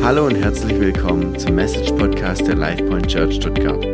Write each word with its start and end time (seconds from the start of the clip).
Hallo 0.00 0.26
und 0.26 0.36
herzlich 0.36 0.78
willkommen 0.80 1.38
zum 1.38 1.56
Message 1.56 1.90
Podcast 1.92 2.46
der 2.46 2.54
LifePoint 2.54 3.08
Church 3.08 3.34
Stuttgart. 3.34 3.84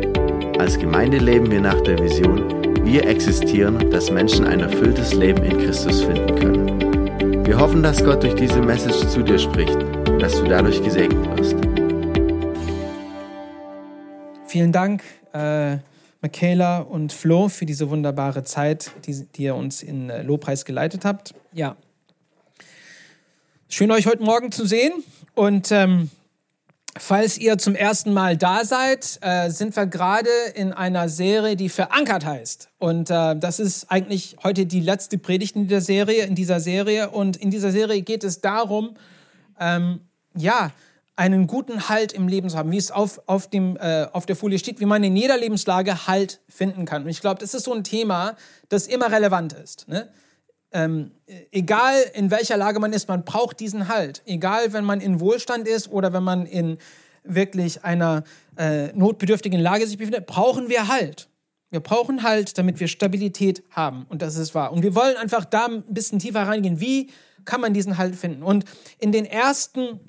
Als 0.59 0.77
Gemeinde 0.77 1.17
leben 1.17 1.49
wir 1.51 1.59
nach 1.59 1.81
der 1.81 1.99
Vision, 1.99 2.85
wir 2.85 3.05
existieren, 3.05 3.89
dass 3.89 4.11
Menschen 4.11 4.45
ein 4.45 4.61
erfülltes 4.61 5.13
Leben 5.13 5.43
in 5.43 5.57
Christus 5.57 6.03
finden 6.03 6.35
können. 6.35 7.45
Wir 7.45 7.59
hoffen, 7.59 7.83
dass 7.83 8.03
Gott 8.03 8.23
durch 8.23 8.35
diese 8.35 8.61
Message 8.61 9.07
zu 9.09 9.23
dir 9.23 9.39
spricht 9.39 9.75
und 9.75 10.21
dass 10.21 10.39
du 10.39 10.45
dadurch 10.45 10.81
gesegnet 10.81 11.37
wirst. 11.37 11.55
Vielen 14.47 14.71
Dank, 14.71 15.03
äh, 15.33 15.77
Michaela 16.21 16.79
und 16.79 17.11
Flo, 17.11 17.49
für 17.49 17.65
diese 17.65 17.89
wunderbare 17.89 18.43
Zeit, 18.43 18.91
die, 19.05 19.25
die 19.35 19.43
ihr 19.43 19.55
uns 19.55 19.83
in 19.83 20.09
äh, 20.09 20.21
Lobpreis 20.21 20.65
geleitet 20.65 21.03
habt. 21.03 21.33
Ja. 21.51 21.75
Schön, 23.67 23.91
euch 23.91 24.05
heute 24.05 24.23
Morgen 24.23 24.51
zu 24.51 24.65
sehen. 24.65 24.93
Und 25.35 25.71
ähm, 25.71 26.09
falls 26.97 27.37
ihr 27.37 27.57
zum 27.57 27.75
ersten 27.75 28.13
Mal 28.13 28.37
da 28.37 28.63
seid, 28.63 29.19
äh, 29.21 29.49
sind 29.49 29.75
wir 29.75 29.85
gerade 29.85 30.29
in 30.55 30.73
einer 30.73 31.09
Serie, 31.09 31.55
die 31.55 31.69
verankert 31.69 32.25
heißt. 32.25 32.69
Und 32.79 33.09
äh, 33.09 33.35
das 33.35 33.59
ist 33.59 33.91
eigentlich 33.91 34.37
heute 34.43 34.65
die 34.65 34.79
letzte 34.79 35.17
Predigt 35.17 35.55
in 35.55 35.67
dieser 35.67 35.81
Serie. 35.81 36.25
In 36.25 36.35
dieser 36.35 36.59
Serie. 36.59 37.09
Und 37.09 37.37
in 37.37 37.51
dieser 37.51 37.71
Serie 37.71 38.01
geht 38.01 38.23
es 38.23 38.41
darum, 38.41 38.95
ähm, 39.59 39.99
ja, 40.35 40.71
einen 41.17 41.47
guten 41.47 41.87
Halt 41.87 42.11
im 42.11 42.27
Leben 42.27 42.49
zu 42.49 42.57
haben, 42.57 42.71
wie 42.71 42.77
es 42.77 42.91
auf, 42.91 43.21
auf, 43.25 43.49
dem, 43.49 43.77
äh, 43.77 44.07
auf 44.11 44.25
der 44.25 44.35
Folie 44.35 44.59
steht, 44.59 44.79
wie 44.79 44.85
man 44.85 45.03
in 45.03 45.15
jeder 45.15 45.37
Lebenslage 45.37 46.07
Halt 46.07 46.41
finden 46.49 46.85
kann. 46.85 47.03
Und 47.03 47.09
ich 47.09 47.21
glaube, 47.21 47.39
das 47.39 47.53
ist 47.53 47.63
so 47.63 47.73
ein 47.73 47.83
Thema, 47.83 48.35
das 48.69 48.87
immer 48.87 49.11
relevant 49.11 49.53
ist. 49.53 49.87
Ne? 49.87 50.09
Ähm, 50.75 51.11
egal 51.51 51.95
in 52.13 52.31
welcher 52.31 52.57
Lage 52.57 52.81
man 52.81 52.91
ist, 52.91 53.07
man 53.07 53.23
braucht 53.23 53.61
diesen 53.61 53.87
Halt. 53.87 54.21
Egal, 54.25 54.73
wenn 54.73 54.83
man 54.83 54.99
in 54.99 55.21
Wohlstand 55.21 55.69
ist 55.69 55.89
oder 55.89 56.11
wenn 56.11 56.23
man 56.23 56.45
in 56.45 56.77
wirklich 57.23 57.85
einer 57.85 58.25
äh, 58.57 58.87
notbedürftigen 58.87 59.59
Lage 59.59 59.87
sich 59.87 59.97
befindet, 59.97 60.25
brauchen 60.25 60.67
wir 60.67 60.89
Halt. 60.89 61.29
Wir 61.71 61.79
brauchen 61.79 62.23
Halt, 62.23 62.57
damit 62.57 62.81
wir 62.81 62.89
Stabilität 62.89 63.63
haben. 63.69 64.05
Und 64.09 64.21
das 64.21 64.35
ist 64.35 64.53
wahr. 64.53 64.73
Und 64.73 64.83
wir 64.83 64.95
wollen 64.95 65.15
einfach 65.15 65.45
da 65.45 65.65
ein 65.67 65.83
bisschen 65.87 66.19
tiefer 66.19 66.43
reingehen. 66.43 66.81
Wie 66.81 67.09
kann 67.45 67.61
man 67.61 67.73
diesen 67.73 67.97
Halt 67.97 68.15
finden? 68.17 68.43
Und 68.43 68.65
in 68.99 69.13
den 69.13 69.25
ersten 69.25 70.01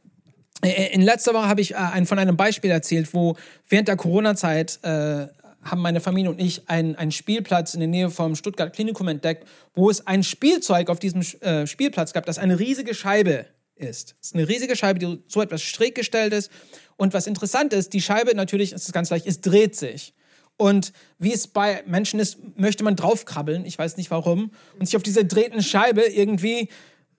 äh, 0.62 0.92
in 0.92 1.02
letzter 1.02 1.32
Woche 1.32 1.48
habe 1.48 1.60
ich 1.60 1.74
äh, 1.74 2.04
von 2.06 2.18
einem 2.18 2.36
Beispiel 2.36 2.72
erzählt, 2.72 3.14
wo 3.14 3.36
während 3.68 3.86
der 3.86 3.96
Corona-Zeit 3.96 4.80
äh, 4.82 5.28
haben 5.70 5.82
meine 5.82 6.00
Familie 6.00 6.30
und 6.30 6.40
ich 6.40 6.68
einen, 6.68 6.96
einen 6.96 7.12
Spielplatz 7.12 7.74
in 7.74 7.80
der 7.80 7.88
Nähe 7.88 8.10
vom 8.10 8.34
Stuttgart 8.34 8.72
Klinikum 8.72 9.08
entdeckt, 9.08 9.46
wo 9.74 9.90
es 9.90 10.06
ein 10.06 10.22
Spielzeug 10.22 10.90
auf 10.90 10.98
diesem 10.98 11.22
äh, 11.40 11.66
Spielplatz 11.66 12.12
gab, 12.12 12.26
das 12.26 12.38
eine 12.38 12.58
riesige 12.58 12.94
Scheibe 12.94 13.46
ist. 13.76 14.16
Es 14.20 14.28
ist 14.28 14.34
eine 14.34 14.48
riesige 14.48 14.76
Scheibe, 14.76 14.98
die 14.98 15.22
so 15.28 15.42
etwas 15.42 15.62
schräg 15.62 15.94
gestellt 15.94 16.32
ist. 16.32 16.50
Und 16.96 17.14
was 17.14 17.26
interessant 17.26 17.72
ist, 17.72 17.92
die 17.92 18.00
Scheibe 18.00 18.34
natürlich, 18.34 18.72
es 18.72 18.84
ist 18.84 18.92
ganz 18.92 19.10
leicht, 19.10 19.26
es 19.26 19.40
dreht 19.40 19.76
sich. 19.76 20.14
Und 20.56 20.92
wie 21.18 21.34
es 21.34 21.46
bei 21.46 21.82
Menschen 21.86 22.18
ist, 22.18 22.38
möchte 22.56 22.82
man 22.82 22.96
draufkrabbeln, 22.96 23.66
ich 23.66 23.78
weiß 23.78 23.98
nicht 23.98 24.10
warum, 24.10 24.52
und 24.78 24.86
sich 24.86 24.96
auf 24.96 25.02
diese 25.02 25.24
drehten 25.24 25.62
Scheibe 25.62 26.02
irgendwie 26.02 26.70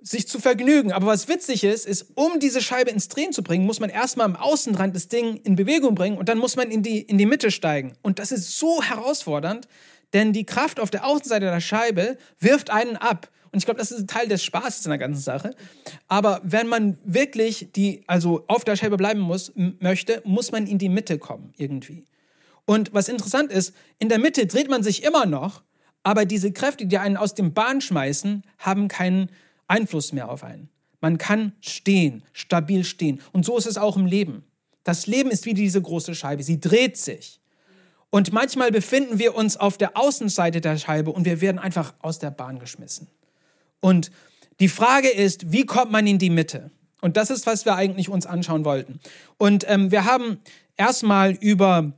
sich 0.09 0.27
zu 0.27 0.39
vergnügen. 0.39 0.91
Aber 0.91 1.07
was 1.07 1.27
witzig 1.27 1.63
ist, 1.63 1.85
ist, 1.85 2.07
um 2.15 2.39
diese 2.39 2.61
Scheibe 2.61 2.91
ins 2.91 3.07
Drehen 3.07 3.33
zu 3.33 3.43
bringen, 3.43 3.65
muss 3.65 3.79
man 3.79 3.89
erstmal 3.89 4.25
am 4.25 4.35
Außenrand 4.35 4.95
das 4.95 5.07
Ding 5.07 5.37
in 5.43 5.55
Bewegung 5.55 5.95
bringen 5.95 6.17
und 6.17 6.29
dann 6.29 6.37
muss 6.37 6.55
man 6.55 6.71
in 6.71 6.83
die, 6.83 7.01
in 7.01 7.17
die 7.17 7.25
Mitte 7.25 7.51
steigen. 7.51 7.93
Und 8.01 8.19
das 8.19 8.31
ist 8.31 8.57
so 8.57 8.81
herausfordernd, 8.81 9.67
denn 10.13 10.33
die 10.33 10.45
Kraft 10.45 10.79
auf 10.79 10.89
der 10.89 11.05
Außenseite 11.05 11.45
der 11.45 11.61
Scheibe 11.61 12.17
wirft 12.39 12.69
einen 12.69 12.95
ab. 12.95 13.29
Und 13.51 13.59
ich 13.59 13.65
glaube, 13.65 13.79
das 13.79 13.91
ist 13.91 14.01
ein 14.01 14.07
Teil 14.07 14.27
des 14.27 14.43
Spaßes 14.43 14.85
in 14.85 14.89
der 14.89 14.99
ganzen 14.99 15.21
Sache. 15.21 15.55
Aber 16.07 16.41
wenn 16.43 16.67
man 16.67 16.97
wirklich 17.03 17.69
die, 17.75 18.03
also 18.07 18.43
auf 18.47 18.63
der 18.63 18.75
Scheibe 18.75 18.97
bleiben 18.97 19.19
muss, 19.19 19.51
möchte, 19.55 20.21
muss 20.25 20.51
man 20.51 20.67
in 20.67 20.77
die 20.77 20.89
Mitte 20.89 21.17
kommen, 21.17 21.53
irgendwie. 21.57 22.05
Und 22.65 22.93
was 22.93 23.07
interessant 23.07 23.51
ist, 23.51 23.73
in 23.99 24.09
der 24.09 24.19
Mitte 24.19 24.45
dreht 24.45 24.69
man 24.69 24.83
sich 24.83 25.03
immer 25.03 25.25
noch, 25.25 25.63
aber 26.03 26.25
diese 26.25 26.51
Kräfte, 26.51 26.85
die 26.85 26.97
einen 26.97 27.17
aus 27.17 27.33
dem 27.33 27.53
Bahn 27.53 27.81
schmeißen, 27.81 28.43
haben 28.59 28.87
keinen 28.87 29.29
Einfluss 29.67 30.13
mehr 30.13 30.29
auf 30.29 30.43
einen. 30.43 30.69
Man 31.01 31.17
kann 31.17 31.53
stehen, 31.61 32.23
stabil 32.33 32.83
stehen. 32.83 33.21
Und 33.31 33.45
so 33.45 33.57
ist 33.57 33.67
es 33.67 33.77
auch 33.77 33.97
im 33.97 34.05
Leben. 34.05 34.43
Das 34.83 35.05
Leben 35.05 35.29
ist 35.29 35.45
wie 35.45 35.53
diese 35.53 35.81
große 35.81 36.15
Scheibe. 36.15 36.43
Sie 36.43 36.59
dreht 36.59 36.97
sich. 36.97 37.39
Und 38.09 38.31
manchmal 38.31 38.71
befinden 38.71 39.19
wir 39.19 39.35
uns 39.35 39.57
auf 39.57 39.77
der 39.77 39.97
Außenseite 39.97 40.61
der 40.61 40.77
Scheibe 40.77 41.11
und 41.11 41.25
wir 41.25 41.41
werden 41.41 41.59
einfach 41.59 41.93
aus 41.99 42.19
der 42.19 42.31
Bahn 42.31 42.57
geschmissen. 42.57 43.07
Und 43.81 44.11
die 44.59 44.69
Frage 44.69 45.09
ist, 45.09 45.51
wie 45.51 45.65
kommt 45.65 45.91
man 45.91 46.07
in 46.07 46.17
die 46.17 46.29
Mitte? 46.29 46.71
Und 47.01 47.17
das 47.17 47.29
ist, 47.29 47.45
was 47.45 47.65
wir 47.65 47.75
eigentlich 47.75 48.09
uns 48.09 48.25
anschauen 48.25 48.65
wollten. 48.65 48.99
Und 49.37 49.65
ähm, 49.67 49.91
wir 49.91 50.05
haben 50.05 50.39
erstmal 50.77 51.31
über 51.31 51.93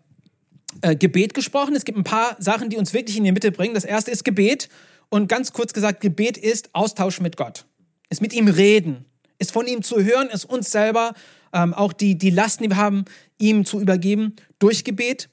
äh, 0.82 0.96
Gebet 0.96 1.34
gesprochen. 1.34 1.76
Es 1.76 1.86
gibt 1.86 1.98
ein 1.98 2.04
paar 2.04 2.36
Sachen, 2.40 2.70
die 2.70 2.78
uns 2.78 2.94
wirklich 2.94 3.18
in 3.18 3.24
die 3.24 3.32
Mitte 3.32 3.52
bringen. 3.52 3.76
Das 3.76 3.86
erste 3.86 4.12
ist 4.12 4.26
Gebet. 4.26 4.68
Und 5.10 5.28
ganz 5.28 5.54
kurz 5.54 5.74
gesagt, 5.74 6.02
Gebet 6.02 6.38
ist 6.38 6.70
Austausch 6.74 7.20
mit 7.20 7.38
Gott. 7.38 7.66
Ist 8.10 8.22
mit 8.22 8.34
ihm 8.34 8.48
reden. 8.48 9.06
Ist 9.38 9.52
von 9.52 9.68
ihm 9.68 9.82
zu 9.82 10.04
hören, 10.04 10.30
ist 10.30 10.46
uns 10.46 10.72
selber 10.72 11.14
ähm, 11.54 11.74
auch 11.74 11.94
die, 11.94 12.18
die 12.18 12.30
Lasten, 12.30 12.64
die 12.64 12.70
wir 12.70 12.78
haben, 12.78 13.06
ihm 13.38 13.66
zu 13.66 13.80
übergeben 13.80 14.36
durch 14.60 14.84
Gebet. 14.84 15.30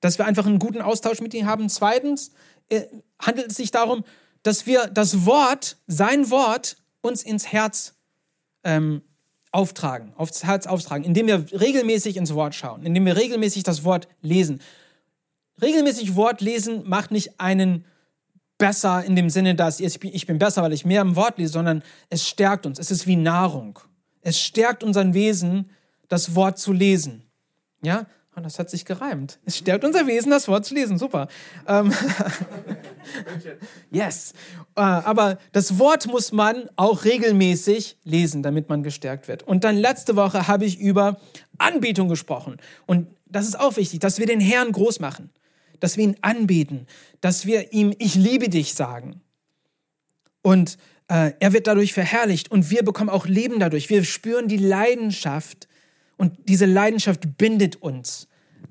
Dass 0.00 0.18
wir 0.18 0.26
einfach 0.26 0.46
einen 0.46 0.58
guten 0.58 0.82
Austausch 0.82 1.20
mit 1.20 1.32
ihm 1.34 1.46
haben. 1.46 1.68
Zweitens 1.68 2.30
äh, 2.68 2.82
handelt 3.18 3.50
es 3.50 3.56
sich 3.56 3.70
darum, 3.70 4.04
dass 4.42 4.66
wir 4.66 4.86
das 4.86 5.26
Wort, 5.26 5.78
sein 5.86 6.30
Wort, 6.30 6.76
uns 7.00 7.22
ins 7.22 7.46
Herz 7.52 7.94
ähm, 8.64 9.02
auftragen, 9.52 10.12
aufs 10.16 10.44
Herz 10.44 10.66
auftragen, 10.66 11.04
indem 11.04 11.26
wir 11.26 11.46
regelmäßig 11.58 12.16
ins 12.16 12.34
Wort 12.34 12.54
schauen, 12.54 12.84
indem 12.84 13.06
wir 13.06 13.16
regelmäßig 13.16 13.62
das 13.62 13.84
Wort 13.84 14.08
lesen. 14.20 14.60
Regelmäßig 15.62 16.14
Wort 16.14 16.42
lesen 16.42 16.86
macht 16.86 17.10
nicht 17.10 17.40
einen 17.40 17.86
besser 18.58 19.04
in 19.04 19.16
dem 19.16 19.30
Sinne, 19.30 19.54
dass 19.54 19.80
ich 19.80 20.26
bin 20.26 20.38
besser, 20.38 20.62
weil 20.62 20.72
ich 20.72 20.84
mehr 20.84 21.02
im 21.02 21.16
Wort 21.16 21.38
lese, 21.38 21.52
sondern 21.52 21.82
es 22.10 22.26
stärkt 22.26 22.66
uns. 22.66 22.78
Es 22.78 22.90
ist 22.90 23.06
wie 23.06 23.16
Nahrung. 23.16 23.78
Es 24.22 24.40
stärkt 24.40 24.82
unseren 24.82 25.14
Wesen, 25.14 25.70
das 26.08 26.34
Wort 26.34 26.58
zu 26.58 26.72
lesen. 26.72 27.22
Ja, 27.82 28.06
und 28.34 28.42
das 28.42 28.58
hat 28.58 28.68
sich 28.68 28.84
gereimt. 28.84 29.38
Es 29.46 29.56
stärkt 29.56 29.82
unser 29.84 30.06
Wesen, 30.06 30.30
das 30.30 30.46
Wort 30.46 30.66
zu 30.66 30.74
lesen. 30.74 30.98
Super. 30.98 31.28
Ähm, 31.66 31.90
yes. 33.90 34.34
Äh, 34.74 34.82
aber 34.82 35.38
das 35.52 35.78
Wort 35.78 36.06
muss 36.06 36.32
man 36.32 36.68
auch 36.76 37.04
regelmäßig 37.04 37.96
lesen, 38.04 38.42
damit 38.42 38.68
man 38.68 38.82
gestärkt 38.82 39.26
wird. 39.26 39.42
Und 39.42 39.64
dann 39.64 39.76
letzte 39.76 40.16
Woche 40.16 40.48
habe 40.48 40.66
ich 40.66 40.78
über 40.78 41.18
Anbetung 41.56 42.08
gesprochen. 42.08 42.58
Und 42.84 43.08
das 43.24 43.48
ist 43.48 43.58
auch 43.58 43.76
wichtig, 43.76 44.00
dass 44.00 44.18
wir 44.18 44.26
den 44.26 44.40
Herrn 44.40 44.70
groß 44.70 45.00
machen 45.00 45.30
dass 45.80 45.96
wir 45.96 46.04
ihn 46.04 46.16
anbeten, 46.20 46.86
dass 47.20 47.46
wir 47.46 47.72
ihm 47.72 47.94
Ich 47.98 48.14
liebe 48.14 48.48
dich 48.48 48.74
sagen. 48.74 49.20
Und 50.42 50.78
äh, 51.08 51.32
er 51.38 51.52
wird 51.52 51.66
dadurch 51.66 51.92
verherrlicht 51.92 52.50
und 52.50 52.70
wir 52.70 52.84
bekommen 52.84 53.10
auch 53.10 53.26
Leben 53.26 53.60
dadurch. 53.60 53.90
Wir 53.90 54.04
spüren 54.04 54.48
die 54.48 54.56
Leidenschaft 54.56 55.68
und 56.16 56.36
diese 56.48 56.66
Leidenschaft 56.66 57.36
bindet 57.38 57.76
uns 57.76 58.28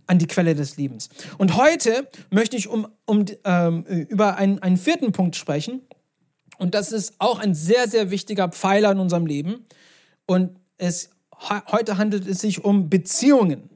an 0.07 0.19
die 0.19 0.27
Quelle 0.27 0.55
des 0.55 0.77
Lebens. 0.77 1.09
Und 1.37 1.55
heute 1.55 2.07
möchte 2.29 2.57
ich 2.57 2.67
um, 2.67 2.87
um, 3.05 3.25
ähm, 3.43 3.83
über 3.83 4.37
einen, 4.37 4.59
einen 4.59 4.77
vierten 4.77 5.11
Punkt 5.11 5.35
sprechen. 5.35 5.81
Und 6.57 6.75
das 6.75 6.91
ist 6.91 7.15
auch 7.19 7.39
ein 7.39 7.55
sehr, 7.55 7.87
sehr 7.87 8.11
wichtiger 8.11 8.49
Pfeiler 8.49 8.91
in 8.91 8.99
unserem 8.99 9.25
Leben. 9.25 9.65
Und 10.25 10.57
es, 10.77 11.09
heute 11.49 11.97
handelt 11.97 12.27
es 12.27 12.39
sich 12.39 12.63
um 12.63 12.89
Beziehungen. 12.89 13.69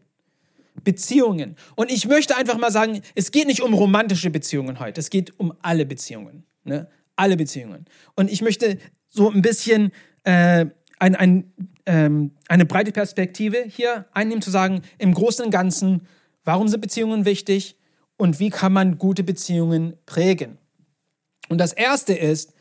Beziehungen. 0.83 1.55
Und 1.75 1.91
ich 1.91 2.07
möchte 2.07 2.35
einfach 2.35 2.57
mal 2.57 2.71
sagen, 2.71 3.01
es 3.15 3.31
geht 3.31 3.47
nicht 3.47 3.61
um 3.61 3.73
romantische 3.73 4.29
Beziehungen 4.29 4.79
heute, 4.79 4.99
es 4.99 5.09
geht 5.09 5.39
um 5.39 5.53
alle 5.61 5.85
Beziehungen. 5.85 6.45
Ne? 6.63 6.87
Alle 7.15 7.37
Beziehungen. 7.37 7.85
Und 8.15 8.31
ich 8.31 8.41
möchte 8.41 8.77
so 9.07 9.29
ein 9.29 9.41
bisschen 9.41 9.91
äh, 10.23 10.67
ein, 10.99 11.15
ein, 11.15 11.53
ähm, 11.85 12.31
eine 12.47 12.65
breite 12.65 12.91
Perspektive 12.91 13.63
hier 13.67 14.05
einnehmen, 14.13 14.41
zu 14.41 14.51
sagen, 14.51 14.81
im 14.97 15.13
Großen 15.13 15.45
und 15.45 15.51
Ganzen, 15.51 16.07
warum 16.43 16.67
sind 16.67 16.81
Beziehungen 16.81 17.25
wichtig 17.25 17.77
und 18.17 18.39
wie 18.39 18.49
kann 18.49 18.73
man 18.73 18.97
gute 18.97 19.23
Beziehungen 19.23 19.95
prägen. 20.05 20.57
Und 21.47 21.57
das 21.57 21.73
Erste 21.73 22.13
ist, 22.13 22.53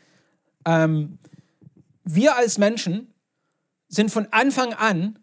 ähm, 0.65 1.19
wir 2.03 2.35
als 2.37 2.57
Menschen 2.57 3.13
sind 3.87 4.09
von 4.09 4.27
Anfang 4.31 4.73
an 4.73 5.19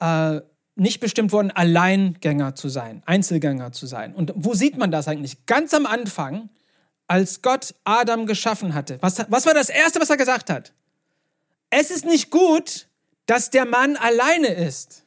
äh, 0.00 0.40
nicht 0.80 1.00
bestimmt 1.00 1.30
worden, 1.32 1.50
Alleingänger 1.50 2.54
zu 2.54 2.70
sein, 2.70 3.02
Einzelgänger 3.04 3.70
zu 3.70 3.86
sein. 3.86 4.14
Und 4.14 4.32
wo 4.34 4.54
sieht 4.54 4.78
man 4.78 4.90
das 4.90 5.08
eigentlich? 5.08 5.44
Ganz 5.44 5.74
am 5.74 5.84
Anfang, 5.84 6.48
als 7.06 7.42
Gott 7.42 7.74
Adam 7.84 8.24
geschaffen 8.24 8.72
hatte. 8.72 8.96
Was, 9.02 9.18
was 9.28 9.44
war 9.44 9.52
das 9.52 9.68
Erste, 9.68 10.00
was 10.00 10.08
er 10.08 10.16
gesagt 10.16 10.48
hat? 10.48 10.72
Es 11.68 11.90
ist 11.90 12.06
nicht 12.06 12.30
gut, 12.30 12.88
dass 13.26 13.50
der 13.50 13.66
Mann 13.66 13.96
alleine 13.96 14.48
ist. 14.48 15.04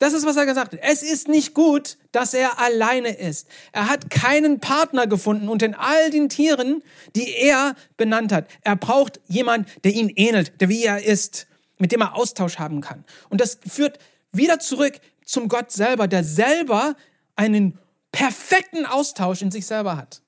Das 0.00 0.12
ist, 0.12 0.26
was 0.26 0.36
er 0.36 0.44
gesagt 0.44 0.74
hat. 0.74 0.80
Es 0.82 1.02
ist 1.02 1.28
nicht 1.28 1.54
gut, 1.54 1.96
dass 2.12 2.34
er 2.34 2.58
alleine 2.58 3.16
ist. 3.16 3.48
Er 3.72 3.88
hat 3.88 4.10
keinen 4.10 4.60
Partner 4.60 5.06
gefunden 5.06 5.48
unter 5.48 5.80
all 5.80 6.10
den 6.10 6.28
Tieren, 6.28 6.82
die 7.16 7.34
er 7.34 7.74
benannt 7.96 8.32
hat. 8.32 8.48
Er 8.60 8.76
braucht 8.76 9.20
jemand, 9.28 9.66
der 9.82 9.92
ihn 9.92 10.12
ähnelt, 10.14 10.60
der 10.60 10.68
wie 10.68 10.84
er 10.84 11.02
ist. 11.02 11.46
Mit 11.78 11.92
dem 11.92 12.00
er 12.00 12.14
Austausch 12.16 12.58
haben 12.58 12.80
kann. 12.80 13.04
Und 13.28 13.40
das 13.40 13.58
führt 13.66 13.98
wieder 14.32 14.58
zurück 14.58 15.00
zum 15.24 15.48
Gott 15.48 15.70
selber, 15.72 16.08
der 16.08 16.24
selber 16.24 16.96
einen 17.36 17.78
perfekten 18.12 18.86
Austausch 18.86 19.42
in 19.42 19.50
sich 19.50 19.66
selber 19.66 19.96
hat. 19.96 20.22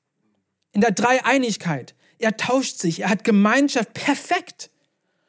In 0.72 0.80
der 0.80 0.92
Dreieinigkeit. 0.92 1.94
Er 2.18 2.36
tauscht 2.36 2.78
sich, 2.78 3.00
er 3.00 3.10
hat 3.10 3.24
Gemeinschaft 3.24 3.92
perfekt. 3.94 4.70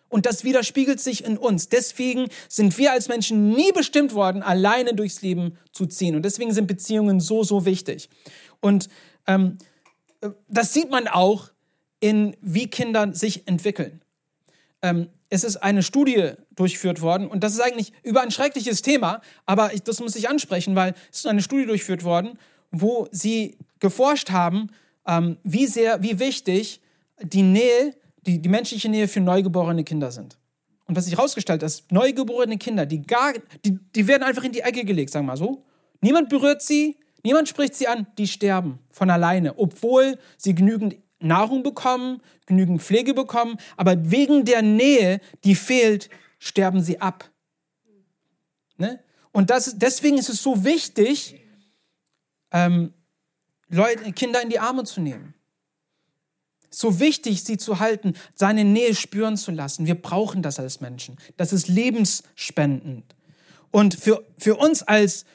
Und 0.09 0.25
das 0.25 0.43
widerspiegelt 0.43 1.01
sich 1.01 1.25
in 1.25 1.37
uns. 1.37 1.67
Deswegen 1.67 2.29
sind 2.47 2.77
wir 2.77 2.93
als 2.93 3.09
Menschen 3.09 3.49
nie 3.49 3.71
bestimmt 3.73 4.13
worden, 4.13 4.41
alleine 4.41 4.93
durchs 4.93 5.21
Leben 5.21 5.57
zu 5.73 5.85
ziehen. 5.85 6.15
Und 6.15 6.23
deswegen 6.23 6.53
sind 6.53 6.67
Beziehungen 6.67 7.19
so, 7.19 7.43
so 7.43 7.65
wichtig. 7.65 8.09
Und 8.61 8.87
ähm, 9.27 9.57
das 10.47 10.73
sieht 10.73 10.89
man 10.89 11.07
auch 11.07 11.51
in, 11.99 12.37
wie 12.41 12.67
Kinder 12.69 13.13
sich 13.13 13.47
entwickeln. 13.47 14.01
Ähm, 14.81 15.09
es 15.29 15.43
ist 15.43 15.57
eine 15.57 15.83
Studie 15.83 16.31
durchgeführt 16.55 17.01
worden 17.01 17.27
und 17.27 17.43
das 17.43 17.53
ist 17.53 17.59
eigentlich 17.59 17.91
über 18.03 18.21
ein 18.21 18.31
schreckliches 18.31 18.81
Thema, 18.81 19.21
aber 19.45 19.73
ich, 19.73 19.83
das 19.83 19.99
muss 19.99 20.15
ich 20.15 20.29
ansprechen, 20.29 20.75
weil 20.75 20.93
es 21.11 21.19
ist 21.19 21.27
eine 21.27 21.41
Studie 21.41 21.65
durchgeführt 21.65 22.03
worden, 22.03 22.37
wo 22.71 23.07
sie 23.11 23.57
geforscht 23.79 24.31
haben, 24.31 24.69
ähm, 25.05 25.37
wie 25.43 25.67
sehr, 25.67 26.01
wie 26.01 26.19
wichtig 26.19 26.81
die 27.21 27.43
Nähe, 27.43 27.95
die, 28.25 28.41
die 28.41 28.49
menschliche 28.49 28.89
Nähe 28.89 29.07
für 29.07 29.21
neugeborene 29.21 29.83
Kinder 29.83 30.11
sind. 30.11 30.37
Und 30.85 30.95
was 30.95 31.05
sich 31.05 31.17
herausgestellt 31.17 31.61
hat, 31.61 31.63
dass 31.63 31.83
neugeborene 31.91 32.57
Kinder, 32.57 32.85
die 32.85 33.01
gar, 33.01 33.33
die, 33.65 33.77
die 33.95 34.07
werden 34.07 34.23
einfach 34.23 34.43
in 34.43 34.53
die 34.53 34.61
Ecke 34.61 34.85
gelegt, 34.85 35.11
sagen 35.11 35.25
wir 35.25 35.33
mal 35.33 35.37
so. 35.37 35.65
Niemand 36.01 36.29
berührt 36.29 36.61
sie, 36.61 36.97
niemand 37.23 37.49
spricht 37.49 37.75
sie 37.75 37.87
an, 37.87 38.07
die 38.17 38.27
sterben 38.27 38.79
von 38.91 39.09
alleine, 39.09 39.57
obwohl 39.57 40.17
sie 40.37 40.55
genügend 40.55 40.95
Nahrung 41.19 41.63
bekommen, 41.63 42.21
genügend 42.45 42.81
Pflege 42.81 43.13
bekommen, 43.13 43.57
aber 43.75 44.11
wegen 44.11 44.45
der 44.45 44.61
Nähe, 44.61 45.19
die 45.43 45.55
fehlt, 45.55 46.09
sterben 46.39 46.81
sie 46.81 47.01
ab. 47.01 47.29
Ne? 48.77 48.99
Und 49.31 49.49
das, 49.49 49.77
deswegen 49.77 50.17
ist 50.17 50.29
es 50.29 50.41
so 50.41 50.63
wichtig, 50.63 51.35
ähm, 52.51 52.93
Leute, 53.69 54.11
Kinder 54.13 54.41
in 54.41 54.49
die 54.49 54.59
Arme 54.59 54.83
zu 54.83 55.01
nehmen. 55.01 55.33
So 56.69 56.99
wichtig, 56.99 57.43
sie 57.43 57.57
zu 57.57 57.79
halten, 57.79 58.13
seine 58.35 58.63
Nähe 58.63 58.93
spüren 58.93 59.37
zu 59.37 59.51
lassen. 59.51 59.85
Wir 59.85 59.95
brauchen 59.95 60.41
das 60.41 60.59
als 60.59 60.79
Menschen. 60.79 61.17
Das 61.37 61.53
ist 61.53 61.67
lebensspendend. 61.67 63.15
Und 63.71 63.95
für, 63.95 64.23
für 64.37 64.55
uns 64.55 64.83
als, 64.83 65.25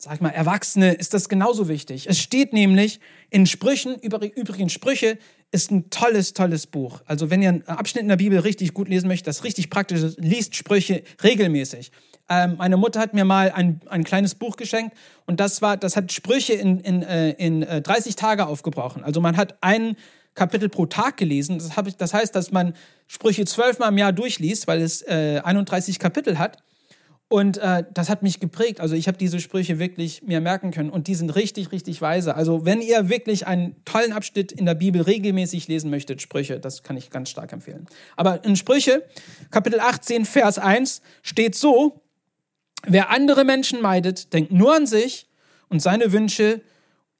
sag 0.00 0.14
ich 0.14 0.20
mal, 0.22 0.30
Erwachsene 0.30 0.94
ist 0.94 1.12
das 1.12 1.28
genauso 1.28 1.68
wichtig. 1.68 2.08
Es 2.08 2.18
steht 2.18 2.54
nämlich 2.54 3.00
in 3.28 3.44
Sprüchen, 3.46 3.96
übrigens 3.96 4.72
Sprüche 4.72 5.18
ist 5.52 5.70
ein 5.70 5.90
tolles, 5.90 6.32
tolles 6.32 6.66
Buch. 6.66 7.02
Also 7.04 7.28
wenn 7.28 7.42
ihr 7.42 7.50
einen 7.50 7.62
Abschnitt 7.64 8.02
in 8.02 8.08
der 8.08 8.16
Bibel 8.16 8.38
richtig 8.38 8.72
gut 8.72 8.88
lesen 8.88 9.08
möchtet, 9.08 9.26
das 9.26 9.44
richtig 9.44 9.68
praktisch 9.68 10.00
ist, 10.00 10.18
liest 10.18 10.56
Sprüche 10.56 11.02
regelmäßig. 11.22 11.92
Ähm, 12.30 12.54
meine 12.56 12.78
Mutter 12.78 12.98
hat 12.98 13.12
mir 13.12 13.26
mal 13.26 13.50
ein, 13.50 13.80
ein 13.90 14.04
kleines 14.04 14.34
Buch 14.34 14.56
geschenkt 14.56 14.96
und 15.26 15.38
das 15.38 15.60
war, 15.60 15.76
das 15.76 15.96
hat 15.96 16.12
Sprüche 16.12 16.54
in, 16.54 16.80
in, 16.80 17.02
äh, 17.02 17.32
in 17.32 17.60
30 17.60 18.12
äh, 18.12 18.16
Tage 18.16 18.46
aufgebrochen. 18.46 19.04
Also 19.04 19.20
man 19.20 19.36
hat 19.36 19.58
ein 19.60 19.96
Kapitel 20.34 20.70
pro 20.70 20.86
Tag 20.86 21.18
gelesen. 21.18 21.58
Das, 21.58 21.72
ich, 21.86 21.96
das 21.96 22.14
heißt, 22.14 22.34
dass 22.34 22.52
man 22.52 22.72
Sprüche 23.06 23.44
zwölfmal 23.44 23.90
im 23.90 23.98
Jahr 23.98 24.12
durchliest, 24.12 24.66
weil 24.66 24.80
es 24.80 25.02
äh, 25.02 25.42
31 25.44 25.98
Kapitel 25.98 26.38
hat. 26.38 26.56
Und 27.32 27.58
äh, 27.58 27.84
das 27.94 28.08
hat 28.08 28.24
mich 28.24 28.40
geprägt. 28.40 28.80
Also 28.80 28.96
ich 28.96 29.06
habe 29.06 29.16
diese 29.16 29.38
Sprüche 29.38 29.78
wirklich 29.78 30.24
mir 30.24 30.40
merken 30.40 30.72
können 30.72 30.90
und 30.90 31.06
die 31.06 31.14
sind 31.14 31.30
richtig, 31.36 31.70
richtig 31.70 32.02
weise. 32.02 32.34
Also 32.34 32.64
wenn 32.64 32.80
ihr 32.80 33.08
wirklich 33.08 33.46
einen 33.46 33.76
tollen 33.84 34.12
Abschnitt 34.12 34.50
in 34.50 34.66
der 34.66 34.74
Bibel 34.74 35.00
regelmäßig 35.00 35.68
lesen 35.68 35.90
möchtet, 35.90 36.20
Sprüche, 36.20 36.58
das 36.58 36.82
kann 36.82 36.96
ich 36.96 37.08
ganz 37.08 37.30
stark 37.30 37.52
empfehlen. 37.52 37.86
Aber 38.16 38.44
in 38.44 38.56
Sprüche, 38.56 39.04
Kapitel 39.52 39.78
18, 39.78 40.24
Vers 40.24 40.58
1 40.58 41.02
steht 41.22 41.54
so, 41.54 42.02
wer 42.84 43.10
andere 43.10 43.44
Menschen 43.44 43.80
meidet, 43.80 44.32
denkt 44.32 44.50
nur 44.50 44.74
an 44.74 44.88
sich 44.88 45.28
und 45.68 45.80
seine 45.80 46.10
Wünsche, 46.10 46.62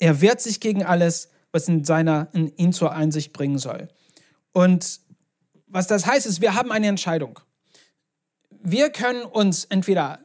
er 0.01 0.21
wehrt 0.21 0.41
sich 0.41 0.59
gegen 0.59 0.83
alles, 0.83 1.29
was 1.53 1.69
in, 1.69 1.85
seiner, 1.85 2.27
in 2.33 2.53
ihn 2.57 2.73
zur 2.73 2.93
Einsicht 2.93 3.33
bringen 3.33 3.59
soll. 3.59 3.87
Und 4.51 4.99
was 5.69 5.87
das 5.87 6.05
heißt, 6.05 6.27
ist, 6.27 6.41
wir 6.41 6.57
haben 6.57 6.73
eine 6.73 6.89
Entscheidung 6.89 7.39
wir 8.63 8.91
können 8.91 9.23
uns 9.23 9.65
entweder 9.65 10.21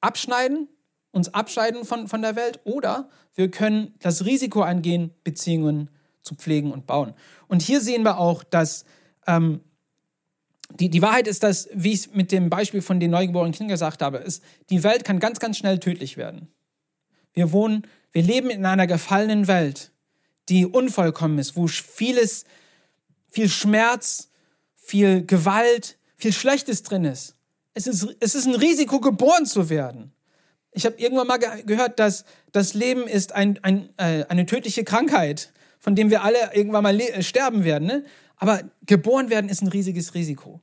abschneiden, 0.00 0.68
uns 1.10 1.32
abscheiden 1.34 1.84
von, 1.84 2.08
von 2.08 2.22
der 2.22 2.36
Welt, 2.36 2.60
oder 2.64 3.08
wir 3.34 3.50
können 3.50 3.94
das 4.00 4.24
Risiko 4.24 4.62
eingehen, 4.62 5.14
Beziehungen 5.24 5.90
zu 6.22 6.34
pflegen 6.34 6.72
und 6.72 6.86
bauen. 6.86 7.14
Und 7.46 7.62
hier 7.62 7.80
sehen 7.80 8.02
wir 8.02 8.18
auch, 8.18 8.44
dass 8.44 8.84
ähm, 9.26 9.60
die, 10.70 10.90
die 10.90 11.02
Wahrheit 11.02 11.26
ist, 11.26 11.42
dass, 11.42 11.68
wie 11.72 11.92
ich 11.92 12.00
es 12.00 12.14
mit 12.14 12.30
dem 12.30 12.50
Beispiel 12.50 12.82
von 12.82 13.00
den 13.00 13.10
neugeborenen 13.10 13.52
Kindern 13.52 13.74
gesagt 13.74 14.02
habe, 14.02 14.18
ist, 14.18 14.42
die 14.70 14.82
Welt 14.82 15.04
kann 15.04 15.18
ganz, 15.18 15.40
ganz 15.40 15.56
schnell 15.56 15.78
tödlich 15.78 16.16
werden. 16.16 16.48
Wir 17.32 17.52
wohnen, 17.52 17.86
wir 18.12 18.22
leben 18.22 18.50
in 18.50 18.66
einer 18.66 18.86
gefallenen 18.86 19.46
Welt, 19.46 19.92
die 20.48 20.66
unvollkommen 20.66 21.38
ist, 21.38 21.56
wo 21.56 21.66
vieles, 21.66 22.44
viel 23.28 23.48
Schmerz, 23.48 24.30
viel 24.74 25.24
Gewalt, 25.24 25.98
viel 26.16 26.32
Schlechtes 26.32 26.82
drin 26.82 27.04
ist 27.04 27.37
es 27.78 27.86
ist, 27.86 28.16
es 28.18 28.34
ist 28.34 28.46
ein 28.46 28.56
Risiko, 28.56 29.00
geboren 29.00 29.46
zu 29.46 29.70
werden. 29.70 30.12
Ich 30.72 30.84
habe 30.84 30.96
irgendwann 30.98 31.28
mal 31.28 31.38
ge 31.38 31.62
gehört, 31.64 31.98
dass 31.98 32.24
das 32.52 32.74
Leben 32.74 33.06
ist 33.06 33.32
ein, 33.32 33.58
ein, 33.62 33.90
äh, 33.96 34.24
eine 34.28 34.46
tödliche 34.46 34.84
Krankheit, 34.84 35.52
von 35.78 35.94
dem 35.94 36.10
wir 36.10 36.22
alle 36.22 36.54
irgendwann 36.54 36.82
mal 36.82 37.00
äh, 37.00 37.22
sterben 37.22 37.64
werden. 37.64 37.86
Ne? 37.86 38.04
Aber 38.36 38.62
geboren 38.84 39.30
werden 39.30 39.48
ist 39.48 39.62
ein 39.62 39.68
riesiges 39.68 40.14
Risiko. 40.14 40.60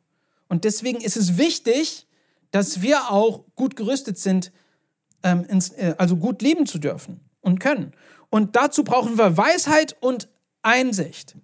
Und 0.48 0.66
deswegen 0.66 1.00
ist 1.00 1.16
es 1.16 1.38
wichtig, 1.38 2.08
dass 2.52 2.82
wir 2.82 3.12
auch 3.12 3.46
gut 3.56 3.76
gerüstet 3.76 4.18
sind, 4.18 4.52
ähm, 5.24 5.46
ins, 5.46 5.70
äh, 5.70 5.96
also 5.98 6.18
gut 6.18 6.42
leben 6.42 6.66
zu 6.66 6.80
dürfen 6.80 7.22
und 7.42 7.60
können. 7.60 7.94
Und 8.30 8.56
dazu 8.58 8.84
brauchen 8.84 9.18
wir 9.18 9.38
Weisheit 9.38 9.96
und 10.02 10.28
Einsicht. 10.62 11.36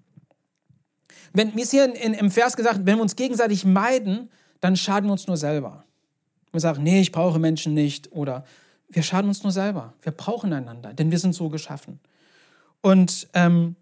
Wenn, 1.34 1.56
mir 1.56 1.64
ist 1.64 1.72
hier 1.72 1.86
in, 1.86 1.94
in, 1.94 2.14
im 2.14 2.30
Vers 2.30 2.58
gesagt, 2.58 2.82
wenn 2.84 2.98
wir 2.98 3.02
uns 3.02 3.16
gegenseitig 3.16 3.64
meiden, 3.64 4.30
dann 4.62 4.78
schaden 4.78 5.08
wir 5.08 5.12
uns 5.12 5.28
nur 5.28 5.38
selber. 5.38 5.84
Wir 6.52 6.60
sagen, 6.60 6.84
nee, 6.84 7.02
ich 7.02 7.12
brauche 7.12 7.40
Menschen 7.40 7.74
nicht 7.74 8.12
oder 8.12 8.46
wir 8.90 9.04
schaden 9.04 9.28
uns 9.28 9.44
nur 9.44 9.52
selber. 9.52 9.94
Wir 10.02 10.12
brauchen 10.12 10.54
einander, 10.54 10.94
denn 10.94 11.12
wir 11.12 11.20
sind 11.20 11.34
so 11.34 11.50
geschaffen. 11.50 12.00
Und 12.82 13.28
ähm, 13.34 13.76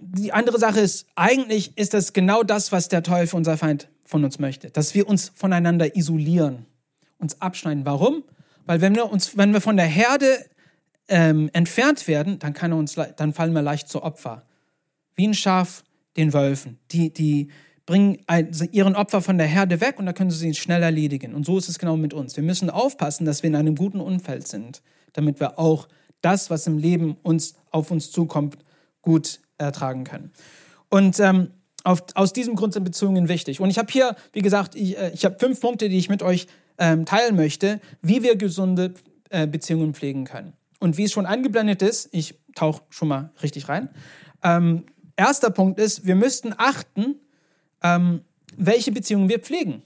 die 0.00 0.32
andere 0.32 0.58
Sache 0.58 0.80
ist, 0.80 1.06
eigentlich 1.14 1.76
ist 1.76 1.94
das 1.94 2.12
genau 2.12 2.42
das, 2.42 2.72
was 2.72 2.88
der 2.88 3.02
Teufel, 3.02 3.36
unser 3.36 3.56
Feind, 3.56 3.88
von 4.04 4.24
uns 4.24 4.40
möchte, 4.40 4.70
dass 4.70 4.94
wir 4.94 5.08
uns 5.08 5.30
voneinander 5.34 5.96
isolieren, 5.96 6.66
uns 7.18 7.40
abschneiden. 7.40 7.86
Warum? 7.86 8.24
Weil 8.66 8.80
wenn 8.80 8.96
wir, 8.96 9.08
uns, 9.10 9.36
wenn 9.36 9.52
wir 9.52 9.60
von 9.60 9.76
der 9.76 9.86
Herde 9.86 10.44
ähm, 11.06 11.48
entfernt 11.52 12.08
werden, 12.08 12.40
dann, 12.40 12.52
kann 12.52 12.72
uns, 12.72 12.96
dann 13.16 13.32
fallen 13.32 13.52
wir 13.52 13.62
leicht 13.62 13.88
zu 13.88 14.02
Opfer. 14.02 14.44
Wie 15.14 15.28
ein 15.28 15.34
Schaf 15.34 15.84
den 16.16 16.32
Wölfen, 16.32 16.80
die, 16.90 17.12
die, 17.12 17.50
bringen 17.90 18.18
ihren 18.70 18.94
Opfer 18.94 19.20
von 19.20 19.36
der 19.36 19.48
Herde 19.48 19.80
weg 19.80 19.98
und 19.98 20.06
da 20.06 20.12
können 20.12 20.30
sie 20.30 20.38
sie 20.38 20.54
schnell 20.54 20.80
erledigen. 20.80 21.34
Und 21.34 21.44
so 21.44 21.58
ist 21.58 21.68
es 21.68 21.80
genau 21.80 21.96
mit 21.96 22.14
uns. 22.14 22.36
Wir 22.36 22.44
müssen 22.44 22.70
aufpassen, 22.70 23.24
dass 23.24 23.42
wir 23.42 23.48
in 23.48 23.56
einem 23.56 23.74
guten 23.74 24.00
Umfeld 24.00 24.46
sind, 24.46 24.80
damit 25.12 25.40
wir 25.40 25.58
auch 25.58 25.88
das, 26.20 26.50
was 26.50 26.68
im 26.68 26.78
Leben 26.78 27.16
uns 27.24 27.56
auf 27.72 27.90
uns 27.90 28.12
zukommt, 28.12 28.58
gut 29.02 29.40
ertragen 29.58 30.04
können. 30.04 30.30
Und 30.88 31.18
ähm, 31.18 31.50
auf, 31.82 32.04
aus 32.14 32.32
diesem 32.32 32.54
Grund 32.54 32.74
sind 32.74 32.84
Beziehungen 32.84 33.28
wichtig. 33.28 33.58
Und 33.58 33.70
ich 33.70 33.78
habe 33.78 33.90
hier, 33.90 34.14
wie 34.32 34.42
gesagt, 34.42 34.76
ich, 34.76 34.96
äh, 34.96 35.10
ich 35.12 35.24
habe 35.24 35.36
fünf 35.40 35.60
Punkte, 35.60 35.88
die 35.88 35.98
ich 35.98 36.08
mit 36.08 36.22
euch 36.22 36.46
ähm, 36.78 37.06
teilen 37.06 37.34
möchte, 37.34 37.80
wie 38.02 38.22
wir 38.22 38.36
gesunde 38.36 38.94
äh, 39.30 39.48
Beziehungen 39.48 39.94
pflegen 39.94 40.26
können. 40.26 40.52
Und 40.78 40.96
wie 40.96 41.04
es 41.04 41.12
schon 41.12 41.26
angeblendet 41.26 41.82
ist, 41.82 42.08
ich 42.12 42.36
tauche 42.54 42.82
schon 42.88 43.08
mal 43.08 43.32
richtig 43.42 43.68
rein. 43.68 43.88
Ähm, 44.44 44.84
erster 45.16 45.50
Punkt 45.50 45.80
ist, 45.80 46.06
wir 46.06 46.14
müssten 46.14 46.54
achten, 46.56 47.16
ähm, 47.82 48.24
welche 48.56 48.92
Beziehungen 48.92 49.28
wir 49.28 49.40
pflegen. 49.40 49.82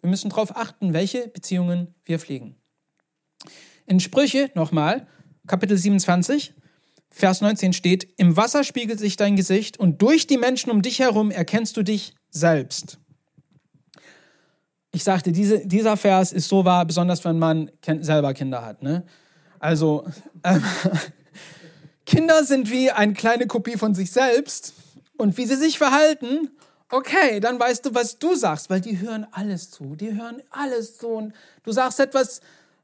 Wir 0.00 0.10
müssen 0.10 0.30
darauf 0.30 0.56
achten, 0.56 0.92
welche 0.92 1.28
Beziehungen 1.28 1.94
wir 2.04 2.18
pflegen. 2.18 2.56
In 3.86 4.00
Sprüche 4.00 4.50
nochmal, 4.54 5.06
Kapitel 5.46 5.76
27, 5.76 6.54
Vers 7.10 7.40
19 7.40 7.72
steht, 7.72 8.08
im 8.18 8.36
Wasser 8.36 8.64
spiegelt 8.64 8.98
sich 8.98 9.16
dein 9.16 9.36
Gesicht 9.36 9.78
und 9.78 10.02
durch 10.02 10.26
die 10.26 10.36
Menschen 10.36 10.70
um 10.70 10.82
dich 10.82 10.98
herum 10.98 11.30
erkennst 11.30 11.76
du 11.76 11.82
dich 11.82 12.14
selbst. 12.30 12.98
Ich 14.92 15.04
sagte, 15.04 15.32
diese, 15.32 15.66
dieser 15.66 15.96
Vers 15.96 16.32
ist 16.32 16.48
so 16.48 16.64
wahr, 16.64 16.84
besonders 16.84 17.24
wenn 17.24 17.38
man 17.38 17.70
selber 18.00 18.34
Kinder 18.34 18.64
hat. 18.64 18.82
Ne? 18.82 19.04
Also, 19.58 20.06
äh, 20.42 20.58
Kinder 22.06 22.44
sind 22.44 22.70
wie 22.70 22.90
eine 22.90 23.14
kleine 23.14 23.46
Kopie 23.46 23.76
von 23.76 23.94
sich 23.94 24.10
selbst 24.10 24.74
und 25.16 25.36
wie 25.36 25.46
sie 25.46 25.56
sich 25.56 25.78
verhalten 25.78 26.50
okay, 26.90 27.40
dann 27.40 27.58
weißt 27.58 27.86
du, 27.86 27.94
was 27.94 28.18
du 28.18 28.34
sagst, 28.34 28.70
weil 28.70 28.80
die 28.80 29.00
hören 29.00 29.26
alles 29.32 29.70
zu. 29.70 29.96
Die 29.96 30.14
hören 30.14 30.42
alles 30.50 30.98
zu. 30.98 31.08
Und 31.08 31.34
du 31.62 31.72
sagst 31.72 32.00
etwas, 32.00 32.40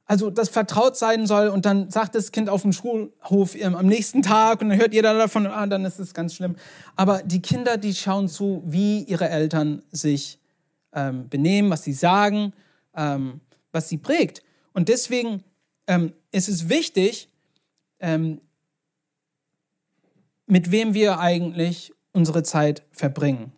also 0.07 0.31
das 0.31 0.49
vertraut 0.49 0.97
sein 0.97 1.27
soll, 1.27 1.49
und 1.49 1.65
dann 1.65 1.91
sagt 1.91 2.15
das 2.15 2.33
Kind 2.33 2.49
auf 2.49 2.63
dem 2.63 2.73
Schulhof 2.73 3.57
am 3.63 3.87
nächsten 3.87 4.23
Tag 4.23 4.61
und 4.61 4.71
dann 4.71 4.79
hört 4.79 4.93
jeder 4.93 5.17
davon, 5.17 5.47
ah, 5.47 5.67
dann 5.67 5.85
ist 5.85 6.01
es 6.01 6.13
ganz 6.13 6.35
schlimm. 6.35 6.57
Aber 6.97 7.23
die 7.23 7.41
Kinder, 7.41 7.77
die 7.77 7.95
schauen 7.95 8.29
zu, 8.29 8.63
wie 8.67 9.05
ihre 9.05 9.29
Eltern 9.29 9.83
sich 9.91 10.39
ähm, 10.93 11.29
benehmen, 11.29 11.71
was 11.71 11.85
sie 11.85 11.93
sagen, 11.93 12.53
ähm, 12.95 13.41
was 13.71 13.89
sie 13.89 13.99
prägt. 13.99 14.43
Und 14.75 14.89
deswegen 14.89 15.45
ähm, 15.87 16.13
ist 16.33 16.49
es 16.49 16.69
wichtig, 16.69 17.29
ähm, 18.01 18.41
mit 20.47 20.71
wem 20.71 20.93
wir 20.93 21.21
eigentlich 21.21 21.95
unsere 22.13 22.43
Zeit 22.43 22.83
verbringen. 22.91 23.53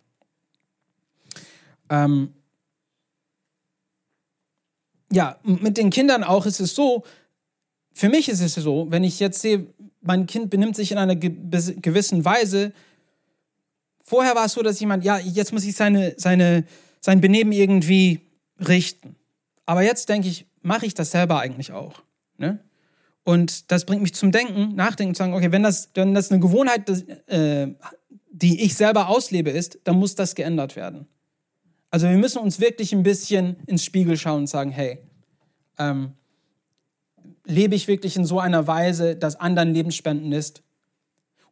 Ähm, 1.89 2.33
ja, 5.11 5.39
mit 5.43 5.77
den 5.77 5.89
Kindern 5.89 6.23
auch 6.23 6.45
ist 6.45 6.59
es 6.59 6.75
so, 6.75 7.03
für 7.93 8.09
mich 8.09 8.27
ist 8.27 8.41
es 8.41 8.55
so, 8.55 8.87
wenn 8.89 9.03
ich 9.03 9.19
jetzt 9.19 9.41
sehe, 9.41 9.67
mein 10.01 10.27
Kind 10.27 10.49
benimmt 10.49 10.75
sich 10.75 10.91
in 10.91 10.97
einer 10.97 11.15
gewissen 11.15 12.25
Weise, 12.25 12.73
vorher 14.03 14.35
war 14.35 14.45
es 14.45 14.53
so, 14.53 14.61
dass 14.61 14.79
jemand, 14.79 15.03
ja, 15.03 15.17
jetzt 15.17 15.53
muss 15.53 15.63
ich 15.63 15.75
seine, 15.75 16.13
seine, 16.17 16.65
sein 16.99 17.21
Benehmen 17.21 17.51
irgendwie 17.51 18.21
richten. 18.59 19.15
Aber 19.65 19.81
jetzt 19.81 20.09
denke 20.09 20.27
ich, 20.27 20.45
mache 20.61 20.85
ich 20.85 20.93
das 20.93 21.11
selber 21.11 21.39
eigentlich 21.39 21.71
auch. 21.71 22.03
Ne? 22.37 22.59
Und 23.23 23.71
das 23.71 23.85
bringt 23.85 24.03
mich 24.03 24.13
zum 24.13 24.31
Denken, 24.31 24.75
Nachdenken, 24.75 25.15
zu 25.15 25.19
sagen, 25.19 25.33
okay, 25.33 25.51
wenn 25.51 25.63
das, 25.63 25.89
wenn 25.95 26.13
das 26.13 26.31
eine 26.31 26.39
Gewohnheit, 26.39 26.87
äh, 27.27 27.67
die 28.29 28.61
ich 28.61 28.75
selber 28.75 29.09
auslebe, 29.09 29.49
ist, 29.49 29.79
dann 29.85 29.97
muss 29.97 30.13
das 30.15 30.35
geändert 30.35 30.75
werden. 30.75 31.07
Also 31.95 32.09
wir 32.09 32.17
müssen 32.17 32.39
uns 32.39 32.59
wirklich 32.59 32.91
ein 32.91 33.03
bisschen 33.03 33.55
ins 33.67 33.85
Spiegel 33.85 34.17
schauen 34.17 34.39
und 34.39 34.47
sagen, 34.47 34.69
hey, 34.69 34.99
ähm, 35.77 36.11
lebe 37.45 37.73
ich 37.73 37.87
wirklich 37.87 38.17
in 38.17 38.25
so 38.25 38.37
einer 38.37 38.67
Weise, 38.67 39.15
dass 39.15 39.39
anderen 39.39 39.73
lebensspendend 39.73 40.33
ist 40.33 40.61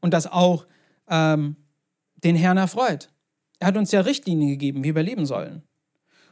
und 0.01 0.13
das 0.13 0.27
auch 0.27 0.67
ähm, 1.07 1.55
den 2.25 2.35
Herrn 2.35 2.57
erfreut. 2.57 3.09
Er 3.59 3.67
hat 3.67 3.77
uns 3.77 3.93
ja 3.93 4.01
Richtlinien 4.01 4.49
gegeben, 4.49 4.83
wie 4.83 4.93
wir 4.93 5.01
leben 5.01 5.25
sollen. 5.25 5.63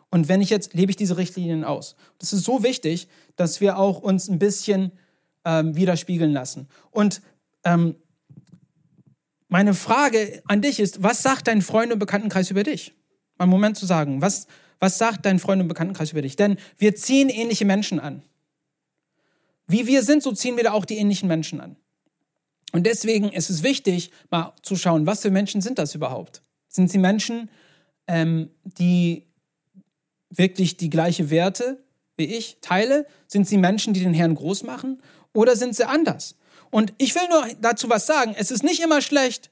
Und 0.09 0.27
wenn 0.27 0.41
ich 0.41 0.49
jetzt, 0.49 0.73
lebe 0.73 0.89
ich 0.89 0.97
diese 0.97 1.15
Richtlinien 1.15 1.63
aus. 1.63 1.95
Das 2.17 2.33
ist 2.33 2.43
so 2.43 2.63
wichtig, 2.63 3.07
dass 3.37 3.61
wir 3.61 3.77
auch 3.77 4.01
uns 4.01 4.27
ein 4.27 4.39
bisschen 4.39 4.91
ähm, 5.45 5.77
widerspiegeln 5.77 6.33
lassen. 6.33 6.67
Und 6.89 7.21
ähm, 7.63 7.95
meine 9.47 9.73
Frage 9.73 10.43
an 10.47 10.61
dich 10.61 10.81
ist, 10.81 11.01
was 11.01 11.23
sagt 11.23 11.47
dein 11.47 11.61
Freund- 11.61 11.93
und 11.93 11.99
Bekanntenkreis 11.99 12.51
über 12.51 12.63
dich? 12.63 12.93
Mal 13.41 13.45
einen 13.45 13.51
Moment 13.51 13.77
zu 13.77 13.85
sagen, 13.85 14.21
was, 14.21 14.47
was 14.79 14.97
sagt 14.97 15.25
dein 15.25 15.39
Freund- 15.39 15.61
und 15.61 15.67
Bekanntenkreis 15.67 16.11
über 16.11 16.21
dich? 16.21 16.35
Denn 16.35 16.57
wir 16.77 16.95
ziehen 16.95 17.29
ähnliche 17.29 17.65
Menschen 17.65 17.99
an. 17.99 18.21
Wie 19.67 19.87
wir 19.87 20.03
sind, 20.03 20.23
so 20.23 20.31
ziehen 20.31 20.57
wir 20.57 20.63
da 20.63 20.73
auch 20.73 20.85
die 20.85 20.97
ähnlichen 20.97 21.27
Menschen 21.27 21.59
an. 21.59 21.75
Und 22.71 22.85
deswegen 22.85 23.29
ist 23.29 23.49
es 23.49 23.63
wichtig, 23.63 24.11
mal 24.29 24.53
zu 24.61 24.75
schauen, 24.75 25.05
was 25.05 25.21
für 25.21 25.31
Menschen 25.31 25.61
sind 25.61 25.79
das 25.79 25.95
überhaupt? 25.95 26.41
Sind 26.67 26.89
sie 26.89 26.97
Menschen, 26.97 27.49
ähm, 28.07 28.49
die 28.63 29.25
wirklich 30.29 30.77
die 30.77 30.89
gleiche 30.89 31.29
Werte 31.29 31.83
wie 32.17 32.25
ich 32.25 32.57
teile? 32.61 33.05
Sind 33.27 33.47
sie 33.47 33.57
Menschen, 33.57 33.93
die 33.93 34.01
den 34.01 34.13
Herrn 34.13 34.35
groß 34.35 34.63
machen? 34.63 35.01
oder 35.33 35.55
sind 35.55 35.75
sie 35.75 35.87
anders? 35.87 36.35
Und 36.69 36.93
ich 36.97 37.15
will 37.15 37.27
nur 37.29 37.47
dazu 37.59 37.89
was 37.89 38.05
sagen. 38.05 38.35
Es 38.37 38.51
ist 38.51 38.63
nicht 38.63 38.81
immer 38.81 39.01
schlecht, 39.01 39.49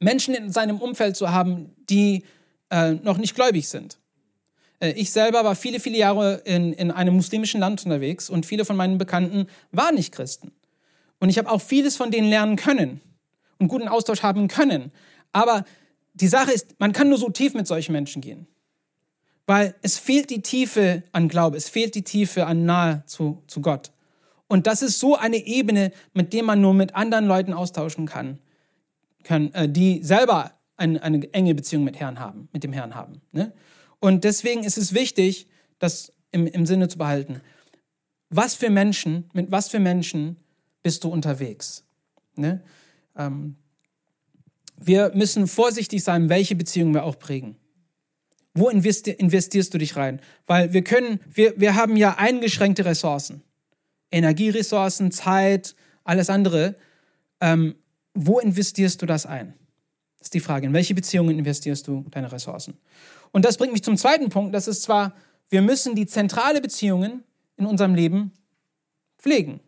Menschen 0.00 0.34
in 0.34 0.52
seinem 0.52 0.78
Umfeld 0.78 1.16
zu 1.16 1.30
haben, 1.30 1.74
die 1.88 2.24
äh, 2.70 2.92
noch 2.92 3.18
nicht 3.18 3.34
gläubig 3.34 3.68
sind. 3.68 3.98
Äh, 4.80 4.92
ich 4.92 5.10
selber 5.10 5.44
war 5.44 5.54
viele, 5.54 5.80
viele 5.80 5.98
Jahre 5.98 6.42
in, 6.44 6.72
in 6.72 6.90
einem 6.90 7.14
muslimischen 7.14 7.60
Land 7.60 7.84
unterwegs 7.84 8.30
und 8.30 8.46
viele 8.46 8.64
von 8.64 8.76
meinen 8.76 8.98
Bekannten 8.98 9.46
waren 9.72 9.94
nicht 9.94 10.12
Christen. 10.12 10.52
Und 11.20 11.30
ich 11.30 11.38
habe 11.38 11.50
auch 11.50 11.60
vieles 11.60 11.96
von 11.96 12.10
denen 12.10 12.28
lernen 12.28 12.56
können 12.56 13.00
und 13.58 13.68
guten 13.68 13.88
Austausch 13.88 14.22
haben 14.22 14.48
können. 14.48 14.92
Aber 15.32 15.64
die 16.14 16.28
Sache 16.28 16.52
ist, 16.52 16.78
man 16.78 16.92
kann 16.92 17.08
nur 17.08 17.18
so 17.18 17.28
tief 17.28 17.54
mit 17.54 17.66
solchen 17.66 17.92
Menschen 17.92 18.22
gehen. 18.22 18.46
Weil 19.46 19.74
es 19.82 19.98
fehlt 19.98 20.30
die 20.30 20.42
Tiefe 20.42 21.02
an 21.12 21.28
Glaube, 21.28 21.56
es 21.56 21.68
fehlt 21.68 21.94
die 21.94 22.02
Tiefe 22.02 22.46
an 22.46 22.66
Nahe 22.66 23.02
zu, 23.06 23.42
zu 23.46 23.60
Gott. 23.60 23.92
Und 24.46 24.66
das 24.66 24.82
ist 24.82 24.98
so 24.98 25.16
eine 25.16 25.38
Ebene, 25.38 25.92
mit 26.12 26.32
der 26.32 26.42
man 26.42 26.60
nur 26.60 26.74
mit 26.74 26.94
anderen 26.94 27.26
Leuten 27.26 27.52
austauschen 27.52 28.06
kann, 28.06 28.38
können, 29.24 29.52
äh, 29.54 29.68
die 29.68 30.02
selber 30.02 30.52
eine, 30.78 31.02
eine, 31.02 31.32
enge 31.34 31.54
Beziehung 31.54 31.84
mit 31.84 32.00
Herrn 32.00 32.18
haben, 32.18 32.48
mit 32.52 32.64
dem 32.64 32.72
Herrn 32.72 32.94
haben. 32.94 33.20
Ne? 33.32 33.52
Und 34.00 34.24
deswegen 34.24 34.64
ist 34.64 34.78
es 34.78 34.94
wichtig, 34.94 35.48
das 35.78 36.12
im, 36.30 36.46
im 36.46 36.66
Sinne 36.66 36.88
zu 36.88 36.98
behalten. 36.98 37.40
Was 38.30 38.54
für 38.54 38.70
Menschen, 38.70 39.28
mit 39.32 39.50
was 39.50 39.68
für 39.68 39.80
Menschen 39.80 40.36
bist 40.82 41.04
du 41.04 41.08
unterwegs? 41.08 41.84
Ne? 42.36 42.62
Ähm, 43.16 43.56
wir 44.76 45.12
müssen 45.14 45.48
vorsichtig 45.48 46.04
sein, 46.04 46.28
welche 46.28 46.54
Beziehungen 46.54 46.94
wir 46.94 47.04
auch 47.04 47.18
prägen. 47.18 47.56
Wo 48.54 48.68
investierst 48.68 49.74
du 49.74 49.78
dich 49.78 49.96
rein? 49.96 50.20
Weil 50.46 50.72
wir 50.72 50.82
können, 50.82 51.20
wir, 51.28 51.58
wir 51.60 51.74
haben 51.74 51.96
ja 51.96 52.16
eingeschränkte 52.16 52.84
Ressourcen. 52.84 53.42
Energieressourcen, 54.10 55.10
Zeit, 55.12 55.74
alles 56.04 56.30
andere. 56.30 56.76
Ähm, 57.40 57.76
wo 58.14 58.40
investierst 58.40 59.00
du 59.02 59.06
das 59.06 59.26
ein? 59.26 59.54
Das 60.18 60.26
ist 60.26 60.34
die 60.34 60.40
Frage. 60.40 60.66
In 60.66 60.72
welche 60.72 60.94
Beziehungen 60.94 61.38
investierst 61.38 61.86
du 61.86 62.04
deine 62.10 62.30
Ressourcen? 62.32 62.76
Und 63.32 63.44
das 63.44 63.56
bringt 63.56 63.72
mich 63.72 63.84
zum 63.84 63.96
zweiten 63.96 64.30
Punkt. 64.30 64.54
Das 64.54 64.68
ist 64.68 64.82
zwar, 64.82 65.14
wir 65.48 65.62
müssen 65.62 65.94
die 65.94 66.06
zentrale 66.06 66.60
Beziehungen 66.60 67.22
in 67.56 67.66
unserem 67.66 67.94
Leben 67.94 68.32
pflegen. 69.18 69.60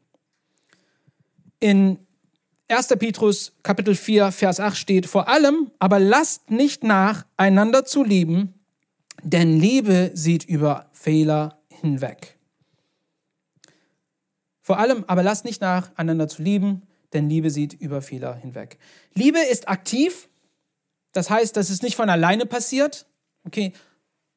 In 1.60 1.98
1. 2.68 2.88
Petrus 2.98 3.52
Kapitel 3.62 3.94
4, 3.94 4.32
Vers 4.32 4.60
8 4.60 4.76
steht, 4.76 5.06
vor 5.06 5.28
allem 5.28 5.70
aber 5.78 5.98
lasst 5.98 6.50
nicht 6.50 6.84
nach, 6.84 7.26
einander 7.36 7.84
zu 7.84 8.04
lieben, 8.04 8.54
denn 9.22 9.58
Liebe 9.58 10.12
sieht 10.14 10.44
über 10.44 10.88
Fehler 10.92 11.60
hinweg. 11.68 12.38
Vor 14.62 14.78
allem 14.78 15.04
aber 15.08 15.22
lasst 15.22 15.44
nicht 15.44 15.60
nach, 15.60 15.90
einander 15.96 16.28
zu 16.28 16.42
lieben, 16.42 16.82
denn 17.12 17.28
Liebe 17.28 17.50
sieht 17.50 17.74
über 17.74 18.02
Fehler 18.02 18.36
hinweg. 18.36 18.78
Liebe 19.14 19.40
ist 19.40 19.68
aktiv, 19.68 20.28
das 21.12 21.30
heißt, 21.30 21.56
dass 21.56 21.70
es 21.70 21.82
nicht 21.82 21.96
von 21.96 22.08
alleine 22.08 22.46
passiert. 22.46 23.06
Okay, 23.44 23.72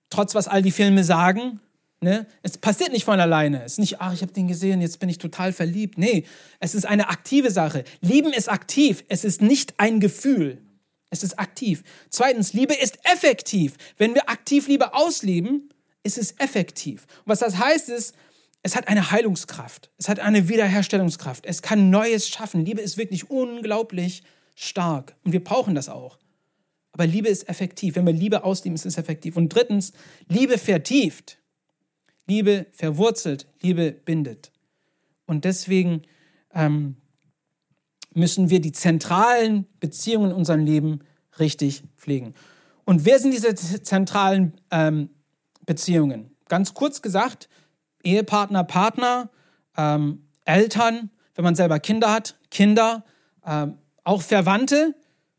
trotz 0.09 0.35
was 0.35 0.47
all 0.47 0.61
die 0.61 0.71
Filme 0.71 1.03
sagen, 1.03 1.59
ne? 1.99 2.25
Es 2.41 2.57
passiert 2.57 2.91
nicht 2.91 3.05
von 3.05 3.19
alleine. 3.19 3.63
Es 3.63 3.73
ist 3.73 3.79
nicht, 3.79 4.01
ach, 4.01 4.13
ich 4.13 4.21
habe 4.21 4.33
den 4.33 4.47
gesehen, 4.47 4.81
jetzt 4.81 4.99
bin 4.99 5.09
ich 5.09 5.17
total 5.17 5.53
verliebt. 5.53 5.97
Nee, 5.97 6.25
es 6.59 6.75
ist 6.75 6.85
eine 6.85 7.09
aktive 7.09 7.51
Sache. 7.51 7.83
Lieben 8.01 8.33
ist 8.33 8.49
aktiv, 8.49 9.03
es 9.07 9.23
ist 9.23 9.41
nicht 9.41 9.75
ein 9.77 9.99
Gefühl. 9.99 10.61
Es 11.09 11.23
ist 11.23 11.37
aktiv. 11.37 11.83
Zweitens, 12.09 12.53
Liebe 12.53 12.73
ist 12.73 12.97
effektiv. 13.03 13.75
Wenn 13.97 14.15
wir 14.15 14.29
aktiv 14.29 14.67
Liebe 14.67 14.95
ausleben, 14.95 15.69
ist 16.01 16.17
es 16.17 16.33
effektiv. 16.39 17.03
Und 17.19 17.27
was 17.27 17.39
das 17.39 17.57
heißt, 17.57 17.89
ist, 17.89 18.15
es 18.63 18.75
hat 18.75 18.87
eine 18.87 19.11
Heilungskraft. 19.11 19.91
Es 19.97 20.09
hat 20.09 20.19
eine 20.19 20.49
Wiederherstellungskraft. 20.49 21.45
Es 21.45 21.61
kann 21.61 21.89
Neues 21.89 22.29
schaffen. 22.29 22.65
Liebe 22.65 22.81
ist 22.81 22.97
wirklich 22.97 23.29
unglaublich 23.29 24.23
stark. 24.55 25.15
Und 25.23 25.33
wir 25.33 25.43
brauchen 25.43 25.75
das 25.75 25.89
auch. 25.89 26.17
Aber 26.93 27.05
Liebe 27.07 27.27
ist 27.27 27.49
effektiv. 27.49 27.95
Wenn 27.95 28.05
wir 28.05 28.13
Liebe 28.13 28.43
ausleben, 28.43 28.75
ist 28.75 28.85
es 28.85 28.97
effektiv. 28.97 29.35
Und 29.35 29.49
drittens, 29.49 29.93
Liebe 30.27 30.57
vertieft. 30.57 31.39
Liebe 32.27 32.67
verwurzelt. 32.71 33.47
Liebe 33.61 33.91
bindet. 33.91 34.51
Und 35.25 35.43
deswegen 35.43 36.03
ähm, 36.53 36.95
müssen 38.13 38.49
wir 38.49 38.61
die 38.61 38.71
zentralen 38.71 39.67
Beziehungen 39.79 40.31
in 40.31 40.37
unserem 40.37 40.63
Leben 40.63 40.99
richtig 41.39 41.83
pflegen. 41.97 42.33
Und 42.85 43.05
wer 43.05 43.19
sind 43.19 43.31
diese 43.31 43.55
zentralen 43.55 44.53
ähm, 44.71 45.09
Beziehungen? 45.65 46.35
Ganz 46.47 46.73
kurz 46.73 47.01
gesagt, 47.01 47.49
Ehepartner, 48.03 48.63
Partner, 48.63 49.29
ähm, 49.77 50.27
Eltern, 50.45 51.09
wenn 51.35 51.43
man 51.43 51.55
selber 51.55 51.79
Kinder 51.79 52.11
hat, 52.11 52.35
Kinder, 52.51 53.05
ähm, 53.45 53.77
auch 54.03 54.21
Verwandte. 54.21 54.95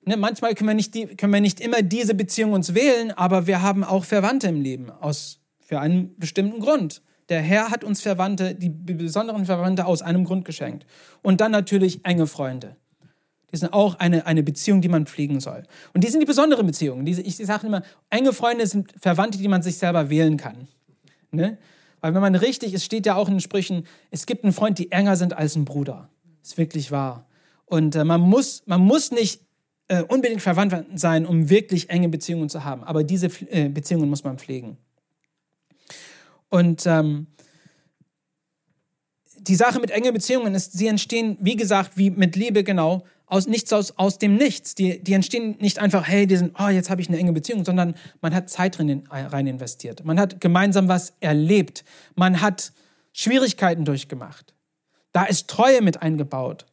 Ne, 0.06 0.16
manchmal 0.16 0.54
können 0.54 0.68
wir, 0.68 0.74
nicht 0.74 0.94
die, 0.94 1.06
können 1.06 1.32
wir 1.32 1.40
nicht 1.40 1.60
immer 1.60 1.82
diese 1.82 2.14
Beziehung 2.14 2.52
uns 2.52 2.74
wählen, 2.74 3.10
aber 3.10 3.46
wir 3.46 3.62
haben 3.62 3.84
auch 3.84 4.04
Verwandte 4.04 4.48
im 4.48 4.60
Leben 4.60 4.90
aus, 4.90 5.40
für 5.60 5.80
einen 5.80 6.18
bestimmten 6.18 6.60
Grund. 6.60 7.00
Der 7.30 7.40
Herr 7.40 7.70
hat 7.70 7.84
uns 7.84 8.02
Verwandte, 8.02 8.54
die 8.54 8.68
besonderen 8.68 9.46
Verwandte 9.46 9.86
aus 9.86 10.02
einem 10.02 10.24
Grund 10.24 10.44
geschenkt. 10.44 10.84
Und 11.22 11.40
dann 11.40 11.52
natürlich 11.52 12.04
enge 12.04 12.26
Freunde. 12.26 12.76
Die 13.50 13.56
sind 13.56 13.72
auch 13.72 13.94
eine, 13.98 14.26
eine 14.26 14.42
Beziehung, 14.42 14.82
die 14.82 14.88
man 14.88 15.06
pflegen 15.06 15.40
soll. 15.40 15.62
Und 15.94 16.04
die 16.04 16.08
sind 16.08 16.20
die 16.20 16.26
besonderen 16.26 16.66
Beziehungen. 16.66 17.06
Diese, 17.06 17.22
ich 17.22 17.36
sage 17.36 17.68
immer, 17.68 17.82
enge 18.10 18.32
Freunde 18.32 18.66
sind 18.66 18.92
Verwandte, 19.00 19.38
die 19.38 19.48
man 19.48 19.62
sich 19.62 19.78
selber 19.78 20.10
wählen 20.10 20.36
kann. 20.36 20.68
Ne? 21.30 21.56
Weil 22.00 22.14
wenn 22.14 22.20
man 22.20 22.34
richtig, 22.34 22.74
es 22.74 22.84
steht 22.84 23.06
ja 23.06 23.14
auch 23.14 23.28
in 23.28 23.34
den 23.34 23.40
Sprüchen, 23.40 23.86
es 24.10 24.26
gibt 24.26 24.44
einen 24.44 24.52
Freund, 24.52 24.78
die 24.78 24.92
enger 24.92 25.16
sind 25.16 25.34
als 25.34 25.56
ein 25.56 25.64
Bruder. 25.64 26.10
Ist 26.42 26.58
wirklich 26.58 26.90
wahr. 26.90 27.26
Und 27.64 27.94
äh, 27.94 28.04
man, 28.04 28.20
muss, 28.20 28.62
man 28.66 28.82
muss 28.82 29.10
nicht 29.10 29.40
äh, 29.88 30.02
unbedingt 30.02 30.42
verwandt 30.42 30.74
sein, 30.98 31.26
um 31.26 31.50
wirklich 31.50 31.90
enge 31.90 32.08
Beziehungen 32.08 32.48
zu 32.48 32.64
haben. 32.64 32.84
Aber 32.84 33.04
diese 33.04 33.26
äh, 33.50 33.68
Beziehungen 33.68 34.08
muss 34.08 34.24
man 34.24 34.38
pflegen. 34.38 34.78
Und 36.48 36.86
ähm, 36.86 37.26
die 39.36 39.56
Sache 39.56 39.80
mit 39.80 39.90
engen 39.90 40.14
Beziehungen 40.14 40.54
ist, 40.54 40.72
sie 40.72 40.86
entstehen, 40.86 41.36
wie 41.40 41.56
gesagt, 41.56 41.96
wie 41.96 42.10
mit 42.10 42.36
Liebe 42.36 42.64
genau, 42.64 43.04
aus 43.26 43.46
nichts 43.46 43.72
aus, 43.72 43.98
aus 43.98 44.18
dem 44.18 44.36
Nichts. 44.36 44.74
Die, 44.74 45.02
die 45.02 45.12
entstehen 45.12 45.56
nicht 45.60 45.78
einfach, 45.78 46.06
hey, 46.06 46.26
die 46.26 46.36
sind, 46.36 46.54
oh, 46.58 46.68
jetzt 46.68 46.90
habe 46.90 47.00
ich 47.00 47.08
eine 47.08 47.18
enge 47.18 47.32
Beziehung, 47.32 47.64
sondern 47.64 47.94
man 48.20 48.34
hat 48.34 48.48
Zeit 48.48 48.78
drin, 48.78 49.04
rein 49.10 49.46
investiert. 49.46 50.04
Man 50.04 50.18
hat 50.20 50.40
gemeinsam 50.40 50.88
was 50.88 51.14
erlebt. 51.20 51.84
Man 52.14 52.40
hat 52.40 52.72
Schwierigkeiten 53.12 53.84
durchgemacht. 53.84 54.54
Da 55.12 55.24
ist 55.24 55.48
Treue 55.48 55.82
mit 55.82 56.02
eingebaut. 56.02 56.66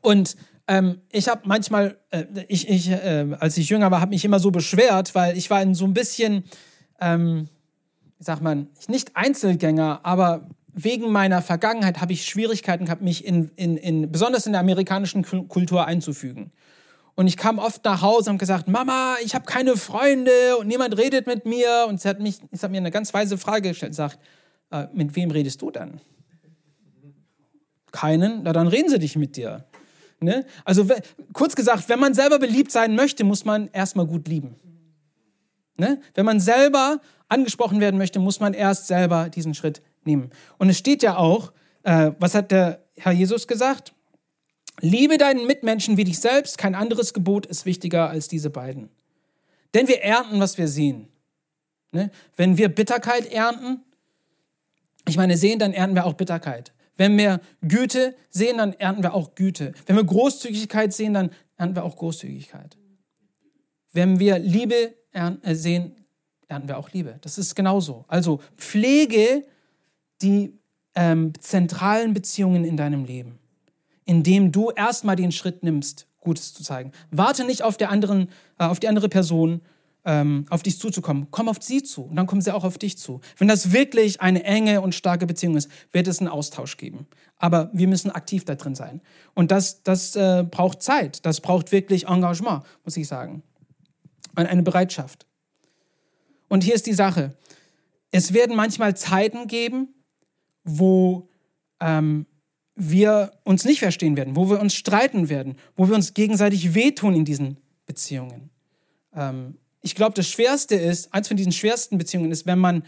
Und 0.00 0.36
ähm, 0.68 1.00
ich 1.10 1.28
habe 1.28 1.40
manchmal, 1.44 1.96
äh, 2.10 2.24
ich, 2.46 2.68
ich, 2.68 2.90
äh, 2.90 3.26
als 3.40 3.56
ich 3.56 3.70
jünger 3.70 3.90
war, 3.90 4.00
habe 4.00 4.10
mich 4.10 4.24
immer 4.24 4.38
so 4.38 4.50
beschwert, 4.50 5.14
weil 5.14 5.36
ich 5.36 5.48
war 5.50 5.62
in 5.62 5.74
so 5.74 5.86
ein 5.86 5.94
bisschen, 5.94 6.44
ähm, 7.00 7.48
wie 8.18 8.24
sagt 8.24 8.42
man, 8.42 8.68
nicht 8.86 9.16
Einzelgänger, 9.16 10.00
aber 10.02 10.46
wegen 10.74 11.10
meiner 11.10 11.42
Vergangenheit 11.42 12.00
habe 12.00 12.12
ich 12.12 12.26
Schwierigkeiten 12.26 12.84
gehabt, 12.84 13.02
mich 13.02 13.24
in, 13.24 13.50
in, 13.56 13.76
in, 13.76 14.12
besonders 14.12 14.46
in 14.46 14.52
der 14.52 14.60
amerikanischen 14.60 15.24
Kultur 15.48 15.86
einzufügen. 15.86 16.52
Und 17.16 17.26
ich 17.26 17.36
kam 17.36 17.58
oft 17.58 17.84
nach 17.84 18.00
Hause 18.00 18.30
und 18.30 18.38
gesagt, 18.38 18.68
Mama, 18.68 19.16
ich 19.24 19.34
habe 19.34 19.44
keine 19.44 19.76
Freunde 19.76 20.56
und 20.60 20.68
niemand 20.68 20.96
redet 20.96 21.26
mit 21.26 21.46
mir. 21.46 21.86
Und 21.88 22.00
sie 22.00 22.08
hat, 22.08 22.20
mich, 22.20 22.38
sie 22.52 22.62
hat 22.62 22.70
mir 22.70 22.76
eine 22.76 22.92
ganz 22.92 23.12
weise 23.12 23.38
Frage 23.38 23.70
gestellt, 23.70 23.96
sagt, 23.96 24.20
äh, 24.70 24.86
mit 24.92 25.16
wem 25.16 25.32
redest 25.32 25.60
du 25.60 25.72
dann? 25.72 26.00
Keinen? 27.90 28.42
Na, 28.44 28.52
dann 28.52 28.68
reden 28.68 28.88
sie 28.88 29.00
dich 29.00 29.16
mit 29.16 29.36
dir. 29.36 29.64
Ne? 30.20 30.44
Also 30.64 30.86
kurz 31.32 31.54
gesagt, 31.54 31.88
wenn 31.88 32.00
man 32.00 32.14
selber 32.14 32.38
beliebt 32.38 32.72
sein 32.72 32.96
möchte, 32.96 33.24
muss 33.24 33.44
man 33.44 33.68
erstmal 33.72 34.06
gut 34.06 34.26
lieben. 34.26 34.56
Ne? 35.76 36.00
Wenn 36.14 36.26
man 36.26 36.40
selber 36.40 37.00
angesprochen 37.28 37.80
werden 37.80 37.98
möchte, 37.98 38.18
muss 38.18 38.40
man 38.40 38.52
erst 38.52 38.88
selber 38.88 39.28
diesen 39.28 39.54
Schritt 39.54 39.80
nehmen. 40.04 40.30
Und 40.58 40.70
es 40.70 40.78
steht 40.78 41.02
ja 41.02 41.16
auch, 41.16 41.52
äh, 41.84 42.12
was 42.18 42.34
hat 42.34 42.50
der 42.50 42.82
Herr 42.96 43.12
Jesus 43.12 43.46
gesagt? 43.46 43.94
Liebe 44.80 45.18
deinen 45.18 45.46
Mitmenschen 45.46 45.96
wie 45.96 46.04
dich 46.04 46.18
selbst, 46.18 46.58
kein 46.58 46.74
anderes 46.74 47.14
Gebot 47.14 47.46
ist 47.46 47.64
wichtiger 47.64 48.10
als 48.10 48.28
diese 48.28 48.50
beiden. 48.50 48.90
Denn 49.74 49.86
wir 49.86 50.02
ernten, 50.02 50.40
was 50.40 50.58
wir 50.58 50.68
sehen. 50.68 51.08
Ne? 51.92 52.10
Wenn 52.36 52.58
wir 52.58 52.68
Bitterkeit 52.68 53.30
ernten, 53.32 53.82
ich 55.08 55.16
meine, 55.16 55.36
sehen, 55.36 55.58
dann 55.58 55.72
ernten 55.72 55.96
wir 55.96 56.06
auch 56.06 56.14
Bitterkeit. 56.14 56.72
Wenn 56.98 57.16
wir 57.16 57.40
Güte 57.62 58.14
sehen, 58.28 58.58
dann 58.58 58.74
ernten 58.74 59.02
wir 59.02 59.14
auch 59.14 59.34
Güte. 59.34 59.72
Wenn 59.86 59.96
wir 59.96 60.04
Großzügigkeit 60.04 60.92
sehen, 60.92 61.14
dann 61.14 61.30
ernten 61.56 61.76
wir 61.76 61.84
auch 61.84 61.96
Großzügigkeit. 61.96 62.76
Wenn 63.92 64.18
wir 64.18 64.38
Liebe 64.38 64.94
äh, 65.12 65.54
sehen, 65.54 65.94
ernten 66.48 66.68
wir 66.68 66.76
auch 66.76 66.90
Liebe. 66.90 67.18
Das 67.22 67.38
ist 67.38 67.54
genauso. 67.54 68.04
Also 68.08 68.40
pflege 68.56 69.44
die 70.20 70.58
ähm, 70.94 71.32
zentralen 71.38 72.12
Beziehungen 72.12 72.64
in 72.64 72.76
deinem 72.76 73.04
Leben, 73.04 73.38
indem 74.04 74.50
du 74.50 74.70
erstmal 74.70 75.16
den 75.16 75.30
Schritt 75.30 75.62
nimmst, 75.62 76.08
Gutes 76.20 76.52
zu 76.52 76.64
zeigen. 76.64 76.90
Warte 77.12 77.44
nicht 77.44 77.62
auf, 77.62 77.76
der 77.76 77.90
anderen, 77.90 78.28
äh, 78.58 78.64
auf 78.64 78.80
die 78.80 78.88
andere 78.88 79.08
Person, 79.08 79.62
ähm, 80.08 80.46
auf 80.48 80.62
dich 80.62 80.80
zuzukommen. 80.80 81.28
Komm 81.30 81.50
auf 81.50 81.58
sie 81.60 81.82
zu 81.82 82.04
und 82.04 82.16
dann 82.16 82.26
kommen 82.26 82.40
sie 82.40 82.54
auch 82.54 82.64
auf 82.64 82.78
dich 82.78 82.96
zu. 82.96 83.20
Wenn 83.36 83.46
das 83.46 83.72
wirklich 83.72 84.22
eine 84.22 84.42
enge 84.42 84.80
und 84.80 84.94
starke 84.94 85.26
Beziehung 85.26 85.54
ist, 85.54 85.70
wird 85.92 86.08
es 86.08 86.18
einen 86.18 86.28
Austausch 86.28 86.78
geben. 86.78 87.06
Aber 87.36 87.70
wir 87.74 87.88
müssen 87.88 88.10
aktiv 88.10 88.46
da 88.46 88.54
drin 88.54 88.74
sein. 88.74 89.02
Und 89.34 89.50
das, 89.50 89.82
das 89.82 90.16
äh, 90.16 90.46
braucht 90.50 90.80
Zeit. 90.80 91.26
Das 91.26 91.42
braucht 91.42 91.72
wirklich 91.72 92.06
Engagement, 92.06 92.62
muss 92.84 92.96
ich 92.96 93.06
sagen. 93.06 93.42
Und 94.34 94.46
eine 94.46 94.62
Bereitschaft. 94.62 95.26
Und 96.48 96.64
hier 96.64 96.74
ist 96.74 96.86
die 96.86 96.94
Sache. 96.94 97.36
Es 98.10 98.32
werden 98.32 98.56
manchmal 98.56 98.96
Zeiten 98.96 99.46
geben, 99.46 99.88
wo 100.64 101.28
ähm, 101.80 102.24
wir 102.74 103.32
uns 103.44 103.66
nicht 103.66 103.80
verstehen 103.80 104.16
werden, 104.16 104.36
wo 104.36 104.48
wir 104.48 104.58
uns 104.58 104.74
streiten 104.74 105.28
werden, 105.28 105.56
wo 105.76 105.86
wir 105.88 105.94
uns 105.94 106.14
gegenseitig 106.14 106.72
wehtun 106.72 107.14
in 107.14 107.26
diesen 107.26 107.58
Beziehungen. 107.84 108.48
Ähm, 109.14 109.58
ich 109.80 109.94
glaube, 109.94 110.14
das 110.14 110.28
Schwerste 110.28 110.74
ist, 110.74 111.12
eins 111.14 111.28
von 111.28 111.36
diesen 111.36 111.52
schwersten 111.52 111.98
Beziehungen 111.98 112.30
ist, 112.30 112.46
wenn 112.46 112.58
man 112.58 112.82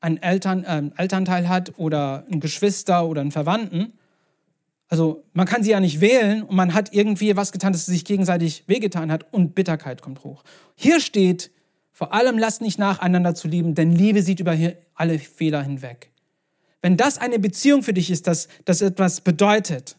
einen 0.00 0.18
Eltern, 0.18 0.64
äh, 0.64 0.90
Elternteil 0.96 1.48
hat 1.48 1.78
oder 1.78 2.24
einen 2.30 2.40
Geschwister 2.40 3.06
oder 3.06 3.20
einen 3.20 3.32
Verwandten. 3.32 3.92
Also 4.88 5.24
man 5.32 5.46
kann 5.46 5.62
sie 5.62 5.70
ja 5.70 5.80
nicht 5.80 6.00
wählen 6.00 6.42
und 6.44 6.54
man 6.54 6.74
hat 6.74 6.92
irgendwie 6.92 7.36
was 7.36 7.50
getan, 7.50 7.72
dass 7.72 7.86
sie 7.86 7.92
sich 7.92 8.04
gegenseitig 8.04 8.64
wehgetan 8.68 9.10
hat 9.10 9.32
und 9.32 9.54
Bitterkeit 9.54 10.00
kommt 10.00 10.22
hoch. 10.22 10.44
Hier 10.76 11.00
steht, 11.00 11.50
vor 11.92 12.12
allem 12.12 12.38
lasst 12.38 12.60
nicht 12.60 12.78
nach, 12.78 13.00
einander 13.00 13.34
zu 13.34 13.48
lieben, 13.48 13.74
denn 13.74 13.90
Liebe 13.90 14.22
sieht 14.22 14.38
über 14.38 14.56
alle 14.94 15.18
Fehler 15.18 15.62
hinweg. 15.62 16.12
Wenn 16.82 16.96
das 16.96 17.18
eine 17.18 17.40
Beziehung 17.40 17.82
für 17.82 17.94
dich 17.94 18.10
ist, 18.10 18.28
dass 18.28 18.48
das 18.64 18.80
etwas 18.80 19.22
bedeutet, 19.22 19.96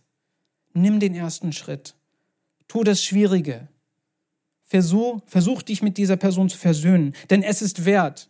nimm 0.73 0.99
den 1.01 1.15
ersten 1.15 1.51
Schritt. 1.51 1.95
Tu 2.69 2.83
das 2.83 3.03
Schwierige. 3.03 3.67
Versuch, 4.67 5.21
versuch 5.25 5.62
dich 5.62 5.82
mit 5.82 5.97
dieser 5.97 6.17
Person 6.17 6.49
zu 6.49 6.58
versöhnen, 6.58 7.13
denn 7.30 7.41
es 7.41 7.62
ist 7.62 7.86
wert. 7.86 8.27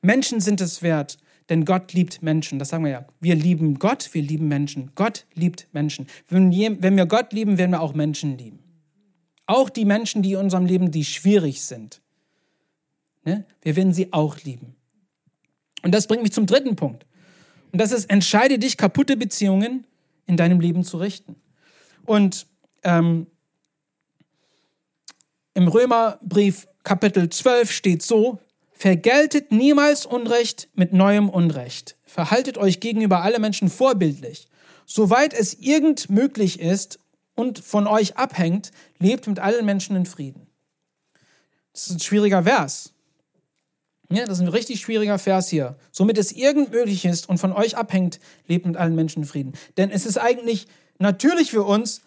Menschen 0.00 0.40
sind 0.40 0.62
es 0.62 0.82
wert, 0.82 1.18
denn 1.50 1.66
Gott 1.66 1.92
liebt 1.92 2.22
Menschen. 2.22 2.58
Das 2.58 2.70
sagen 2.70 2.84
wir 2.84 2.90
ja. 2.90 3.06
Wir 3.20 3.34
lieben 3.34 3.78
Gott, 3.78 4.08
wir 4.12 4.22
lieben 4.22 4.48
Menschen. 4.48 4.92
Gott 4.94 5.26
liebt 5.34 5.68
Menschen. 5.72 6.06
Wenn, 6.28 6.96
wir 6.96 7.06
Gott 7.06 7.34
lieben, 7.34 7.58
werden 7.58 7.72
wir 7.72 7.82
auch 7.82 7.94
Menschen 7.94 8.38
lieben. 8.38 8.60
Auch 9.46 9.68
die 9.68 9.84
Menschen, 9.84 10.22
die 10.22 10.32
in 10.32 10.38
unserem 10.38 10.64
Leben, 10.64 10.90
die 10.90 11.04
schwierig 11.04 11.62
sind. 11.62 12.00
Ne? 13.24 13.44
Wir 13.60 13.76
werden 13.76 13.92
sie 13.92 14.10
auch 14.10 14.38
lieben. 14.40 14.74
Und 15.82 15.92
das 15.92 16.06
bringt 16.06 16.22
mich 16.22 16.32
zum 16.32 16.46
dritten 16.46 16.76
Punkt. 16.76 17.04
Und 17.72 17.80
das 17.80 17.92
ist, 17.92 18.08
entscheide 18.08 18.58
dich, 18.58 18.78
kaputte 18.78 19.18
Beziehungen 19.18 19.86
in 20.26 20.38
deinem 20.38 20.60
Leben 20.60 20.82
zu 20.82 20.96
richten. 20.96 21.36
Und 22.06 22.46
ähm, 22.84 23.26
im 25.54 25.68
Römerbrief 25.68 26.66
Kapitel 26.82 27.30
12 27.30 27.70
steht 27.70 28.02
so, 28.02 28.40
vergeltet 28.72 29.52
niemals 29.52 30.04
Unrecht 30.04 30.68
mit 30.74 30.92
neuem 30.92 31.30
Unrecht. 31.30 31.96
Verhaltet 32.04 32.58
euch 32.58 32.80
gegenüber 32.80 33.22
alle 33.22 33.38
Menschen 33.38 33.70
vorbildlich. 33.70 34.48
Soweit 34.84 35.32
es 35.32 35.54
irgend 35.54 36.10
möglich 36.10 36.60
ist 36.60 36.98
und 37.34 37.60
von 37.60 37.86
euch 37.86 38.16
abhängt, 38.16 38.72
lebt 38.98 39.26
mit 39.26 39.38
allen 39.38 39.64
Menschen 39.64 39.96
in 39.96 40.06
Frieden. 40.06 40.46
Das 41.72 41.86
ist 41.86 41.92
ein 41.92 42.00
schwieriger 42.00 42.42
Vers. 42.42 42.92
Ja, 44.10 44.26
das 44.26 44.38
ist 44.38 44.42
ein 44.42 44.48
richtig 44.48 44.80
schwieriger 44.80 45.18
Vers 45.18 45.48
hier. 45.48 45.76
Somit 45.90 46.18
es 46.18 46.32
irgend 46.32 46.70
möglich 46.70 47.04
ist 47.04 47.28
und 47.28 47.38
von 47.38 47.52
euch 47.52 47.76
abhängt, 47.76 48.20
lebt 48.46 48.66
mit 48.66 48.76
allen 48.76 48.94
Menschen 48.94 49.22
in 49.22 49.28
Frieden. 49.28 49.54
Denn 49.76 49.90
es 49.90 50.04
ist 50.04 50.18
eigentlich 50.18 50.66
natürlich 50.98 51.50
für 51.50 51.62
uns, 51.62 52.02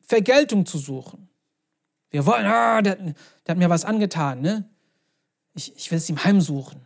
Vergeltung 0.00 0.66
zu 0.66 0.78
suchen. 0.78 1.29
Wir 2.10 2.26
wollen, 2.26 2.46
ah, 2.46 2.82
der, 2.82 2.96
der 2.96 3.14
hat 3.48 3.58
mir 3.58 3.70
was 3.70 3.84
angetan, 3.84 4.40
ne? 4.40 4.64
Ich, 5.54 5.74
ich 5.76 5.90
will 5.90 5.98
es 5.98 6.08
ihm 6.08 6.22
heimsuchen. 6.22 6.80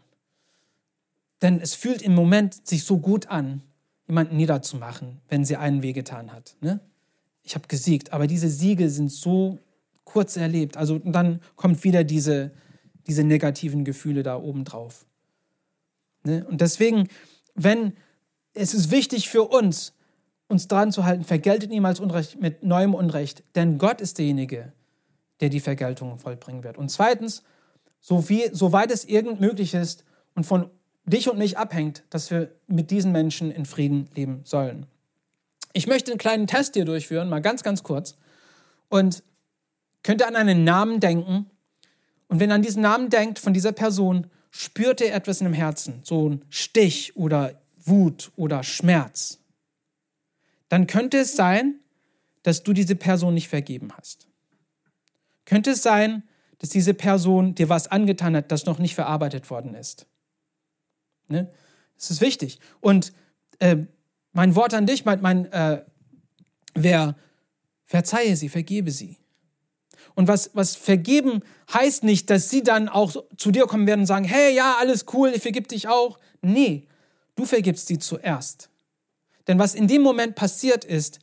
Denn 1.43 1.61
es 1.61 1.75
fühlt 1.75 2.03
im 2.03 2.15
Moment 2.15 2.67
sich 2.67 2.85
so 2.85 2.99
gut 2.99 3.27
an, 3.27 3.63
jemanden 4.07 4.37
niederzumachen, 4.37 5.21
wenn 5.29 5.45
sie 5.45 5.57
einen 5.57 5.83
wehgetan 5.83 6.33
hat. 6.33 6.57
Ne? 6.61 6.81
Ich 7.43 7.55
habe 7.55 7.69
gesiegt, 7.69 8.13
aber 8.13 8.27
diese 8.27 8.49
Siege 8.49 8.89
sind 8.91 9.11
so 9.11 9.59
kurz 10.05 10.37
erlebt. 10.37 10.77
Also 10.77 10.99
dann 10.99 11.41
kommt 11.57 11.85
wieder 11.85 12.05
diese, 12.05 12.53
diese 13.07 13.25
negativen 13.25 13.85
Gefühle 13.85 14.23
da 14.23 14.37
oben 14.37 14.65
drauf. 14.65 15.07
Ne? 16.23 16.47
Und 16.47 16.61
deswegen, 16.61 17.09
wenn 17.55 17.93
es 18.55 18.73
ist 18.73 18.91
wichtig 18.91 19.29
für 19.29 19.43
uns, 19.43 19.93
uns 20.49 20.69
dran 20.69 20.93
zu 20.93 21.05
halten, 21.05 21.25
vergeltet 21.25 21.71
niemals 21.71 22.01
Unrecht 22.01 22.41
mit 22.41 22.63
neuem 22.63 22.95
Unrecht, 22.95 23.43
denn 23.55 23.79
Gott 23.79 24.01
ist 24.01 24.19
derjenige, 24.19 24.73
der 25.41 25.49
die 25.49 25.61
Vergeltung 25.61 26.19
vollbringen 26.19 26.65
wird. 26.65 26.79
Und 26.79 26.91
zweitens, 26.91 27.43
so 28.01 28.23
viel, 28.23 28.55
soweit 28.55 28.91
es 28.91 29.05
irgend 29.05 29.41
möglich 29.41 29.75
ist 29.75 30.05
und 30.35 30.45
von 30.45 30.71
dich 31.07 31.29
und 31.29 31.39
mich 31.39 31.59
abhängt, 31.59 32.03
dass 32.11 32.31
wir 32.31 32.53
mit 32.67 32.91
diesen 32.91 33.13
Menschen 33.13 33.51
in 33.51 33.67
Frieden 33.67 34.09
leben 34.15 34.41
sollen. 34.45 34.87
Ich 35.73 35.87
möchte 35.87 36.11
einen 36.11 36.19
kleinen 36.19 36.47
Test 36.47 36.75
hier 36.75 36.85
durchführen, 36.85 37.29
mal 37.29 37.41
ganz, 37.43 37.63
ganz 37.63 37.83
kurz. 37.83 38.17
Und 38.89 39.23
könnt 40.03 40.21
ihr 40.21 40.29
an 40.29 40.37
einen 40.37 40.65
Namen 40.65 41.01
denken. 41.01 41.51
Und 42.29 42.41
wenn 42.41 42.53
an 42.53 42.63
diesen 42.63 42.83
Namen 42.83 43.11
denkt 43.11 43.39
von 43.39 43.53
dieser 43.53 43.73
Person, 43.73 44.29
spürt 44.51 45.01
ihr 45.01 45.13
etwas 45.13 45.41
in 45.41 45.47
dem 45.47 45.55
Herzen, 45.55 46.01
so 46.05 46.29
ein 46.29 46.45
Stich 46.49 47.17
oder 47.17 47.61
Wut 47.85 48.31
oder 48.37 48.63
Schmerz. 48.63 49.41
Dann 50.69 50.87
könnte 50.87 51.19
es 51.19 51.37
sein, 51.37 51.81
dass 52.43 52.63
du 52.63 52.73
diese 52.73 52.95
Person 52.95 53.35
nicht 53.35 53.49
vergeben 53.49 53.93
hast. 53.97 54.29
Könnte 55.45 55.71
es 55.71 55.83
sein, 55.83 56.23
dass 56.59 56.71
diese 56.71 56.95
Person 56.95 57.55
dir 57.55 57.69
was 57.69 57.89
angetan 57.89 58.37
hat, 58.37 58.51
das 58.51 58.67
noch 58.67 58.79
nicht 58.79 58.95
verarbeitet 58.95 59.51
worden 59.51 59.75
ist? 59.75 60.07
Ne? 61.29 61.51
Das 61.97 62.11
ist 62.11 62.21
wichtig. 62.21 62.59
Und 62.81 63.13
äh, 63.59 63.77
mein 64.33 64.55
Wort 64.55 64.75
an 64.75 64.87
dich, 64.87 65.05
mein, 65.05 65.21
mein 65.21 65.53
äh, 65.53 65.85
wer 66.75 67.17
verzeihe 67.85 68.37
sie, 68.37 68.49
vergebe 68.49 68.91
sie. 68.91 69.19
Und 70.15 70.29
was, 70.29 70.51
was 70.55 70.77
vergeben 70.77 71.43
heißt 71.73 72.05
nicht, 72.05 72.31
dass 72.31 72.51
sie 72.51 72.63
dann 72.63 72.89
auch 72.89 73.15
zu 73.37 73.51
dir 73.51 73.67
kommen 73.67 73.87
werden 73.87 74.01
und 74.01 74.07
sagen, 74.07 74.25
hey, 74.25 74.55
ja, 74.55 74.77
alles 74.79 75.07
cool, 75.13 75.33
ich 75.35 75.43
vergib 75.43 75.69
dich 75.69 75.89
auch. 75.89 76.19
Nee, 76.41 76.87
du 77.35 77.45
vergibst 77.45 77.87
sie 77.87 77.99
zuerst. 77.99 78.71
Denn 79.47 79.59
was 79.59 79.75
in 79.75 79.89
dem 79.89 80.03
Moment 80.03 80.35
passiert 80.35 80.85
ist, 80.85 81.19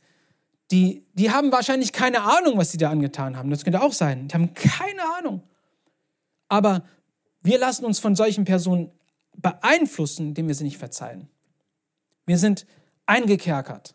die, 0.72 1.06
die 1.12 1.30
haben 1.30 1.52
wahrscheinlich 1.52 1.92
keine 1.92 2.22
Ahnung, 2.22 2.56
was 2.56 2.72
sie 2.72 2.78
da 2.78 2.90
angetan 2.90 3.36
haben. 3.36 3.50
Das 3.50 3.62
könnte 3.62 3.82
auch 3.82 3.92
sein. 3.92 4.28
Die 4.28 4.34
haben 4.34 4.54
keine 4.54 5.02
Ahnung. 5.18 5.42
Aber 6.48 6.82
wir 7.42 7.58
lassen 7.58 7.84
uns 7.84 7.98
von 7.98 8.16
solchen 8.16 8.44
Personen 8.44 8.90
beeinflussen, 9.36 10.28
indem 10.28 10.48
wir 10.48 10.54
sie 10.54 10.64
nicht 10.64 10.78
verzeihen. 10.78 11.28
Wir 12.24 12.38
sind 12.38 12.66
eingekerkert. 13.04 13.94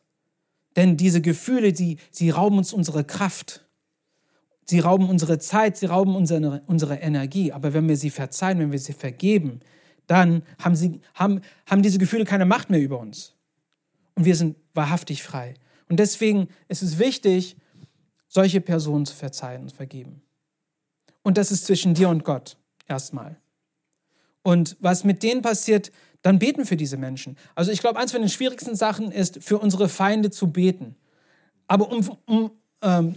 Denn 0.75 0.97
diese 0.97 1.21
Gefühle, 1.21 1.73
die, 1.73 1.97
sie 2.11 2.29
rauben 2.29 2.59
uns 2.59 2.73
unsere 2.73 3.03
Kraft. 3.03 3.65
Sie 4.65 4.79
rauben 4.79 5.09
unsere 5.09 5.39
Zeit, 5.39 5.77
sie 5.77 5.87
rauben 5.87 6.15
unsere, 6.15 6.61
unsere 6.67 6.97
Energie. 6.97 7.51
Aber 7.51 7.73
wenn 7.73 7.89
wir 7.89 7.97
sie 7.97 8.11
verzeihen, 8.11 8.59
wenn 8.59 8.71
wir 8.71 8.79
sie 8.79 8.93
vergeben, 8.93 9.61
dann 10.05 10.43
haben, 10.59 10.75
sie, 10.75 11.01
haben, 11.15 11.41
haben 11.65 11.81
diese 11.81 11.97
Gefühle 11.97 12.25
keine 12.25 12.45
Macht 12.45 12.69
mehr 12.69 12.81
über 12.81 12.99
uns. 12.99 13.33
Und 14.13 14.25
wir 14.25 14.35
sind 14.35 14.57
wahrhaftig 14.75 15.23
frei. 15.23 15.55
Und 15.89 15.97
deswegen 15.99 16.49
ist 16.67 16.81
es 16.81 16.99
wichtig, 16.99 17.55
solche 18.27 18.61
Personen 18.61 19.05
zu 19.05 19.15
verzeihen 19.15 19.63
und 19.63 19.71
vergeben. 19.71 20.21
Und 21.23 21.37
das 21.37 21.51
ist 21.51 21.65
zwischen 21.65 21.93
dir 21.93 22.09
und 22.09 22.23
Gott 22.23 22.57
erstmal. 22.87 23.37
Und 24.43 24.77
was 24.79 25.03
mit 25.03 25.23
denen 25.23 25.41
passiert, 25.41 25.91
dann 26.21 26.39
beten 26.39 26.65
für 26.65 26.77
diese 26.77 26.97
Menschen. 26.97 27.37
Also 27.55 27.71
ich 27.71 27.79
glaube, 27.79 27.99
eins 27.99 28.11
von 28.11 28.21
den 28.21 28.29
schwierigsten 28.29 28.75
Sachen 28.75 29.11
ist, 29.11 29.43
für 29.43 29.57
unsere 29.57 29.89
Feinde 29.89 30.31
zu 30.31 30.51
beten. 30.51 30.95
Aber 31.67 31.91
um, 31.91 32.17
um 32.25 32.51
ähm, 32.81 33.15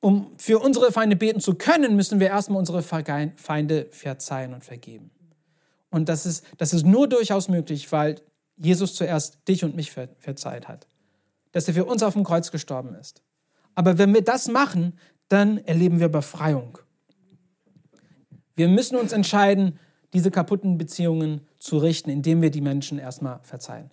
um 0.00 0.32
für 0.38 0.58
unsere 0.58 0.92
Feinde 0.92 1.14
beten 1.14 1.40
zu 1.40 1.54
können, 1.54 1.94
müssen 1.94 2.20
wir 2.20 2.28
erstmal 2.28 2.58
unsere 2.58 2.82
Feinde 2.82 3.86
verzeihen 3.90 4.54
und 4.54 4.64
vergeben. 4.64 5.10
Und 5.90 6.08
das 6.08 6.24
ist, 6.24 6.44
das 6.56 6.72
ist 6.72 6.86
nur 6.86 7.08
durchaus 7.08 7.48
möglich, 7.48 7.92
weil 7.92 8.20
Jesus 8.56 8.94
zuerst 8.94 9.46
dich 9.46 9.62
und 9.64 9.76
mich 9.76 9.90
ver 9.90 10.08
verzeiht 10.18 10.68
hat. 10.68 10.86
Dass 11.52 11.68
er 11.68 11.74
für 11.74 11.84
uns 11.84 12.02
auf 12.02 12.14
dem 12.14 12.24
Kreuz 12.24 12.50
gestorben 12.50 12.94
ist. 12.94 13.22
Aber 13.74 13.98
wenn 13.98 14.14
wir 14.14 14.22
das 14.22 14.48
machen, 14.48 14.98
dann 15.28 15.58
erleben 15.58 16.00
wir 16.00 16.08
Befreiung. 16.08 16.78
Wir 18.56 18.68
müssen 18.68 18.96
uns 18.96 19.12
entscheiden, 19.12 19.78
diese 20.12 20.30
kaputten 20.30 20.76
Beziehungen 20.76 21.46
zu 21.58 21.78
richten, 21.78 22.10
indem 22.10 22.42
wir 22.42 22.50
die 22.50 22.60
Menschen 22.60 22.98
erstmal 22.98 23.40
verzeihen. 23.42 23.90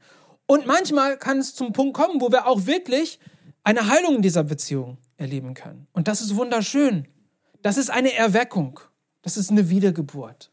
Und 0.47 0.65
manchmal 0.65 1.17
kann 1.17 1.39
es 1.39 1.53
zum 1.53 1.73
Punkt 1.73 1.95
kommen, 1.95 2.21
wo 2.21 2.31
wir 2.31 2.47
auch 2.47 2.65
wirklich 2.65 3.19
eine 3.63 3.87
Heilung 3.87 4.15
in 4.15 4.21
dieser 4.21 4.43
Beziehung 4.43 4.97
erleben 5.17 5.53
können. 5.53 5.87
Und 5.93 6.07
das 6.07 6.21
ist 6.21 6.35
wunderschön. 6.35 7.07
Das 7.61 7.77
ist 7.77 7.89
eine 7.89 8.13
Erweckung. 8.13 8.79
Das 9.21 9.37
ist 9.37 9.51
eine 9.51 9.69
Wiedergeburt. 9.69 10.51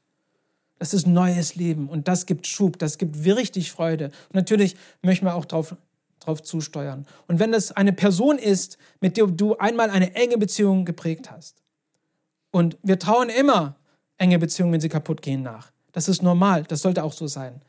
Das 0.78 0.92
ist 0.92 1.06
neues 1.06 1.54
Leben 1.54 1.88
und 1.88 2.08
das 2.08 2.26
gibt 2.26 2.46
Schub, 2.46 2.78
das 2.78 2.98
gibt 2.98 3.24
richtig 3.24 3.70
Freude. 3.70 4.06
Und 4.06 4.34
natürlich 4.34 4.74
möchten 5.02 5.24
wir 5.24 5.34
auch 5.34 5.44
darauf 5.44 5.76
drauf 6.24 6.42
zusteuern. 6.42 7.06
Und 7.28 7.38
wenn 7.38 7.54
es 7.54 7.72
eine 7.72 7.92
Person 7.92 8.38
ist, 8.38 8.78
mit 9.00 9.16
der 9.16 9.26
du 9.26 9.56
einmal 9.56 9.90
eine 9.90 10.14
enge 10.14 10.38
Beziehung 10.38 10.84
geprägt 10.84 11.30
hast, 11.30 11.62
und 12.50 12.78
wir 12.82 12.98
trauen 13.00 13.30
immer 13.30 13.76
enge 14.16 14.38
Beziehungen, 14.38 14.72
wenn 14.72 14.80
sie 14.80 14.88
kaputt 14.88 15.22
gehen, 15.22 15.42
nach. 15.42 15.72
Das 15.90 16.08
ist 16.08 16.22
normal, 16.22 16.62
das 16.64 16.82
sollte 16.82 17.02
auch 17.02 17.12
so 17.12 17.26
sein. 17.26 17.62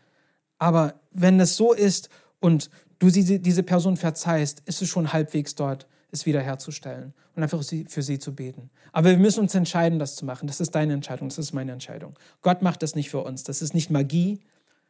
Aber 0.59 0.93
wenn 1.11 1.39
es 1.39 1.55
so 1.55 1.73
ist 1.73 2.09
und 2.39 2.69
du 2.99 3.09
diese 3.09 3.63
Person 3.63 3.97
verzeihst, 3.97 4.61
ist 4.65 4.81
es 4.81 4.87
schon 4.87 5.11
halbwegs 5.11 5.55
dort, 5.55 5.87
es 6.11 6.25
wiederherzustellen 6.25 7.13
und 7.35 7.43
einfach 7.43 7.61
für 7.63 8.01
sie 8.01 8.19
zu 8.19 8.35
beten. 8.35 8.69
Aber 8.91 9.09
wir 9.09 9.17
müssen 9.17 9.41
uns 9.41 9.55
entscheiden, 9.55 9.99
das 9.99 10.15
zu 10.15 10.25
machen. 10.25 10.47
Das 10.47 10.61
ist 10.61 10.73
deine 10.75 10.93
Entscheidung, 10.93 11.29
das 11.29 11.37
ist 11.37 11.51
meine 11.51 11.71
Entscheidung. 11.71 12.17
Gott 12.41 12.61
macht 12.61 12.83
das 12.83 12.95
nicht 12.95 13.09
für 13.09 13.21
uns. 13.21 13.43
Das 13.43 13.61
ist 13.61 13.73
nicht 13.73 13.89
Magie, 13.89 14.39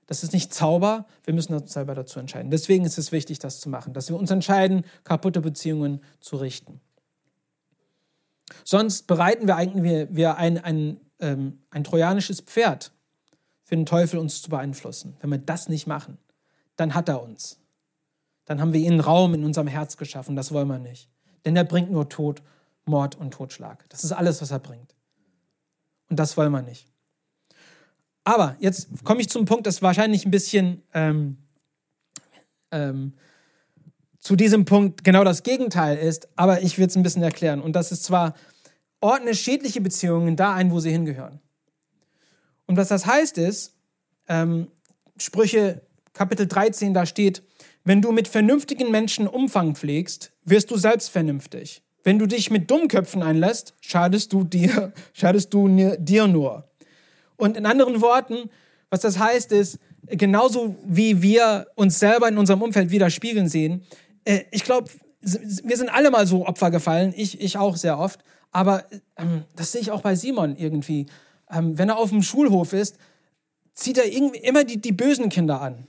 das 0.08 0.24
ist 0.24 0.34
nicht 0.34 0.54
Zauber. 0.54 1.06
Wir 1.24 1.34
müssen 1.34 1.54
uns 1.54 1.74
selber 1.74 1.96
dazu 1.96 2.20
entscheiden. 2.20 2.52
Deswegen 2.52 2.86
ist 2.86 2.98
es 2.98 3.12
wichtig, 3.12 3.39
das 3.39 3.60
zu 3.60 3.70
machen, 3.70 3.94
dass 3.94 4.10
wir 4.10 4.18
uns 4.18 4.30
entscheiden, 4.30 4.86
kaputte 5.04 5.41
Beziehungen 5.41 6.02
zu 6.20 6.36
richten. 6.36 6.80
Sonst 8.63 9.08
bereiten 9.08 9.48
wir 9.48 9.56
eigentlich 9.56 10.08
wir 10.12 10.38
ein, 10.38 10.63
ein, 10.63 11.00
ähm, 11.20 11.60
ein 11.72 11.84
trojanisches 11.84 12.41
Pferd 12.41 12.91
für 13.63 13.76
den 13.76 13.88
Teufel, 13.88 14.20
uns 14.20 14.44
zu 14.44 14.50
beeinflussen. 14.50 15.18
Wenn 15.20 15.32
wir 15.32 15.39
das 15.39 15.70
nicht 15.70 15.88
machen, 15.88 16.20
dann 16.76 16.94
hat 16.94 17.10
er 17.10 17.24
uns. 17.24 17.60
Dann 18.46 18.62
haben 18.62 18.74
wir 18.74 18.80
ihnen 18.80 19.00
Raum 19.00 19.34
in 19.34 19.44
unserem 19.44 19.68
Herz 19.68 19.98
geschaffen. 19.98 20.36
Das 20.36 20.52
wollen 20.52 20.68
wir 20.68 20.78
nicht. 20.78 21.10
Denn 21.46 21.56
er 21.56 21.63
bringt 21.63 21.91
nur 21.91 22.10
Tod, 22.10 22.44
Mord 22.86 23.15
und 23.15 23.32
Totschlag. 23.32 23.89
Das 23.89 24.04
ist 24.04 24.12
alles, 24.12 24.41
was 24.41 24.52
er 24.52 24.60
bringt. 24.60 24.96
Und 26.10 26.20
das 26.20 26.38
wollen 26.38 26.52
wir 26.52 26.62
nicht. 26.62 26.88
Aber 28.26 28.58
jetzt 28.60 28.90
komme 29.04 29.22
ich 29.22 29.30
zum 29.30 29.46
Punkt, 29.46 29.68
das 29.68 29.82
wahrscheinlich 29.82 30.26
ein 30.26 30.32
bisschen 30.32 30.82
ähm, 30.94 31.38
ähm, 32.72 33.14
zu 34.20 34.36
diesem 34.36 34.66
Punkt 34.66 35.04
genau 35.04 35.24
das 35.24 35.44
Gegenteil 35.44 35.98
ist, 35.98 36.28
aber 36.36 36.64
ich 36.64 36.78
will 36.78 36.88
es 36.88 36.98
ein 36.98 37.04
bisschen 37.04 37.22
erklären. 37.24 37.62
Und 37.62 37.76
das 37.76 37.92
ist 37.92 38.04
zwar, 38.04 38.34
ordne 39.00 39.36
schädliche 39.36 39.82
Beziehungen 39.82 40.36
da 40.36 40.56
ein, 40.56 40.72
wo 40.72 40.80
sie 40.80 40.92
hingehören. 40.92 41.40
Und 42.66 42.78
was 42.78 42.88
das 42.88 43.06
heißt 43.06 43.38
ist, 43.38 43.76
ähm, 44.28 44.68
Sprüche 45.18 45.84
Kapitel 46.14 46.48
13, 46.48 46.96
da 46.96 47.06
steht, 47.06 47.44
wenn 47.84 48.02
du 48.02 48.12
mit 48.12 48.28
vernünftigen 48.28 48.90
Menschen 48.90 49.28
Umfang 49.28 49.76
pflegst, 49.76 50.32
wirst 50.44 50.72
du 50.72 50.78
selbst 50.78 51.10
vernünftig. 51.10 51.84
Wenn 52.04 52.18
du 52.18 52.26
dich 52.26 52.50
mit 52.50 52.72
Dummköpfen 52.72 53.22
einlässt, 53.22 53.76
schadest 53.82 54.34
du 54.34 54.44
dir, 54.44 54.94
schadest 55.14 55.54
du 55.54 55.96
dir 56.00 56.28
nur. 56.28 56.68
Und 57.38 57.58
in 57.58 57.65
anderen 57.65 58.02
Worten, 58.02 58.50
was 58.89 59.02
das 59.02 59.19
heißt, 59.19 59.52
ist, 59.52 59.80
genauso 60.08 60.76
wie 60.86 61.21
wir 61.21 61.67
uns 61.76 62.00
selber 62.00 62.28
in 62.28 62.38
unserem 62.38 62.62
Umfeld 62.62 62.91
widerspiegeln 62.91 63.48
sehen, 63.48 63.84
äh, 64.24 64.41
ich 64.52 64.63
glaube, 64.63 64.89
wir 65.21 65.78
sind 65.78 65.89
alle 65.89 66.12
mal 66.12 66.28
so 66.28 66.45
Opfer 66.45 66.69
gefallen, 66.69 67.13
ich, 67.15 67.41
ich 67.41 67.58
auch 67.58 67.76
sehr 67.76 67.98
oft, 67.98 68.19
aber 68.52 68.86
ähm, 69.17 69.43
das 69.56 69.71
sehe 69.71 69.82
ich 69.82 69.91
auch 69.91 70.02
bei 70.02 70.15
Simon 70.15 70.56
irgendwie. 70.56 71.08
Ähm, 71.52 71.78
wenn 71.78 71.89
er 71.89 71.98
auf 71.98 72.10
dem 72.10 72.21
Schulhof 72.21 72.74
ist, 72.74 72.98
zieht 73.74 73.98
er 73.98 74.06
irgendwie 74.06 74.39
immer 74.39 74.63
die, 74.63 74.80
die 74.80 74.91
bösen 74.91 75.30
Kinder 75.30 75.62
an. 75.62 75.88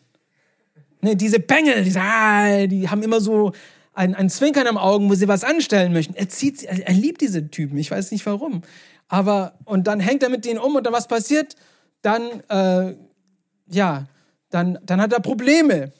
Ne, 1.02 1.16
diese 1.16 1.38
Bengel, 1.38 1.84
diese, 1.84 2.00
ah, 2.00 2.66
die 2.66 2.88
haben 2.88 3.02
immer 3.02 3.20
so 3.20 3.52
ein, 3.92 4.14
ein 4.14 4.28
Zwinkern 4.28 4.66
am 4.66 4.78
Augen, 4.78 5.08
wo 5.08 5.14
sie 5.14 5.28
was 5.28 5.44
anstellen 5.44 5.92
möchten. 5.92 6.14
Er, 6.14 6.28
zieht, 6.28 6.62
er, 6.64 6.88
er 6.88 6.94
liebt 6.94 7.20
diese 7.20 7.50
Typen, 7.50 7.78
ich 7.78 7.90
weiß 7.90 8.10
nicht 8.10 8.26
warum. 8.26 8.62
Aber, 9.08 9.54
und 9.64 9.86
dann 9.86 10.00
hängt 10.00 10.22
er 10.22 10.28
mit 10.28 10.44
denen 10.44 10.58
um 10.58 10.74
und 10.74 10.84
dann 10.84 10.92
was 10.92 11.06
passiert? 11.06 11.54
Dann, 12.02 12.40
äh, 12.48 12.96
ja, 13.68 14.06
dann, 14.50 14.78
dann 14.82 15.00
hat 15.00 15.12
er 15.12 15.20
Probleme. 15.20 15.92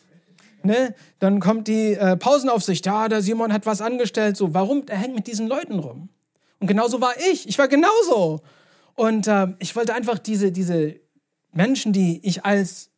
Ne? 0.62 0.94
Dann 1.20 1.40
kommt 1.40 1.68
die 1.68 1.92
äh, 1.92 2.16
Pausenaufsicht, 2.16 2.84
ja, 2.86 3.08
der 3.08 3.22
Simon 3.22 3.52
hat 3.52 3.66
was 3.66 3.80
angestellt, 3.80 4.36
so, 4.36 4.52
warum? 4.54 4.84
Er 4.88 4.98
hängt 4.98 5.14
mit 5.14 5.26
diesen 5.26 5.46
Leuten 5.46 5.78
rum. 5.78 6.08
Und 6.58 6.66
genauso 6.66 7.00
war 7.00 7.14
ich. 7.30 7.48
Ich 7.48 7.58
war 7.58 7.68
genauso. 7.68 8.40
Und 8.94 9.28
äh, 9.28 9.48
ich 9.58 9.76
wollte 9.76 9.94
einfach 9.94 10.18
diese, 10.18 10.50
diese 10.50 10.98
Menschen, 11.52 11.92
die 11.92 12.20
ich 12.26 12.44
als 12.44 12.90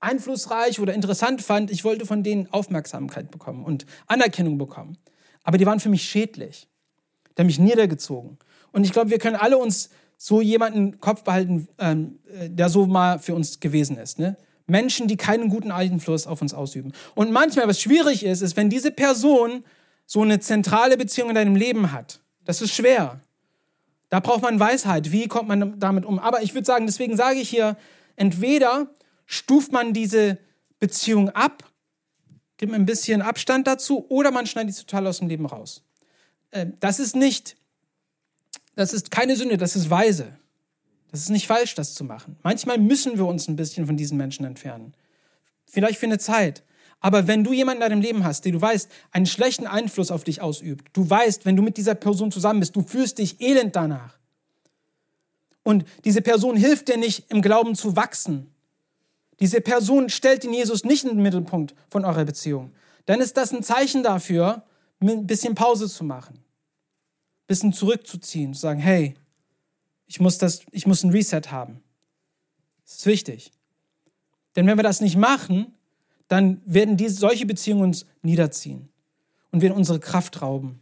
einflussreich 0.00 0.80
oder 0.80 0.94
interessant 0.94 1.42
fand, 1.42 1.70
ich 1.70 1.84
wollte 1.84 2.06
von 2.06 2.22
denen 2.22 2.52
Aufmerksamkeit 2.52 3.30
bekommen 3.30 3.64
und 3.64 3.86
Anerkennung 4.06 4.58
bekommen. 4.58 4.96
Aber 5.44 5.58
die 5.58 5.66
waren 5.66 5.80
für 5.80 5.88
mich 5.88 6.02
schädlich. 6.02 6.68
Die 7.36 7.40
haben 7.40 7.46
mich 7.46 7.58
niedergezogen. 7.58 8.38
Und 8.72 8.84
ich 8.84 8.92
glaube, 8.92 9.10
wir 9.10 9.18
können 9.18 9.36
alle 9.36 9.58
uns 9.58 9.90
so 10.16 10.40
jemanden 10.40 10.78
im 10.78 11.00
Kopf 11.00 11.24
behalten, 11.24 11.68
ähm, 11.78 12.18
äh, 12.28 12.50
der 12.50 12.68
so 12.68 12.86
mal 12.86 13.18
für 13.18 13.34
uns 13.34 13.60
gewesen 13.60 13.96
ist. 13.96 14.18
Ne? 14.18 14.36
Menschen, 14.66 15.08
die 15.08 15.16
keinen 15.16 15.48
guten 15.48 15.70
Einfluss 15.70 16.26
auf 16.26 16.42
uns 16.42 16.54
ausüben. 16.54 16.92
Und 17.14 17.32
manchmal, 17.32 17.66
was 17.68 17.80
schwierig 17.80 18.24
ist, 18.24 18.42
ist, 18.42 18.56
wenn 18.56 18.70
diese 18.70 18.90
Person 18.90 19.64
so 20.06 20.22
eine 20.22 20.40
zentrale 20.40 20.96
Beziehung 20.96 21.30
in 21.30 21.34
deinem 21.34 21.56
Leben 21.56 21.92
hat. 21.92 22.20
Das 22.44 22.60
ist 22.62 22.74
schwer. 22.74 23.20
Da 24.08 24.20
braucht 24.20 24.42
man 24.42 24.58
Weisheit. 24.58 25.12
Wie 25.12 25.28
kommt 25.28 25.48
man 25.48 25.78
damit 25.78 26.04
um? 26.04 26.18
Aber 26.18 26.42
ich 26.42 26.52
würde 26.52 26.66
sagen, 26.66 26.86
deswegen 26.86 27.16
sage 27.16 27.38
ich 27.38 27.48
hier, 27.48 27.76
entweder 28.16 28.88
stuft 29.24 29.72
man 29.72 29.92
diese 29.92 30.38
Beziehung 30.80 31.30
ab, 31.30 31.64
gibt 32.56 32.74
ein 32.74 32.86
bisschen 32.86 33.22
Abstand 33.22 33.66
dazu 33.66 34.04
oder 34.08 34.32
man 34.32 34.46
schneidet 34.46 34.74
sie 34.74 34.84
total 34.84 35.06
aus 35.06 35.18
dem 35.18 35.28
Leben 35.28 35.46
raus. 35.46 35.82
Äh, 36.50 36.66
das 36.80 36.98
ist 36.98 37.14
nicht, 37.16 37.56
das 38.80 38.94
ist 38.94 39.10
keine 39.10 39.36
Sünde, 39.36 39.58
das 39.58 39.76
ist 39.76 39.90
weise. 39.90 40.38
Das 41.10 41.20
ist 41.20 41.28
nicht 41.28 41.46
falsch, 41.46 41.74
das 41.74 41.94
zu 41.94 42.02
machen. 42.02 42.36
Manchmal 42.42 42.78
müssen 42.78 43.18
wir 43.18 43.26
uns 43.26 43.46
ein 43.46 43.56
bisschen 43.56 43.86
von 43.86 43.98
diesen 43.98 44.16
Menschen 44.16 44.46
entfernen. 44.46 44.94
Vielleicht 45.66 45.98
für 45.98 46.06
eine 46.06 46.18
Zeit. 46.18 46.62
Aber 46.98 47.26
wenn 47.26 47.44
du 47.44 47.52
jemanden 47.52 47.82
in 47.82 47.90
deinem 47.90 48.00
Leben 48.00 48.24
hast, 48.24 48.46
der 48.46 48.52
du 48.52 48.60
weißt, 48.60 48.90
einen 49.10 49.26
schlechten 49.26 49.66
Einfluss 49.66 50.10
auf 50.10 50.24
dich 50.24 50.40
ausübt, 50.40 50.88
du 50.94 51.08
weißt, 51.08 51.44
wenn 51.44 51.56
du 51.56 51.62
mit 51.62 51.76
dieser 51.76 51.94
Person 51.94 52.32
zusammen 52.32 52.60
bist, 52.60 52.74
du 52.74 52.82
fühlst 52.82 53.18
dich 53.18 53.40
elend 53.42 53.76
danach. 53.76 54.18
Und 55.62 55.84
diese 56.06 56.22
Person 56.22 56.56
hilft 56.56 56.88
dir 56.88 56.96
nicht, 56.96 57.30
im 57.30 57.42
Glauben 57.42 57.74
zu 57.74 57.96
wachsen. 57.96 58.50
Diese 59.40 59.60
Person 59.60 60.08
stellt 60.08 60.44
den 60.44 60.54
Jesus 60.54 60.84
nicht 60.84 61.04
in 61.04 61.10
den 61.10 61.22
Mittelpunkt 61.22 61.74
von 61.90 62.06
eurer 62.06 62.24
Beziehung. 62.24 62.72
Dann 63.04 63.20
ist 63.20 63.36
das 63.36 63.52
ein 63.52 63.62
Zeichen 63.62 64.02
dafür, 64.02 64.64
ein 65.02 65.26
bisschen 65.26 65.54
Pause 65.54 65.86
zu 65.86 66.02
machen. 66.02 66.42
Bisschen 67.50 67.72
zurückzuziehen, 67.72 68.54
zu 68.54 68.60
sagen, 68.60 68.78
hey, 68.78 69.16
ich 70.06 70.20
muss, 70.20 70.38
das, 70.38 70.60
ich 70.70 70.86
muss 70.86 71.02
ein 71.02 71.10
Reset 71.10 71.50
haben. 71.50 71.82
Das 72.84 72.98
ist 72.98 73.06
wichtig. 73.06 73.50
Denn 74.54 74.68
wenn 74.68 74.78
wir 74.78 74.84
das 74.84 75.00
nicht 75.00 75.16
machen, 75.16 75.74
dann 76.28 76.62
werden 76.64 76.96
diese, 76.96 77.16
solche 77.16 77.46
Beziehungen 77.46 77.82
uns 77.82 78.06
niederziehen. 78.22 78.88
und 79.50 79.62
wir 79.62 79.74
unsere 79.74 79.98
Kraft 79.98 80.42
rauben. 80.42 80.78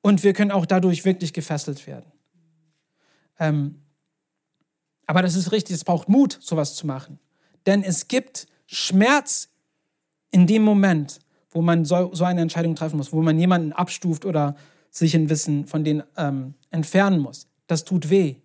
Und 0.00 0.22
wir 0.22 0.32
können 0.32 0.52
auch 0.52 0.64
dadurch 0.64 1.04
wirklich 1.04 1.32
gefesselt 1.32 1.88
werden. 1.88 2.12
Ähm, 3.40 3.82
aber 5.06 5.22
das 5.22 5.34
ist 5.34 5.50
richtig, 5.50 5.74
es 5.74 5.82
braucht 5.82 6.08
Mut, 6.08 6.38
sowas 6.40 6.76
zu 6.76 6.86
machen. 6.86 7.18
Denn 7.66 7.82
es 7.82 8.06
gibt 8.06 8.46
Schmerz 8.66 9.48
in 10.30 10.46
dem 10.46 10.62
Moment, 10.62 11.18
wo 11.50 11.62
man 11.62 11.84
so, 11.84 12.14
so 12.14 12.22
eine 12.22 12.42
Entscheidung 12.42 12.76
treffen 12.76 12.96
muss, 12.98 13.12
wo 13.12 13.22
man 13.22 13.40
jemanden 13.40 13.72
abstuft 13.72 14.24
oder 14.24 14.54
sich 14.92 15.16
ein 15.16 15.30
Wissen 15.30 15.66
von 15.66 15.82
denen 15.82 16.04
ähm, 16.16 16.54
entfernen 16.70 17.18
muss. 17.18 17.48
Das 17.66 17.84
tut 17.84 18.10
weh. 18.10 18.36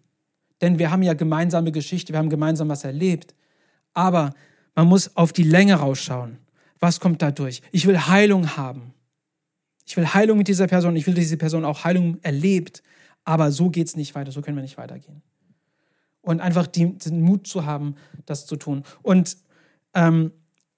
Denn 0.62 0.80
wir 0.80 0.90
haben 0.90 1.04
ja 1.04 1.14
gemeinsame 1.14 1.72
Geschichte, 1.72 2.14
wir 2.14 2.18
haben 2.18 2.32
gemeinsam 2.32 2.70
was 2.70 2.84
erlebt. 2.84 3.36
Aber 3.94 4.34
man 4.74 4.88
muss 4.88 5.16
auf 5.16 5.34
die 5.34 5.44
Länge 5.44 5.76
rausschauen. 5.76 6.40
Was 6.80 7.00
kommt 7.00 7.22
dadurch? 7.22 7.62
Ich 7.72 7.86
will 7.86 8.00
Heilung 8.00 8.58
haben. 8.58 8.94
Ich 9.86 9.98
will 9.98 10.06
Heilung 10.06 10.38
mit 10.38 10.48
dieser 10.48 10.68
Person. 10.68 10.96
Ich 10.96 11.06
will, 11.06 11.14
dass 11.14 11.24
diese 11.24 11.38
Person 11.38 11.66
auch 11.66 11.84
Heilung 11.84 12.18
erlebt. 12.22 12.82
Aber 13.24 13.52
so 13.52 13.70
geht 13.70 13.88
es 13.88 13.96
nicht 13.96 14.16
weiter. 14.16 14.32
So 14.32 14.42
können 14.42 14.58
wir 14.58 14.62
nicht 14.62 14.78
weitergehen. 14.78 15.22
Und 16.22 16.40
einfach 16.40 16.68
die, 16.68 16.98
den 16.98 17.22
Mut 17.22 17.48
zu 17.48 17.66
haben, 17.66 17.96
das 18.26 18.46
zu 18.46 18.56
tun. 18.56 18.84
Und 19.02 19.38
ähm, 19.94 20.32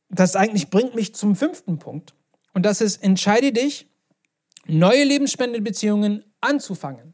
das 0.10 0.36
eigentlich 0.36 0.70
bringt 0.70 0.96
mich 0.96 1.14
zum 1.14 1.36
fünften 1.36 1.78
Punkt. 1.80 2.16
Und 2.54 2.66
das 2.66 2.82
ist, 2.82 3.04
entscheide 3.04 3.52
dich, 3.52 3.88
neue 4.70 5.04
Lebensspendbeziehungen 5.04 6.24
anzufangen. 6.42 7.14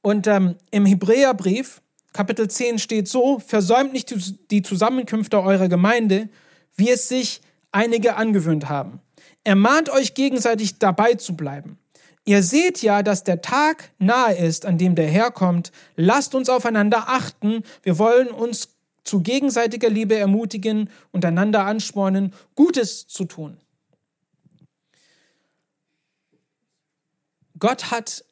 Und 0.00 0.26
ähm, 0.26 0.56
im 0.70 0.86
Hebräerbrief, 0.86 1.80
Kapitel 2.12 2.48
10, 2.48 2.78
steht 2.78 3.08
so: 3.08 3.38
Versäumt 3.38 3.92
nicht 3.92 4.14
die 4.50 4.62
Zusammenkünfte 4.62 5.40
eurer 5.40 5.68
Gemeinde, 5.68 6.28
wie 6.76 6.90
es 6.90 7.08
sich 7.08 7.40
einige 7.70 8.16
angewöhnt 8.16 8.68
haben. 8.68 9.00
Ermahnt 9.44 9.90
euch 9.90 10.14
gegenseitig 10.14 10.78
dabei 10.78 11.14
zu 11.14 11.36
bleiben. 11.36 11.78
Ihr 12.24 12.42
seht 12.42 12.82
ja, 12.82 13.02
dass 13.02 13.24
der 13.24 13.42
Tag 13.42 13.90
nahe 13.98 14.36
ist, 14.36 14.64
an 14.66 14.78
dem 14.78 14.94
der 14.94 15.08
Herr 15.08 15.32
kommt. 15.32 15.72
Lasst 15.96 16.34
uns 16.34 16.48
aufeinander 16.48 17.08
achten. 17.08 17.64
Wir 17.82 17.98
wollen 17.98 18.28
uns 18.28 18.68
zu 19.02 19.20
gegenseitiger 19.20 19.90
Liebe 19.90 20.16
ermutigen 20.16 20.88
und 21.10 21.24
einander 21.24 21.64
anspornen, 21.64 22.32
Gutes 22.54 23.08
zu 23.08 23.24
tun. 23.24 23.56
Gott 27.62 27.92
hat 27.92 28.24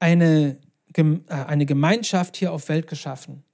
eine, 0.00 0.58
äh, 0.96 1.14
eine 1.28 1.66
Gemeinschaft 1.66 2.36
hier 2.36 2.52
auf 2.52 2.68
Welt 2.68 2.88
geschaffen, 2.88 3.44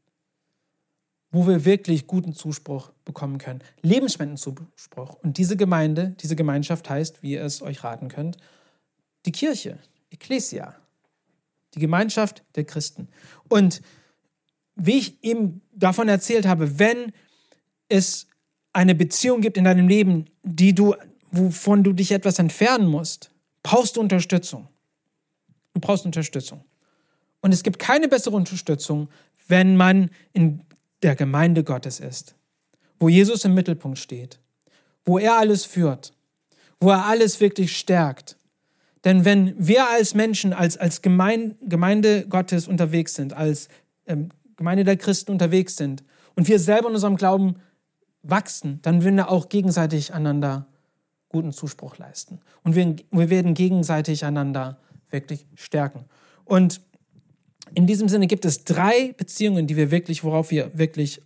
wo 1.30 1.46
wir 1.46 1.66
wirklich 1.66 2.06
guten 2.06 2.32
Zuspruch 2.32 2.90
bekommen 3.04 3.36
können. 3.36 3.60
Lebensspenden-Zuspruch. 3.82 5.16
Und 5.22 5.36
diese 5.36 5.58
Gemeinde, 5.58 6.16
diese 6.18 6.34
Gemeinschaft 6.34 6.88
heißt, 6.88 7.22
wie 7.22 7.32
ihr 7.32 7.44
es 7.44 7.60
euch 7.60 7.84
raten 7.84 8.08
könnt, 8.08 8.38
die 9.26 9.32
Kirche, 9.32 9.78
Ecclesia, 10.08 10.74
die 11.74 11.80
Gemeinschaft 11.80 12.42
der 12.54 12.64
Christen. 12.64 13.08
Und 13.50 13.82
wie 14.76 14.96
ich 14.96 15.22
eben 15.22 15.60
davon 15.74 16.08
erzählt 16.08 16.46
habe, 16.46 16.78
wenn 16.78 17.12
es 17.90 18.28
eine 18.72 18.94
Beziehung 18.94 19.42
gibt 19.42 19.58
in 19.58 19.64
deinem 19.64 19.88
Leben, 19.88 20.24
die 20.42 20.74
du, 20.74 20.94
wovon 21.32 21.84
du 21.84 21.92
dich 21.92 22.12
etwas 22.12 22.38
entfernen 22.38 22.86
musst, 22.86 23.33
brauchst 23.64 23.96
du 23.96 24.00
Unterstützung. 24.00 24.68
Du 25.72 25.80
brauchst 25.80 26.06
Unterstützung. 26.06 26.64
Und 27.40 27.52
es 27.52 27.64
gibt 27.64 27.80
keine 27.80 28.06
bessere 28.06 28.36
Unterstützung, 28.36 29.08
wenn 29.48 29.76
man 29.76 30.10
in 30.32 30.62
der 31.02 31.16
Gemeinde 31.16 31.64
Gottes 31.64 31.98
ist, 31.98 32.36
wo 33.00 33.08
Jesus 33.08 33.44
im 33.44 33.54
Mittelpunkt 33.54 33.98
steht, 33.98 34.38
wo 35.04 35.18
er 35.18 35.36
alles 35.36 35.64
führt, 35.64 36.12
wo 36.80 36.90
er 36.90 37.04
alles 37.04 37.40
wirklich 37.40 37.76
stärkt. 37.76 38.36
Denn 39.04 39.24
wenn 39.24 39.54
wir 39.58 39.88
als 39.90 40.14
Menschen, 40.14 40.52
als, 40.52 40.78
als 40.78 41.02
Gemeinde, 41.02 42.26
Gottes 42.28 42.68
unterwegs 42.68 43.14
sind, 43.14 43.34
als 43.34 43.68
ähm, 44.06 44.30
Gemeinde 44.56 44.84
der 44.84 44.96
Christen 44.96 45.32
unterwegs 45.32 45.76
sind 45.76 46.02
und 46.36 46.48
wir 46.48 46.58
selber 46.58 46.88
in 46.88 46.94
unserem 46.94 47.16
Glauben 47.16 47.56
wachsen, 48.22 48.78
dann 48.82 49.04
werden 49.04 49.16
wir 49.16 49.30
auch 49.30 49.50
gegenseitig 49.50 50.14
einander 50.14 50.66
guten 51.34 51.52
Zuspruch 51.52 51.98
leisten. 51.98 52.38
Und 52.62 52.76
wir, 52.76 52.94
wir 53.10 53.28
werden 53.28 53.54
gegenseitig 53.54 54.24
einander 54.24 54.78
wirklich 55.10 55.46
stärken. 55.56 56.04
Und 56.44 56.80
in 57.74 57.88
diesem 57.88 58.08
Sinne 58.08 58.28
gibt 58.28 58.44
es 58.44 58.62
drei 58.62 59.14
Beziehungen, 59.16 59.66
die 59.66 59.74
wir 59.74 59.90
wirklich, 59.90 60.22
worauf 60.22 60.52
wir 60.52 60.78
wirklich 60.78 61.20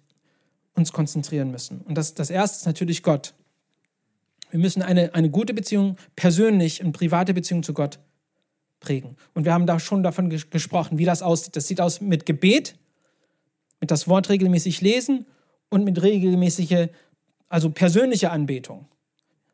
uns 0.74 0.92
konzentrieren 0.92 1.50
müssen. 1.50 1.82
Und 1.82 1.96
das, 1.98 2.14
das 2.14 2.30
erste 2.30 2.56
ist 2.56 2.64
natürlich 2.64 3.02
Gott. 3.02 3.34
Wir 4.50 4.58
müssen 4.58 4.80
eine, 4.80 5.14
eine 5.14 5.28
gute 5.28 5.52
Beziehung 5.52 5.98
persönlich, 6.16 6.80
eine 6.80 6.92
private 6.92 7.34
Beziehung 7.34 7.62
zu 7.62 7.74
Gott 7.74 7.98
prägen. 8.80 9.14
Und 9.34 9.44
wir 9.44 9.52
haben 9.52 9.66
da 9.66 9.78
schon 9.78 10.02
davon 10.02 10.30
ges 10.30 10.48
gesprochen, 10.48 10.96
wie 10.96 11.04
das 11.04 11.20
aussieht. 11.20 11.54
Das 11.54 11.68
sieht 11.68 11.82
aus 11.82 12.00
mit 12.00 12.24
Gebet, 12.24 12.76
mit 13.78 13.90
das 13.90 14.08
Wort 14.08 14.30
regelmäßig 14.30 14.80
lesen 14.80 15.26
und 15.68 15.84
mit 15.84 16.00
regelmäßiger, 16.00 16.88
also 17.50 17.68
persönlicher 17.68 18.32
Anbetung. 18.32 18.86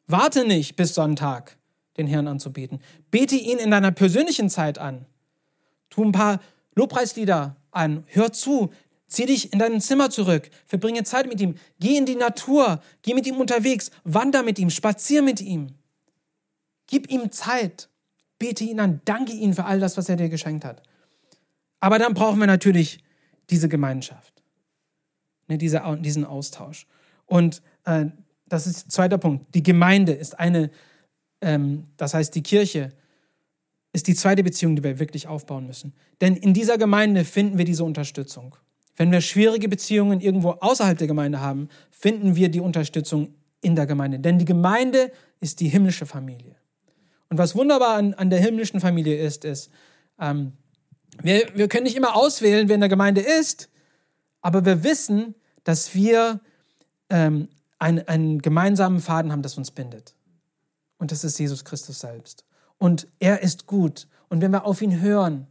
Warte 0.07 0.47
nicht 0.47 0.77
bis 0.77 0.95
Sonntag, 0.95 1.57
den 1.97 2.07
Herrn 2.07 2.29
anzubeten. 2.29 2.81
Bete 3.11 3.37
ihn 3.37 3.59
in 3.59 3.71
deiner 3.71 3.91
persönlichen 3.91 4.51
Zeit 4.51 4.79
an. 4.79 5.07
Tu 5.91 6.05
ein 6.05 6.13
paar 6.13 6.41
Lobpreislieder 6.75 7.57
an, 7.71 8.05
hör 8.09 8.33
zu, 8.33 8.73
zieh 9.07 9.27
dich 9.27 9.53
in 9.53 9.59
dein 9.59 9.81
Zimmer 9.81 10.11
zurück, 10.11 10.51
verbringe 10.67 11.05
Zeit 11.05 11.27
mit 11.27 11.41
ihm, 11.41 11.55
geh 11.79 11.97
in 11.97 12.07
die 12.07 12.17
Natur, 12.17 12.83
geh 13.03 13.15
mit 13.15 13.27
ihm 13.27 13.37
unterwegs, 13.37 13.91
wander 14.03 14.43
mit 14.43 14.59
ihm, 14.59 14.71
spazier 14.71 15.23
mit 15.23 15.41
ihm. 15.41 15.69
Gib 16.87 17.11
ihm 17.11 17.31
Zeit, 17.31 17.89
bete 18.39 18.65
ihn 18.65 18.81
an, 18.81 19.01
danke 19.05 19.33
ihm 19.33 19.55
für 19.55 19.65
all 19.65 19.81
das, 19.81 19.97
was 19.97 20.09
er 20.09 20.17
dir 20.17 20.29
geschenkt 20.29 20.65
hat. 20.65 20.83
Aber 21.81 21.99
dann 21.99 22.15
brauchen 22.15 22.41
wir 22.41 22.47
natürlich 22.47 23.03
diese 23.51 23.69
Gemeinschaft, 23.69 24.43
ne, 25.49 25.59
diese, 25.59 25.83
diesen 26.01 26.25
Austausch. 26.25 26.87
Und 27.27 27.63
äh, 27.85 28.07
das 28.55 28.69
ist 28.69 28.93
zweiter 28.93 29.19
Punkt. 29.19 29.53
Die 29.55 29.65
Gemeinde 29.65 30.13
ist 30.13 30.39
eine, 30.39 30.71
ähm, 31.41 31.89
das 31.97 32.15
heißt 32.15 32.35
die 32.35 32.43
Kirche, 32.43 32.93
ist 33.93 34.07
die 34.07 34.15
zweite 34.15 34.45
Beziehung, 34.45 34.77
die 34.77 34.85
wir 34.85 34.99
wirklich 35.01 35.27
aufbauen 35.27 35.67
müssen. 35.67 35.93
Denn 36.21 36.37
in 36.37 36.55
dieser 36.55 36.79
Gemeinde 36.79 37.25
finden 37.25 37.59
wir 37.59 37.65
diese 37.65 37.85
Unterstützung. 37.85 38.57
Wenn 38.97 39.11
wir 39.11 39.21
schwierige 39.21 39.69
Beziehungen 39.69 40.21
irgendwo 40.21 40.51
außerhalb 40.51 40.97
der 40.97 41.09
Gemeinde 41.09 41.41
haben, 41.41 41.69
finden 41.91 42.37
wir 42.37 42.49
die 42.49 42.61
Unterstützung 42.61 43.35
in 43.61 43.75
der 43.75 43.87
Gemeinde. 43.87 44.21
Denn 44.21 44.39
die 44.39 44.45
Gemeinde 44.45 45.11
ist 45.41 45.59
die 45.59 45.69
himmlische 45.69 46.07
Familie. 46.07 46.55
Und 47.31 47.39
was 47.39 47.57
wunderbar 47.57 47.97
an, 47.97 48.15
an 48.15 48.31
der 48.31 48.41
himmlischen 48.41 48.79
Familie 48.79 49.17
ist, 49.17 49.45
ist, 49.45 49.71
ähm, 50.21 50.53
wir, 51.21 51.49
wir 51.55 51.69
können 51.69 51.85
nicht 51.85 51.97
immer 51.97 52.15
auswählen, 52.15 52.69
wer 52.69 52.77
in 52.77 52.81
der 52.81 52.89
Gemeinde 52.89 53.21
ist, 53.21 53.69
aber 54.43 54.65
wir 54.65 54.85
wissen, 54.85 55.35
dass 55.65 55.95
wir 55.95 56.41
ähm, 57.11 57.49
einen, 57.85 58.09
einen 58.09 58.41
gemeinsamen 58.41 59.01
Faden 59.01 59.31
haben, 59.31 59.43
das 59.43 59.59
uns 59.59 59.71
bindet. 59.71 60.15
Und 60.97 61.13
das 61.13 61.23
ist 61.23 61.39
Jesus 61.39 61.67
Christus 61.67 62.01
selbst. 62.01 62.47
Und 62.79 63.07
er 63.19 63.43
ist 63.43 63.67
gut. 63.67 64.09
Und 64.31 64.41
wenn 64.41 64.53
wir 64.53 64.65
auf 64.65 64.81
ihn 64.81 65.03
hören, 65.03 65.49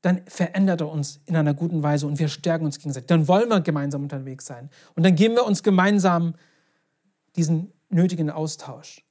dann 0.00 0.22
verändert 0.28 0.80
er 0.80 0.88
uns 0.88 1.20
in 1.26 1.34
einer 1.34 1.54
guten 1.54 1.82
Weise 1.82 2.06
und 2.06 2.20
wir 2.20 2.28
stärken 2.28 2.66
uns 2.66 2.78
gegenseitig. 2.78 3.08
Dann 3.08 3.26
wollen 3.26 3.48
wir 3.48 3.60
gemeinsam 3.60 4.04
unterwegs 4.04 4.46
sein. 4.46 4.70
Und 4.94 5.04
dann 5.04 5.16
geben 5.16 5.34
wir 5.34 5.44
uns 5.44 5.64
gemeinsam 5.64 6.34
diesen 7.34 7.72
nötigen 7.88 8.30
Austausch. 8.30 9.04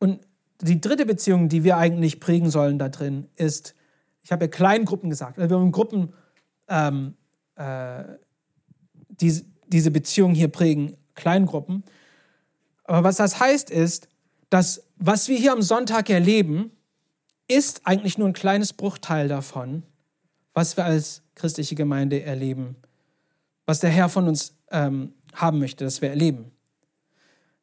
Und 0.00 0.20
die 0.60 0.80
dritte 0.80 1.06
Beziehung, 1.06 1.48
die 1.48 1.62
wir 1.62 1.76
eigentlich 1.76 2.18
prägen 2.18 2.50
sollen 2.50 2.80
da 2.80 2.88
drin, 2.88 3.28
ist, 3.36 3.76
ich 4.22 4.32
habe 4.32 4.46
ja 4.46 4.50
Kleingruppen 4.50 5.08
gesagt, 5.08 5.38
also 5.38 5.48
wir 5.48 5.60
haben 5.60 5.70
Gruppen, 5.70 6.12
ähm, 6.66 7.14
äh, 7.54 8.02
die 9.08 9.49
diese 9.72 9.90
Beziehung 9.90 10.34
hier 10.34 10.48
prägen, 10.48 10.96
Kleingruppen. 11.14 11.84
Aber 12.84 13.04
was 13.04 13.16
das 13.16 13.40
heißt, 13.40 13.70
ist, 13.70 14.08
dass 14.50 14.82
was 14.96 15.28
wir 15.28 15.38
hier 15.38 15.52
am 15.52 15.62
Sonntag 15.62 16.10
erleben, 16.10 16.72
ist 17.48 17.82
eigentlich 17.84 18.18
nur 18.18 18.28
ein 18.28 18.32
kleines 18.32 18.72
Bruchteil 18.72 19.28
davon, 19.28 19.82
was 20.54 20.76
wir 20.76 20.84
als 20.84 21.22
christliche 21.34 21.74
Gemeinde 21.74 22.22
erleben, 22.22 22.76
was 23.66 23.80
der 23.80 23.90
Herr 23.90 24.08
von 24.08 24.28
uns 24.28 24.54
ähm, 24.70 25.14
haben 25.34 25.58
möchte, 25.58 25.84
dass 25.84 26.02
wir 26.02 26.10
erleben. 26.10 26.50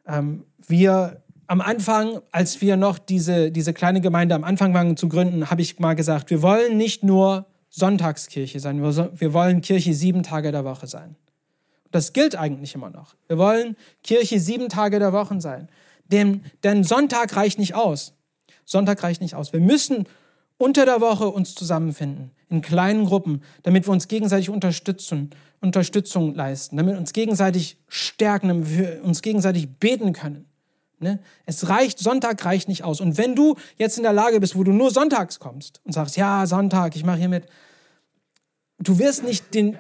Ähm, 0.07 0.45
wir 0.67 1.21
am 1.47 1.61
Anfang, 1.61 2.21
als 2.31 2.61
wir 2.61 2.75
noch 2.75 2.99
diese, 2.99 3.51
diese 3.51 3.73
kleine 3.73 4.01
Gemeinde 4.01 4.35
am 4.35 4.43
Anfang 4.43 4.73
waren 4.73 4.97
zu 4.97 5.07
gründen, 5.07 5.49
habe 5.49 5.61
ich 5.61 5.79
mal 5.79 5.95
gesagt, 5.95 6.29
wir 6.29 6.41
wollen 6.41 6.77
nicht 6.77 7.03
nur 7.03 7.45
Sonntagskirche 7.69 8.59
sein, 8.59 8.81
wir 8.81 9.33
wollen 9.33 9.61
Kirche 9.61 9.93
sieben 9.93 10.23
Tage 10.23 10.51
der 10.51 10.65
Woche 10.65 10.87
sein. 10.87 11.15
Das 11.97 12.13
gilt 12.13 12.36
eigentlich 12.36 12.75
immer 12.75 12.89
noch. 12.89 13.15
Wir 13.27 13.38
wollen 13.38 13.75
Kirche 14.03 14.39
sieben 14.39 14.69
Tage 14.69 14.99
der 14.99 15.13
Woche 15.13 15.41
sein. 15.41 15.67
Denn, 16.05 16.43
denn 16.63 16.83
Sonntag 16.83 17.36
reicht 17.36 17.57
nicht 17.57 17.73
aus. 17.73 18.13
Sonntag 18.65 19.01
reicht 19.01 19.21
nicht 19.21 19.36
aus. 19.36 19.51
Wir 19.51 19.60
müssen 19.60 20.07
unter 20.57 20.86
der 20.86 21.01
Woche 21.01 21.27
uns 21.27 21.55
zusammenfinden, 21.55 22.31
in 22.49 22.62
kleinen 22.62 23.05
Gruppen, 23.05 23.41
damit 23.63 23.88
wir 23.88 23.91
uns 23.91 24.07
gegenseitig 24.07 24.49
unterstützen, 24.49 25.31
Unterstützung 25.60 26.36
leisten, 26.36 26.77
damit 26.77 26.93
wir 26.93 26.99
uns 26.99 27.13
gegenseitig 27.13 27.77
stärken, 27.88 28.49
damit 28.49 28.77
wir 28.77 29.03
uns 29.03 29.21
gegenseitig 29.23 29.67
beten 29.79 30.13
können 30.13 30.45
Ne? 30.99 31.19
Es 31.45 31.69
reicht, 31.69 31.99
Sonntag 31.99 32.43
reicht 32.43 32.67
nicht 32.67 32.83
aus. 32.83 33.01
Und 33.01 33.17
wenn 33.17 33.36
du 33.36 33.55
jetzt 33.77 33.97
in 33.97 34.03
der 34.03 34.13
Lage 34.13 34.39
bist, 34.39 34.55
wo 34.55 34.63
du 34.63 34.71
nur 34.71 34.89
sonntags 34.89 35.39
kommst 35.39 35.79
und 35.83 35.93
sagst, 35.93 36.17
ja, 36.17 36.47
Sonntag, 36.47 36.95
ich 36.95 37.05
mache 37.05 37.19
hier 37.19 37.29
mit, 37.29 37.45
du 38.79 38.97
wirst 38.97 39.23
nicht 39.23 39.53
den, 39.53 39.77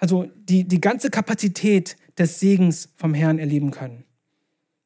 also 0.00 0.26
die, 0.34 0.66
die 0.66 0.80
ganze 0.80 1.10
Kapazität 1.10 1.96
des 2.18 2.40
Segens 2.40 2.88
vom 2.96 3.14
Herrn 3.14 3.38
erleben 3.38 3.70
können. 3.70 4.04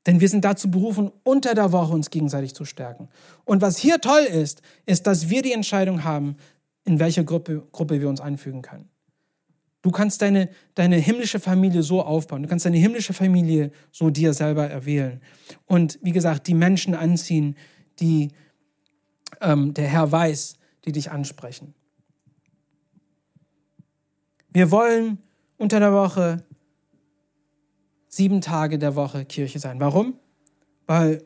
Denn 0.07 0.21
wir 0.21 0.29
sind 0.29 0.45
dazu 0.45 0.71
berufen, 0.71 1.11
unter 1.23 1.55
der 1.55 1.73
Woche 1.73 1.95
uns 1.95 2.11
gegenseitig 2.11 2.55
zu 2.55 2.65
stärken. 2.65 3.09
Und 3.45 3.63
was 3.63 3.79
hier 3.79 4.01
toll 4.01 4.23
ist, 4.23 4.61
ist, 4.85 5.07
dass 5.07 5.31
wir 5.31 5.41
die 5.41 5.53
Entscheidung 5.53 6.05
haben, 6.05 6.37
in 6.85 6.99
welche 6.99 7.25
Gruppe, 7.25 7.67
Gruppe 7.73 8.01
wir 8.01 8.09
uns 8.09 8.21
einfügen 8.21 8.61
können. 8.61 8.91
Du 9.81 9.91
kannst 9.91 10.21
deine, 10.21 10.51
deine 10.75 10.97
himmlische 10.97 11.41
Familie 11.41 11.83
so 11.83 12.03
aufbauen. 12.03 12.43
Du 12.43 12.49
kannst 12.49 12.67
deine 12.67 12.79
himmlische 12.79 13.13
Familie 13.13 13.71
so 13.93 14.11
dir 14.11 14.35
selber 14.35 14.67
erwählen. 14.67 15.21
Und 15.67 15.99
wie 16.03 16.13
gesagt, 16.13 16.49
die 16.49 16.55
Menschen 16.55 16.95
anziehen, 16.95 17.57
die 18.01 18.31
ähm, 19.41 19.75
der 19.75 19.87
Herr 19.87 20.11
weiß, 20.11 20.57
die 20.85 20.93
dich 20.93 21.11
ansprechen. 21.11 21.75
Wir 24.55 24.71
wollen 24.71 25.19
unter 25.59 25.81
der 25.81 25.93
Woche 25.93 26.45
sieben 28.07 28.41
Tage 28.41 28.79
der 28.79 28.95
Woche 28.95 29.25
Kirche 29.25 29.59
sein. 29.59 29.81
Warum? 29.81 30.15
Weil 30.87 31.25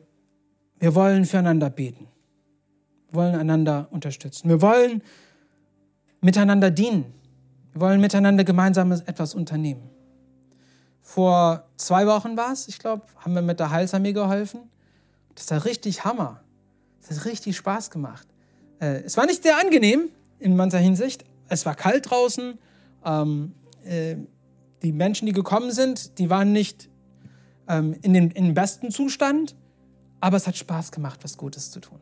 wir 0.79 0.95
wollen 0.95 1.25
füreinander 1.25 1.69
beten. 1.69 2.07
Wir 3.11 3.19
wollen 3.19 3.35
einander 3.35 3.87
unterstützen. 3.91 4.49
Wir 4.49 4.63
wollen 4.63 5.03
miteinander 6.21 6.71
dienen. 6.71 7.05
Wir 7.73 7.81
wollen 7.81 8.01
miteinander 8.01 8.43
gemeinsam 8.43 8.91
etwas 8.91 9.35
unternehmen. 9.35 9.91
Vor 11.03 11.65
zwei 11.77 12.07
Wochen 12.07 12.35
war 12.35 12.51
es, 12.51 12.67
ich 12.67 12.79
glaube, 12.79 13.03
haben 13.17 13.35
wir 13.35 13.43
mit 13.43 13.59
der 13.59 13.69
Heilsarmee 13.69 14.13
geholfen. 14.13 14.61
Das 15.35 15.51
war 15.51 15.65
richtig 15.65 16.03
Hammer. 16.03 16.41
Das 17.07 17.19
hat 17.19 17.25
richtig 17.25 17.57
Spaß 17.57 17.91
gemacht. 17.91 18.27
Äh, 18.79 19.03
es 19.03 19.17
war 19.17 19.27
nicht 19.27 19.43
sehr 19.43 19.59
angenehm 19.59 20.09
in 20.39 20.55
mancher 20.55 20.79
Hinsicht. 20.79 21.25
Es 21.47 21.67
war 21.67 21.75
kalt 21.75 22.09
draußen. 22.09 22.57
Ähm, 23.05 23.53
äh, 23.83 24.15
die 24.81 24.91
Menschen, 24.91 25.25
die 25.25 25.33
gekommen 25.33 25.71
sind, 25.71 26.17
die 26.19 26.29
waren 26.29 26.51
nicht 26.51 26.89
ähm, 27.67 27.95
in, 28.01 28.13
den, 28.13 28.31
in 28.31 28.45
dem 28.45 28.53
besten 28.53 28.91
Zustand, 28.91 29.55
aber 30.19 30.37
es 30.37 30.47
hat 30.47 30.57
Spaß 30.57 30.91
gemacht, 30.91 31.19
was 31.23 31.37
Gutes 31.37 31.71
zu 31.71 31.79
tun. 31.79 31.99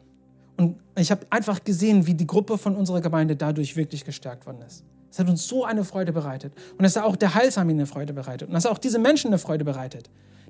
Und 0.58 0.78
ich 0.96 1.12
habe 1.12 1.26
einfach 1.30 1.64
gesehen, 1.64 2.08
wie 2.08 2.16
die 2.16 2.26
Gruppe 2.26 2.58
von 2.58 2.76
unserer 2.76 3.02
Gemeinde 3.02 3.36
dadurch 3.36 3.76
wirklich 3.76 4.06
gestärkt 4.06 4.46
worden 4.46 4.62
ist. 4.66 4.84
Es 5.12 5.20
hat 5.20 5.30
uns 5.30 5.48
so 5.48 5.64
eine 5.66 5.84
Freude 5.84 6.12
bereitet. 6.12 6.54
Und 6.78 6.86
es 6.86 6.96
hat 6.96 7.04
auch 7.04 7.16
der 7.16 7.36
Heilsam 7.36 7.70
eine 7.70 7.86
Freude 7.86 8.14
bereitet. 8.14 8.50
Und 8.50 8.56
es 8.56 8.66
hat 8.66 8.72
auch 8.72 8.78
diese 8.78 9.00
Menschen 9.00 9.28
eine 9.28 9.38
Freude 9.38 9.64
bereitet. 9.64 10.10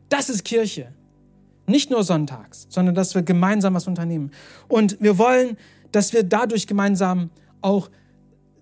Das 0.10 0.29
ist 0.29 0.45
Kirche. 0.45 0.93
Nicht 1.67 1.89
nur 1.89 2.03
sonntags, 2.03 2.67
sondern 2.69 2.95
dass 2.95 3.13
wir 3.13 3.21
gemeinsam 3.21 3.73
was 3.73 3.88
unternehmen. 3.88 4.31
Und 4.69 4.97
wir 5.01 5.17
wollen, 5.17 5.57
dass 5.91 6.13
wir 6.13 6.23
dadurch 6.23 6.67
gemeinsam 6.67 7.29
auch 7.62 7.89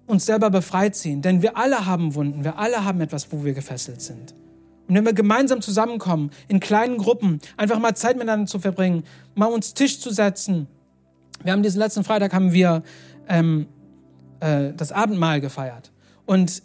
uns 0.08 0.26
selber 0.26 0.50
befreit 0.50 0.96
sehen. 0.96 1.22
Denn 1.22 1.42
wir 1.42 1.58
alle 1.58 1.86
haben 1.86 2.16
Wunden. 2.16 2.44
Wir 2.44 2.58
alle 2.58 2.86
haben 2.86 3.02
etwas, 3.02 3.32
wo 3.32 3.44
wir 3.44 3.54
gefesselt 3.54 4.02
sind. 4.02 4.34
Und 4.88 4.96
wenn 4.96 5.06
wir 5.06 5.14
gemeinsam 5.14 5.62
zusammenkommen, 5.62 6.30
in 6.48 6.60
kleinen 6.60 6.98
Gruppen, 6.98 7.40
einfach 7.58 7.80
mal 7.80 7.96
Zeit 7.96 8.16
miteinander 8.16 8.46
zu 8.46 8.60
verbringen, 8.60 9.04
mal 9.34 9.48
uns 9.48 9.74
Tisch 9.74 10.00
zu 10.00 10.12
setzen. 10.12 10.68
Wir 11.44 11.54
haben 11.54 11.64
diesen 11.64 11.80
letzten 11.80 12.04
Freitag 12.04 12.34
haben 12.34 12.54
wir 12.54 12.84
ähm, 13.28 13.68
äh, 14.40 14.74
das 14.74 14.92
Abendmahl 14.92 15.42
gefeiert. 15.42 15.92
Und 16.26 16.62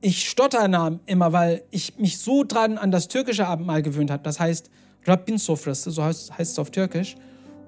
ich 0.00 0.28
stotter 0.28 0.98
immer, 1.06 1.32
weil 1.32 1.62
ich 1.70 1.98
mich 1.98 2.18
so 2.18 2.44
dran 2.44 2.78
an 2.78 2.92
das 2.92 3.08
türkische 3.08 3.48
Abendmahl 3.48 3.82
gewöhnt 3.82 4.12
habe. 4.12 4.22
Das 4.22 4.38
heißt 4.38 4.70
Rabbin 5.04 5.38
Sofras, 5.38 5.82
so 5.82 6.04
heißt 6.04 6.30
es 6.38 6.58
auf 6.58 6.70
Türkisch. 6.70 7.16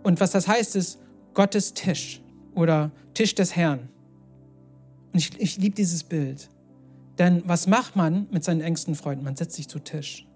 Und 0.03 0.21
was 0.21 0.31
das 0.31 0.47
heißt, 0.47 0.77
ist 0.77 0.99
Gottes 1.35 1.75
Tisch 1.75 2.21
oder 2.55 2.91
Tisch 3.15 3.35
des 3.35 3.57
Herrn. 3.57 3.89
Und 5.13 5.19
ich, 5.19 5.41
ich 5.41 5.59
liebe 5.59 5.75
dieses 5.75 6.05
Bild. 6.05 6.51
Denn 7.19 7.43
was 7.47 7.67
macht 7.67 7.97
man 7.97 8.27
mit 8.31 8.45
seinen 8.45 8.61
engsten 8.61 8.95
Freunden? 8.95 9.25
Man 9.25 9.37
setzt 9.37 9.57
sich 9.57 9.69
zu 9.69 9.79
Tisch. 9.79 10.27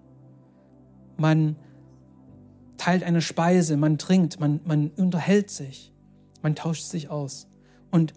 Man 1.17 1.55
teilt 2.77 3.03
eine 3.03 3.21
Speise, 3.21 3.77
man 3.77 3.97
trinkt, 3.97 4.39
man, 4.39 4.59
man 4.65 4.89
unterhält 4.97 5.49
sich, 5.49 5.93
man 6.41 6.55
tauscht 6.55 6.83
sich 6.83 7.09
aus. 7.09 7.47
Und 7.89 8.13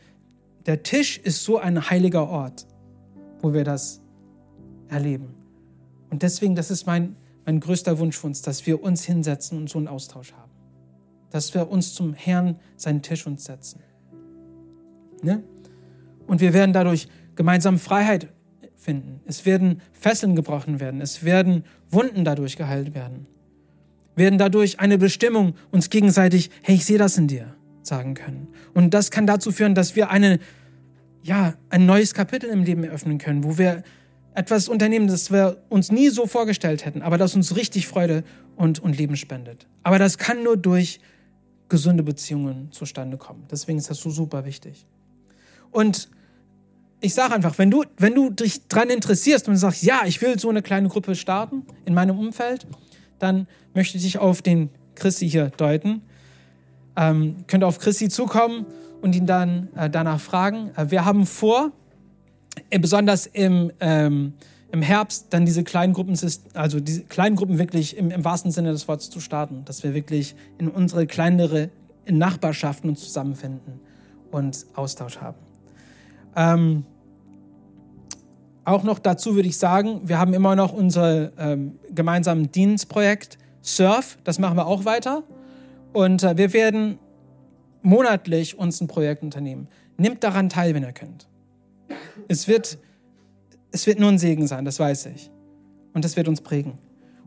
der 0.66 0.82
Tisch 0.82 1.18
ist 1.18 1.44
so 1.44 1.58
ein 1.58 1.88
heiliger 1.88 2.28
Ort, 2.28 2.66
wo 3.40 3.52
wir 3.52 3.64
das 3.64 4.00
erleben. 4.88 5.34
Und 6.10 6.22
deswegen, 6.22 6.54
das 6.54 6.70
ist 6.70 6.86
mein, 6.86 7.16
mein 7.46 7.60
größter 7.60 7.98
Wunsch 7.98 8.18
für 8.18 8.26
uns, 8.26 8.42
dass 8.42 8.66
wir 8.66 8.82
uns 8.82 9.04
hinsetzen 9.04 9.58
und 9.58 9.70
so 9.70 9.78
einen 9.78 9.88
Austausch 9.88 10.32
haben. 10.32 10.50
Dass 11.30 11.54
wir 11.54 11.70
uns 11.70 11.94
zum 11.94 12.14
Herrn 12.14 12.58
seinen 12.76 13.02
Tisch 13.02 13.26
uns 13.26 13.44
setzen. 13.44 13.80
Ne? 15.22 15.42
Und 16.28 16.40
wir 16.40 16.52
werden 16.52 16.72
dadurch 16.72 17.08
gemeinsam 17.34 17.80
Freiheit 17.80 18.28
finden. 18.76 19.20
Es 19.26 19.44
werden 19.44 19.80
Fesseln 19.92 20.36
gebrochen 20.36 20.78
werden. 20.78 21.00
Es 21.00 21.24
werden 21.24 21.64
Wunden 21.90 22.24
dadurch 22.24 22.56
geheilt 22.56 22.94
werden. 22.94 23.26
Wir 24.14 24.26
werden 24.26 24.38
dadurch 24.38 24.78
eine 24.78 24.98
Bestimmung 24.98 25.54
uns 25.72 25.90
gegenseitig, 25.90 26.50
hey, 26.62 26.76
ich 26.76 26.84
sehe 26.84 26.98
das 26.98 27.18
in 27.18 27.26
dir, 27.26 27.56
sagen 27.82 28.14
können. 28.14 28.46
Und 28.74 28.94
das 28.94 29.10
kann 29.10 29.26
dazu 29.26 29.50
führen, 29.50 29.74
dass 29.74 29.96
wir 29.96 30.10
eine 30.10 30.38
ja, 31.22 31.54
ein 31.68 31.86
neues 31.86 32.14
Kapitel 32.14 32.48
im 32.50 32.62
Leben 32.64 32.84
eröffnen 32.84 33.18
können, 33.18 33.44
wo 33.44 33.58
wir 33.58 33.82
etwas 34.34 34.68
unternehmen, 34.68 35.08
das 35.08 35.30
wir 35.30 35.62
uns 35.68 35.90
nie 35.90 36.08
so 36.08 36.26
vorgestellt 36.26 36.84
hätten, 36.84 37.02
aber 37.02 37.18
das 37.18 37.34
uns 37.34 37.56
richtig 37.56 37.86
Freude 37.86 38.24
und, 38.56 38.78
und 38.78 38.96
Leben 38.96 39.16
spendet. 39.16 39.66
Aber 39.82 39.98
das 39.98 40.16
kann 40.18 40.42
nur 40.42 40.56
durch 40.56 41.00
gesunde 41.68 42.02
Beziehungen 42.02 42.72
zustande 42.72 43.16
kommen. 43.16 43.44
Deswegen 43.50 43.78
ist 43.78 43.90
das 43.90 43.98
so 43.98 44.10
super 44.10 44.44
wichtig. 44.44 44.86
Und 45.70 46.08
ich 47.00 47.14
sage 47.14 47.34
einfach, 47.34 47.58
wenn 47.58 47.70
du, 47.70 47.84
wenn 47.96 48.14
du 48.14 48.30
dich 48.30 48.66
daran 48.68 48.90
interessierst 48.90 49.48
und 49.48 49.56
sagst, 49.56 49.82
ja, 49.82 50.02
ich 50.06 50.20
will 50.20 50.38
so 50.38 50.48
eine 50.48 50.62
kleine 50.62 50.88
Gruppe 50.88 51.14
starten 51.14 51.62
in 51.84 51.94
meinem 51.94 52.18
Umfeld, 52.18 52.66
dann 53.18 53.46
möchte 53.74 53.96
ich 53.96 54.04
dich 54.04 54.18
auf 54.18 54.42
den 54.42 54.70
Christi 54.94 55.28
hier 55.28 55.50
deuten. 55.50 56.02
Ähm, 56.96 57.36
könnt 57.46 57.62
auf 57.62 57.78
Christi 57.78 58.08
zukommen 58.08 58.66
und 59.00 59.14
ihn 59.14 59.26
dann 59.26 59.68
äh, 59.76 59.88
danach 59.88 60.20
fragen. 60.20 60.70
Äh, 60.76 60.90
wir 60.90 61.04
haben 61.04 61.26
vor, 61.26 61.70
äh, 62.70 62.78
besonders 62.80 63.26
im, 63.26 63.70
ähm, 63.78 64.32
im 64.72 64.82
Herbst, 64.82 65.26
dann 65.30 65.46
diese 65.46 65.62
kleinen 65.62 65.92
Gruppen, 65.92 66.18
also 66.54 66.80
diese 66.80 67.02
kleinen 67.04 67.36
Gruppen 67.36 67.58
wirklich 67.58 67.96
im, 67.96 68.10
im 68.10 68.24
wahrsten 68.24 68.50
Sinne 68.50 68.72
des 68.72 68.88
Wortes 68.88 69.10
zu 69.10 69.20
starten, 69.20 69.64
dass 69.64 69.84
wir 69.84 69.94
wirklich 69.94 70.34
in 70.58 70.68
unsere 70.68 71.06
kleinere 71.06 71.70
in 72.04 72.18
Nachbarschaften 72.18 72.90
uns 72.90 73.00
zusammenfinden 73.00 73.80
und 74.32 74.66
Austausch 74.74 75.18
haben. 75.18 75.47
Ähm, 76.36 76.84
auch 78.64 78.82
noch 78.82 78.98
dazu 78.98 79.34
würde 79.34 79.48
ich 79.48 79.56
sagen, 79.56 80.02
wir 80.04 80.18
haben 80.18 80.34
immer 80.34 80.54
noch 80.54 80.72
unser 80.72 81.36
ähm, 81.38 81.78
gemeinsames 81.90 82.50
Dienstprojekt 82.50 83.38
Surf, 83.62 84.18
das 84.24 84.38
machen 84.38 84.56
wir 84.56 84.66
auch 84.66 84.84
weiter. 84.84 85.22
Und 85.92 86.22
äh, 86.22 86.36
wir 86.36 86.52
werden 86.52 86.98
monatlich 87.82 88.58
uns 88.58 88.80
ein 88.80 88.88
Projekt 88.88 89.22
unternehmen. 89.22 89.68
Nimmt 89.96 90.22
daran 90.22 90.48
teil, 90.48 90.74
wenn 90.74 90.82
ihr 90.82 90.92
könnt. 90.92 91.28
Es 92.28 92.46
wird, 92.46 92.78
es 93.70 93.86
wird 93.86 93.98
nur 93.98 94.10
ein 94.10 94.18
Segen 94.18 94.46
sein, 94.46 94.64
das 94.64 94.78
weiß 94.78 95.06
ich. 95.06 95.30
Und 95.94 96.04
das 96.04 96.16
wird 96.16 96.28
uns 96.28 96.40
prägen. 96.40 96.78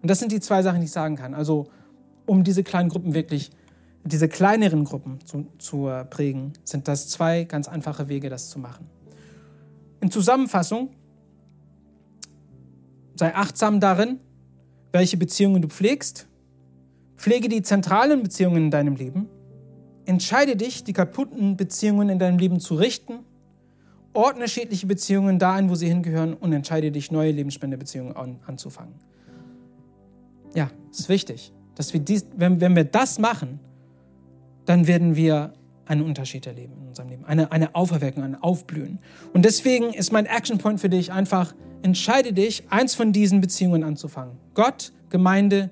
Und 0.01 0.09
das 0.09 0.19
sind 0.19 0.31
die 0.31 0.39
zwei 0.39 0.61
Sachen, 0.61 0.79
die 0.79 0.85
ich 0.85 0.91
sagen 0.91 1.15
kann. 1.15 1.33
Also, 1.33 1.67
um 2.25 2.43
diese 2.43 2.63
kleinen 2.63 2.89
Gruppen 2.89 3.13
wirklich, 3.13 3.51
diese 4.03 4.27
kleineren 4.27 4.83
Gruppen 4.83 5.19
zu, 5.25 5.47
zu 5.57 5.87
äh, 5.87 6.05
prägen, 6.05 6.53
sind 6.63 6.87
das 6.87 7.09
zwei 7.09 7.43
ganz 7.43 7.67
einfache 7.67 8.07
Wege, 8.07 8.29
das 8.29 8.49
zu 8.49 8.59
machen. 8.59 8.89
In 9.99 10.09
Zusammenfassung, 10.09 10.89
sei 13.15 13.35
achtsam 13.35 13.79
darin, 13.79 14.19
welche 14.91 15.17
Beziehungen 15.17 15.61
du 15.61 15.67
pflegst. 15.67 16.27
Pflege 17.15 17.49
die 17.49 17.61
zentralen 17.61 18.23
Beziehungen 18.23 18.65
in 18.65 18.71
deinem 18.71 18.95
Leben 18.95 19.29
Entscheide 20.05 20.55
dich, 20.55 20.83
die 20.83 20.93
kaputten 20.93 21.57
Beziehungen 21.57 22.09
in 22.09 22.19
deinem 22.19 22.37
Leben 22.37 22.59
zu 22.59 22.75
richten. 22.75 23.19
Ordne 24.13 24.47
schädliche 24.47 24.87
Beziehungen 24.87 25.39
da 25.39 25.53
ein, 25.53 25.69
wo 25.69 25.75
sie 25.75 25.87
hingehören 25.87 26.33
und 26.33 26.51
entscheide 26.51 26.91
dich, 26.91 27.11
neue 27.11 27.31
Lebensspendebeziehungen 27.31 28.15
an, 28.15 28.39
anzufangen. 28.45 28.95
Ja, 30.53 30.69
ist 30.91 31.07
wichtig, 31.07 31.53
dass 31.75 31.93
wir 31.93 32.01
dies, 32.01 32.25
wenn, 32.35 32.59
wenn 32.59 32.75
wir 32.75 32.83
das 32.83 33.19
machen, 33.19 33.59
dann 34.71 34.87
werden 34.87 35.15
wir 35.15 35.53
einen 35.85 36.01
Unterschied 36.01 36.47
erleben 36.47 36.73
in 36.81 36.87
unserem 36.87 37.09
Leben, 37.09 37.25
eine, 37.25 37.51
eine 37.51 37.75
Auferweckung, 37.75 38.23
ein 38.23 38.41
Aufblühen. 38.41 38.99
Und 39.33 39.43
deswegen 39.43 39.93
ist 39.93 40.11
mein 40.11 40.25
Action 40.25 40.57
Point 40.57 40.79
für 40.79 40.89
dich 40.89 41.11
einfach, 41.11 41.53
entscheide 41.81 42.33
dich, 42.33 42.63
eins 42.69 42.95
von 42.95 43.11
diesen 43.11 43.41
Beziehungen 43.41 43.83
anzufangen. 43.83 44.37
Gott, 44.53 44.93
Gemeinde 45.09 45.69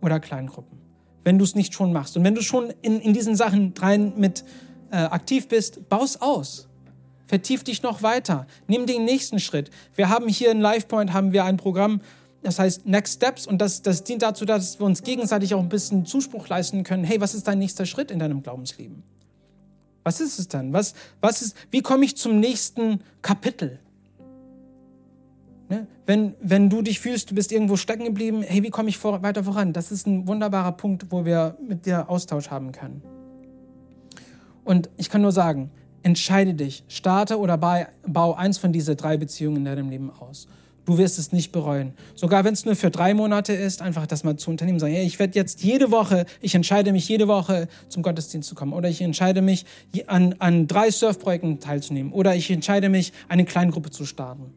oder 0.00 0.20
Kleingruppen 0.20 0.82
wenn 1.24 1.38
du 1.38 1.44
es 1.44 1.54
nicht 1.54 1.74
schon 1.74 1.92
machst. 1.92 2.16
Und 2.16 2.24
wenn 2.24 2.34
du 2.34 2.42
schon 2.42 2.72
in, 2.82 3.00
in 3.00 3.12
diesen 3.12 3.36
Sachen 3.36 3.74
rein 3.78 4.14
mit 4.16 4.44
äh, 4.90 4.96
aktiv 4.96 5.48
bist, 5.48 5.88
baus 5.88 6.16
aus. 6.20 6.68
Vertief 7.26 7.64
dich 7.64 7.82
noch 7.82 8.02
weiter. 8.02 8.46
Nimm 8.66 8.86
den 8.86 9.04
nächsten 9.04 9.38
Schritt. 9.38 9.70
Wir 9.94 10.08
haben 10.08 10.28
hier 10.28 10.50
in 10.50 10.60
LifePoint 10.60 11.12
haben 11.12 11.32
wir 11.32 11.44
ein 11.44 11.56
Programm, 11.56 12.00
das 12.42 12.58
heißt 12.58 12.86
Next 12.86 13.14
Steps 13.14 13.46
und 13.46 13.58
das, 13.58 13.82
das 13.82 14.04
dient 14.04 14.22
dazu, 14.22 14.44
dass 14.44 14.78
wir 14.78 14.86
uns 14.86 15.02
gegenseitig 15.02 15.54
auch 15.54 15.60
ein 15.60 15.68
bisschen 15.68 16.06
Zuspruch 16.06 16.48
leisten 16.48 16.82
können. 16.82 17.04
Hey, 17.04 17.20
was 17.20 17.34
ist 17.34 17.46
dein 17.46 17.58
nächster 17.58 17.86
Schritt 17.86 18.10
in 18.10 18.18
deinem 18.18 18.42
Glaubensleben? 18.42 19.02
Was 20.04 20.20
ist 20.20 20.38
es 20.38 20.48
dann? 20.48 20.72
Was, 20.72 20.94
was 21.20 21.42
ist, 21.42 21.56
wie 21.70 21.80
komme 21.80 22.04
ich 22.04 22.16
zum 22.16 22.40
nächsten 22.40 23.00
Kapitel? 23.22 23.78
Ne? 25.68 25.86
Wenn, 26.04 26.34
wenn 26.40 26.68
du 26.68 26.82
dich 26.82 26.98
fühlst, 26.98 27.30
du 27.30 27.36
bist 27.36 27.52
irgendwo 27.52 27.76
stecken 27.76 28.04
geblieben, 28.04 28.42
hey, 28.42 28.64
wie 28.64 28.70
komme 28.70 28.88
ich 28.88 28.98
vor, 28.98 29.22
weiter 29.22 29.44
voran? 29.44 29.72
Das 29.72 29.92
ist 29.92 30.06
ein 30.06 30.26
wunderbarer 30.26 30.72
Punkt, 30.72 31.06
wo 31.10 31.24
wir 31.24 31.56
mit 31.66 31.86
dir 31.86 32.10
Austausch 32.10 32.50
haben 32.50 32.72
können. 32.72 33.02
Und 34.64 34.90
ich 34.96 35.08
kann 35.08 35.22
nur 35.22 35.32
sagen, 35.32 35.70
entscheide 36.02 36.54
dich, 36.54 36.84
starte 36.88 37.38
oder 37.38 37.56
bau 37.56 38.34
eins 38.34 38.58
von 38.58 38.72
diesen 38.72 38.96
drei 38.96 39.16
Beziehungen 39.16 39.58
in 39.58 39.64
deinem 39.64 39.90
Leben 39.90 40.10
aus. 40.10 40.48
Du 40.84 40.98
wirst 40.98 41.18
es 41.18 41.30
nicht 41.30 41.52
bereuen. 41.52 41.94
Sogar 42.16 42.44
wenn 42.44 42.54
es 42.54 42.64
nur 42.64 42.74
für 42.74 42.90
drei 42.90 43.14
Monate 43.14 43.52
ist, 43.52 43.82
einfach 43.82 44.06
das 44.06 44.24
mal 44.24 44.36
zu 44.36 44.50
unternehmen. 44.50 44.80
Sagen, 44.80 44.94
hey, 44.94 45.04
ich 45.04 45.18
werde 45.20 45.34
jetzt 45.38 45.62
jede 45.62 45.92
Woche, 45.92 46.26
ich 46.40 46.56
entscheide 46.56 46.92
mich 46.92 47.08
jede 47.08 47.28
Woche 47.28 47.68
zum 47.88 48.02
Gottesdienst 48.02 48.48
zu 48.48 48.56
kommen. 48.56 48.72
Oder 48.72 48.88
ich 48.88 49.00
entscheide 49.00 49.42
mich 49.42 49.64
an, 50.08 50.34
an 50.40 50.66
drei 50.66 50.90
Surfprojekten 50.90 51.60
teilzunehmen. 51.60 52.12
Oder 52.12 52.34
ich 52.34 52.50
entscheide 52.50 52.88
mich, 52.88 53.12
eine 53.28 53.44
Kleingruppe 53.44 53.90
zu 53.90 54.04
starten. 54.04 54.52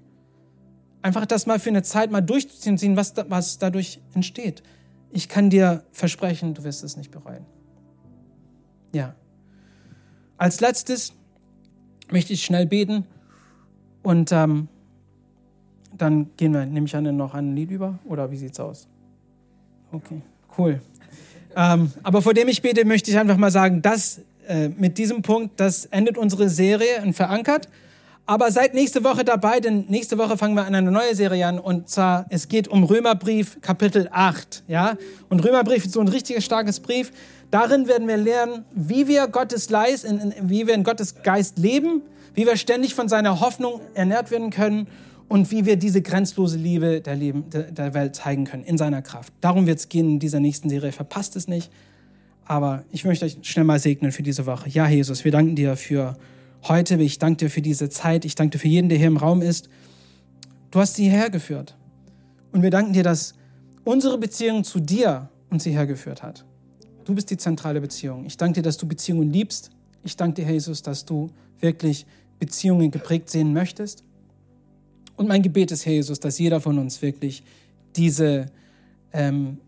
Einfach 1.04 1.28
das 1.28 1.46
mal 1.46 1.60
für 1.60 1.70
eine 1.70 1.84
Zeit 1.84 2.10
mal 2.10 2.22
durchzuziehen, 2.22 2.96
was, 2.96 3.14
da, 3.14 3.26
was 3.30 3.60
dadurch 3.60 4.00
entsteht. 4.16 4.64
Ich 5.12 5.30
kann 5.30 5.52
dir 5.52 5.84
versprechen, 5.92 6.56
du 6.56 6.64
wirst 6.64 6.84
es 6.84 6.98
nicht 6.98 7.12
bereuen. 7.12 7.46
Ja. 8.94 9.14
Als 10.38 10.60
letztes 10.60 11.14
möchte 12.10 12.34
ich 12.34 12.44
schnell 12.44 12.66
beten 12.66 13.06
und 14.02 14.32
ähm, 14.32 14.68
dann 15.98 16.30
gehen 16.38 16.54
wir, 16.54 16.66
nehme 16.66 16.86
ich 16.86 16.96
an, 16.96 17.16
noch 17.16 17.34
ein 17.34 17.56
Lied 17.56 17.72
über 17.72 18.00
oder 18.06 18.32
wie 18.32 18.38
sieht's 18.38 18.60
aus? 18.60 18.88
Okay, 19.92 20.22
cool. 20.58 20.82
Ähm, 21.56 21.92
aber 22.04 22.22
vor 22.22 22.34
dem 22.34 22.48
ich 22.48 22.62
bete, 22.62 22.86
möchte 22.86 23.10
ich 23.10 23.18
einfach 23.18 23.38
mal 23.38 23.52
sagen, 23.52 23.82
dass 23.82 24.20
äh, 24.48 24.70
mit 24.70 24.98
diesem 24.98 25.22
Punkt, 25.22 25.60
das 25.60 25.86
endet 25.86 26.18
unsere 26.18 26.50
Serie 26.50 27.02
und 27.04 27.14
verankert. 27.14 27.70
Aber 28.28 28.52
seid 28.52 28.74
nächste 28.74 29.04
Woche 29.04 29.24
dabei, 29.24 29.60
denn 29.60 29.86
nächste 29.88 30.18
Woche 30.18 30.36
fangen 30.36 30.56
wir 30.56 30.66
an 30.66 30.74
eine 30.74 30.92
neue 30.92 31.14
Serie 31.14 31.46
an 31.46 31.60
und 31.60 31.90
zwar 31.90 32.26
es 32.30 32.48
geht 32.48 32.68
um 32.68 32.84
Römerbrief 32.84 33.62
Kapitel 33.62 34.10
8, 34.12 34.64
ja? 34.68 34.98
Und 35.30 35.46
Römerbrief 35.46 35.86
ist 35.86 35.94
so 35.94 36.02
ein 36.02 36.08
richtig 36.08 36.44
starkes 36.44 36.80
Brief. 36.80 37.12
Darin 37.52 37.88
werden 37.88 38.08
wir 38.08 38.18
lernen, 38.18 38.66
wie 38.74 39.08
wir 39.08 39.28
Gottes 39.28 39.70
Leis, 39.70 40.04
in, 40.04 40.18
in, 40.18 40.50
wie 40.50 40.66
wir 40.66 40.74
in 40.74 40.84
Gottes 40.84 41.22
Geist 41.22 41.60
leben, 41.60 42.02
wie 42.34 42.48
wir 42.48 42.58
ständig 42.58 42.96
von 42.96 43.08
seiner 43.08 43.42
Hoffnung 43.42 43.80
ernährt 43.94 44.32
werden 44.32 44.50
können 44.50 44.88
und 45.28 45.52
wie 45.52 45.66
wir 45.66 45.76
diese 45.76 46.02
grenzlose 46.02 46.58
Liebe 46.58 47.02
der, 47.02 47.16
Leben, 47.16 47.46
der 47.50 47.94
Welt 47.94 48.16
zeigen 48.16 48.46
können 48.46 48.64
in 48.64 48.78
seiner 48.78 49.02
Kraft. 49.02 49.34
Darum 49.42 49.66
wird 49.66 49.80
es 49.80 49.90
gehen 49.90 50.12
in 50.12 50.20
dieser 50.20 50.40
nächsten 50.40 50.70
Serie. 50.70 50.92
Verpasst 50.92 51.36
es 51.36 51.48
nicht. 51.48 51.72
Aber 52.46 52.84
ich 52.92 53.06
möchte 53.06 53.26
euch 53.26 53.40
schnell 53.42 53.66
mal 53.66 53.80
segnen 53.80 54.12
für 54.12 54.22
diese 54.22 54.46
Woche. 54.46 54.70
Ja, 54.70 54.88
Jesus, 54.88 55.26
wir 55.26 55.32
danken 55.32 55.56
dir 55.56 55.76
für 55.76 56.16
heute. 56.64 56.96
Ich 57.02 57.18
danke 57.18 57.46
dir 57.46 57.50
für 57.50 57.62
diese 57.62 57.90
Zeit. 57.90 58.24
Ich 58.24 58.36
danke 58.36 58.58
dir 58.58 58.60
für 58.60 58.68
jeden, 58.68 58.88
der 58.88 59.00
hier 59.00 59.08
im 59.08 59.18
Raum 59.18 59.42
ist. 59.42 59.68
Du 60.70 60.80
hast 60.80 60.96
sie 60.96 61.10
hergeführt. 61.10 61.76
Und 62.52 62.62
wir 62.62 62.70
danken 62.70 62.94
dir, 62.94 63.04
dass 63.04 63.34
unsere 63.84 64.18
Beziehung 64.18 64.64
zu 64.64 64.80
dir 64.80 65.30
uns 65.50 65.64
hierher 65.64 65.88
geführt 65.88 66.22
hat. 66.22 66.46
Du 67.04 67.14
bist 67.14 67.30
die 67.30 67.38
zentrale 67.38 67.82
Beziehung. 67.82 68.26
Ich 68.26 68.38
danke 68.38 68.56
dir, 68.56 68.64
dass 68.64 68.78
du 68.78 68.88
Beziehungen 68.88 69.32
liebst. 69.32 69.72
Ich 70.04 70.16
danke 70.16 70.44
dir, 70.44 70.52
Jesus, 70.52 70.82
dass 70.82 71.06
du 71.06 71.32
wirklich 71.60 72.06
Beziehungen 72.40 72.92
geprägt 72.92 73.30
sehen 73.30 73.54
möchtest. 73.54 74.05
Und 75.18 75.28
mein 75.28 75.42
Gebet 75.42 75.72
ist, 75.72 75.86
Herr 75.86 75.94
Jesus, 75.94 76.20
dass 76.20 76.40
jeder 76.40 76.62
von 76.62 76.78
uns 76.78 77.02
wirklich 77.02 77.44
diese 77.96 78.48
ähm, 79.14 79.60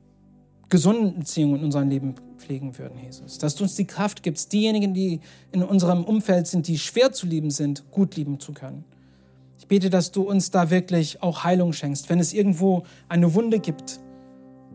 gesunden 0.69 1.19
Beziehungen 1.19 1.57
in 1.57 1.63
unserem 1.65 1.89
Leben 1.89 2.15
pflegen 2.37 2.77
würden, 2.77 2.99
Jesus. 3.01 3.37
Dass 3.37 3.55
du 3.55 3.63
uns 3.63 3.75
die 3.75 3.85
Kraft 3.85 4.23
gibst, 4.23 4.51
diejenigen, 4.53 4.93
die 4.93 5.21
in 5.51 5.63
unserem 5.63 6.03
Umfeld 6.03 6.47
sind, 6.47 6.67
die 6.67 6.77
schwer 6.77 7.11
zu 7.11 7.25
lieben 7.25 7.51
sind, 7.51 7.89
gut 7.91 8.15
lieben 8.15 8.39
zu 8.39 8.53
können. 8.53 8.83
Ich 9.59 9.67
bete, 9.67 9.89
dass 9.89 10.11
du 10.11 10.23
uns 10.23 10.51
da 10.51 10.69
wirklich 10.69 11.23
auch 11.23 11.43
Heilung 11.43 11.73
schenkst, 11.73 12.09
wenn 12.09 12.19
es 12.19 12.33
irgendwo 12.33 12.83
eine 13.09 13.33
Wunde 13.33 13.59
gibt, 13.59 13.99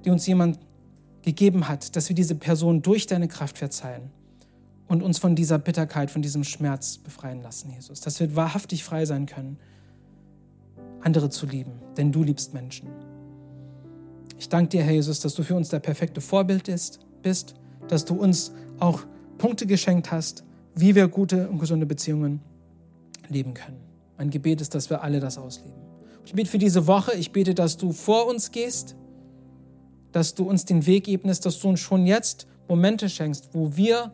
die 0.05 0.11
uns 0.11 0.27
jemand 0.27 0.59
gegeben 1.23 1.68
hat, 1.68 1.95
dass 1.95 2.09
wir 2.09 2.16
diese 2.16 2.35
Person 2.35 2.83
durch 2.83 3.07
deine 3.07 3.29
Kraft 3.29 3.59
verzeihen 3.59 4.11
und 4.89 5.03
uns 5.03 5.18
von 5.18 5.37
dieser 5.37 5.59
Bitterkeit, 5.59 6.11
von 6.11 6.20
diesem 6.20 6.43
Schmerz 6.43 6.99
befreien 6.99 7.43
lassen, 7.43 7.70
Jesus. 7.70 8.01
Dass 8.01 8.18
wir 8.18 8.35
wahrhaftig 8.35 8.83
frei 8.83 9.05
sein 9.05 9.27
können 9.27 9.59
andere 11.03 11.30
zu 11.30 11.46
lieben, 11.46 11.72
denn 11.96 12.12
du 12.12 12.22
liebst 12.22 12.55
Menschen. 12.55 12.88
Ich 14.38 14.48
danke 14.48 14.70
dir, 14.70 14.82
Herr 14.82 14.92
Jesus, 14.92 15.20
dass 15.20 15.34
du 15.34 15.42
für 15.42 15.55
uns 15.55 15.68
der 15.68 15.80
perfekte 15.80 16.20
Vorbild 16.20 16.68
ist, 16.68 17.00
bist, 17.22 17.55
dass 17.88 18.05
du 18.05 18.14
uns 18.14 18.53
auch 18.78 19.03
Punkte 19.38 19.66
geschenkt 19.66 20.11
hast, 20.11 20.44
wie 20.74 20.94
wir 20.94 21.09
gute 21.09 21.48
und 21.48 21.59
gesunde 21.59 21.86
Beziehungen 21.86 22.40
leben 23.28 23.55
können. 23.55 23.78
Mein 24.18 24.30
Gebet 24.30 24.61
ist, 24.61 24.74
dass 24.74 24.90
wir 24.90 25.03
alle 25.03 25.20
das 25.20 25.38
ausleben. 25.38 25.80
Ich 26.24 26.32
bete 26.32 26.48
für 26.48 26.59
diese 26.59 26.86
Woche, 26.86 27.14
ich 27.14 27.32
bete, 27.32 27.55
dass 27.55 27.76
du 27.76 27.92
vor 27.92 28.26
uns 28.26 28.53
gehst, 28.53 28.96
dass 30.12 30.34
du 30.34 30.44
uns 30.44 30.64
den 30.64 30.86
Weg 30.86 31.09
ebnest, 31.09 31.46
dass 31.46 31.59
du 31.59 31.68
uns 31.68 31.80
schon 31.80 32.07
jetzt 32.07 32.46
Momente 32.68 33.09
schenkst, 33.09 33.50
wo 33.53 33.76
wir 33.76 34.12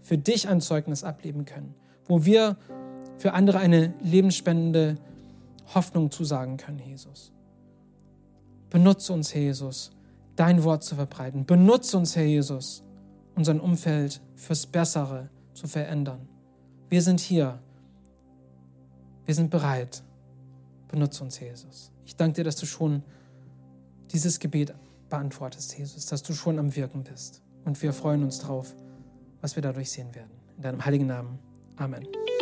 für 0.00 0.18
dich 0.18 0.48
ein 0.48 0.60
Zeugnis 0.60 1.04
ableben 1.04 1.44
können, 1.44 1.74
wo 2.06 2.24
wir 2.24 2.56
für 3.18 3.32
andere 3.34 3.58
eine 3.58 3.94
lebensspendende 4.02 4.96
Hoffnung 5.74 6.10
zusagen 6.10 6.56
können, 6.56 6.78
Jesus. 6.78 7.32
Benutze 8.70 9.12
uns, 9.12 9.34
Herr 9.34 9.42
Jesus, 9.42 9.90
dein 10.36 10.62
Wort 10.64 10.84
zu 10.84 10.94
verbreiten. 10.94 11.44
Benutze 11.44 11.96
uns, 11.96 12.16
Herr 12.16 12.24
Jesus, 12.24 12.82
unser 13.34 13.62
Umfeld 13.62 14.20
fürs 14.34 14.66
Bessere 14.66 15.28
zu 15.54 15.66
verändern. 15.66 16.28
Wir 16.88 17.02
sind 17.02 17.20
hier. 17.20 17.60
Wir 19.24 19.34
sind 19.34 19.50
bereit. 19.50 20.02
Benutze 20.88 21.22
uns, 21.22 21.38
Jesus. 21.38 21.92
Ich 22.04 22.16
danke 22.16 22.36
dir, 22.36 22.44
dass 22.44 22.56
du 22.56 22.66
schon 22.66 23.02
dieses 24.12 24.40
Gebet 24.40 24.74
beantwortest, 25.08 25.76
Jesus, 25.78 26.06
dass 26.06 26.22
du 26.22 26.32
schon 26.32 26.58
am 26.58 26.74
Wirken 26.74 27.04
bist. 27.04 27.42
Und 27.64 27.80
wir 27.82 27.92
freuen 27.92 28.24
uns 28.24 28.38
drauf, 28.38 28.74
was 29.40 29.56
wir 29.56 29.62
dadurch 29.62 29.90
sehen 29.90 30.14
werden. 30.14 30.32
In 30.56 30.62
deinem 30.62 30.84
heiligen 30.84 31.06
Namen. 31.06 31.38
Amen. 31.76 32.06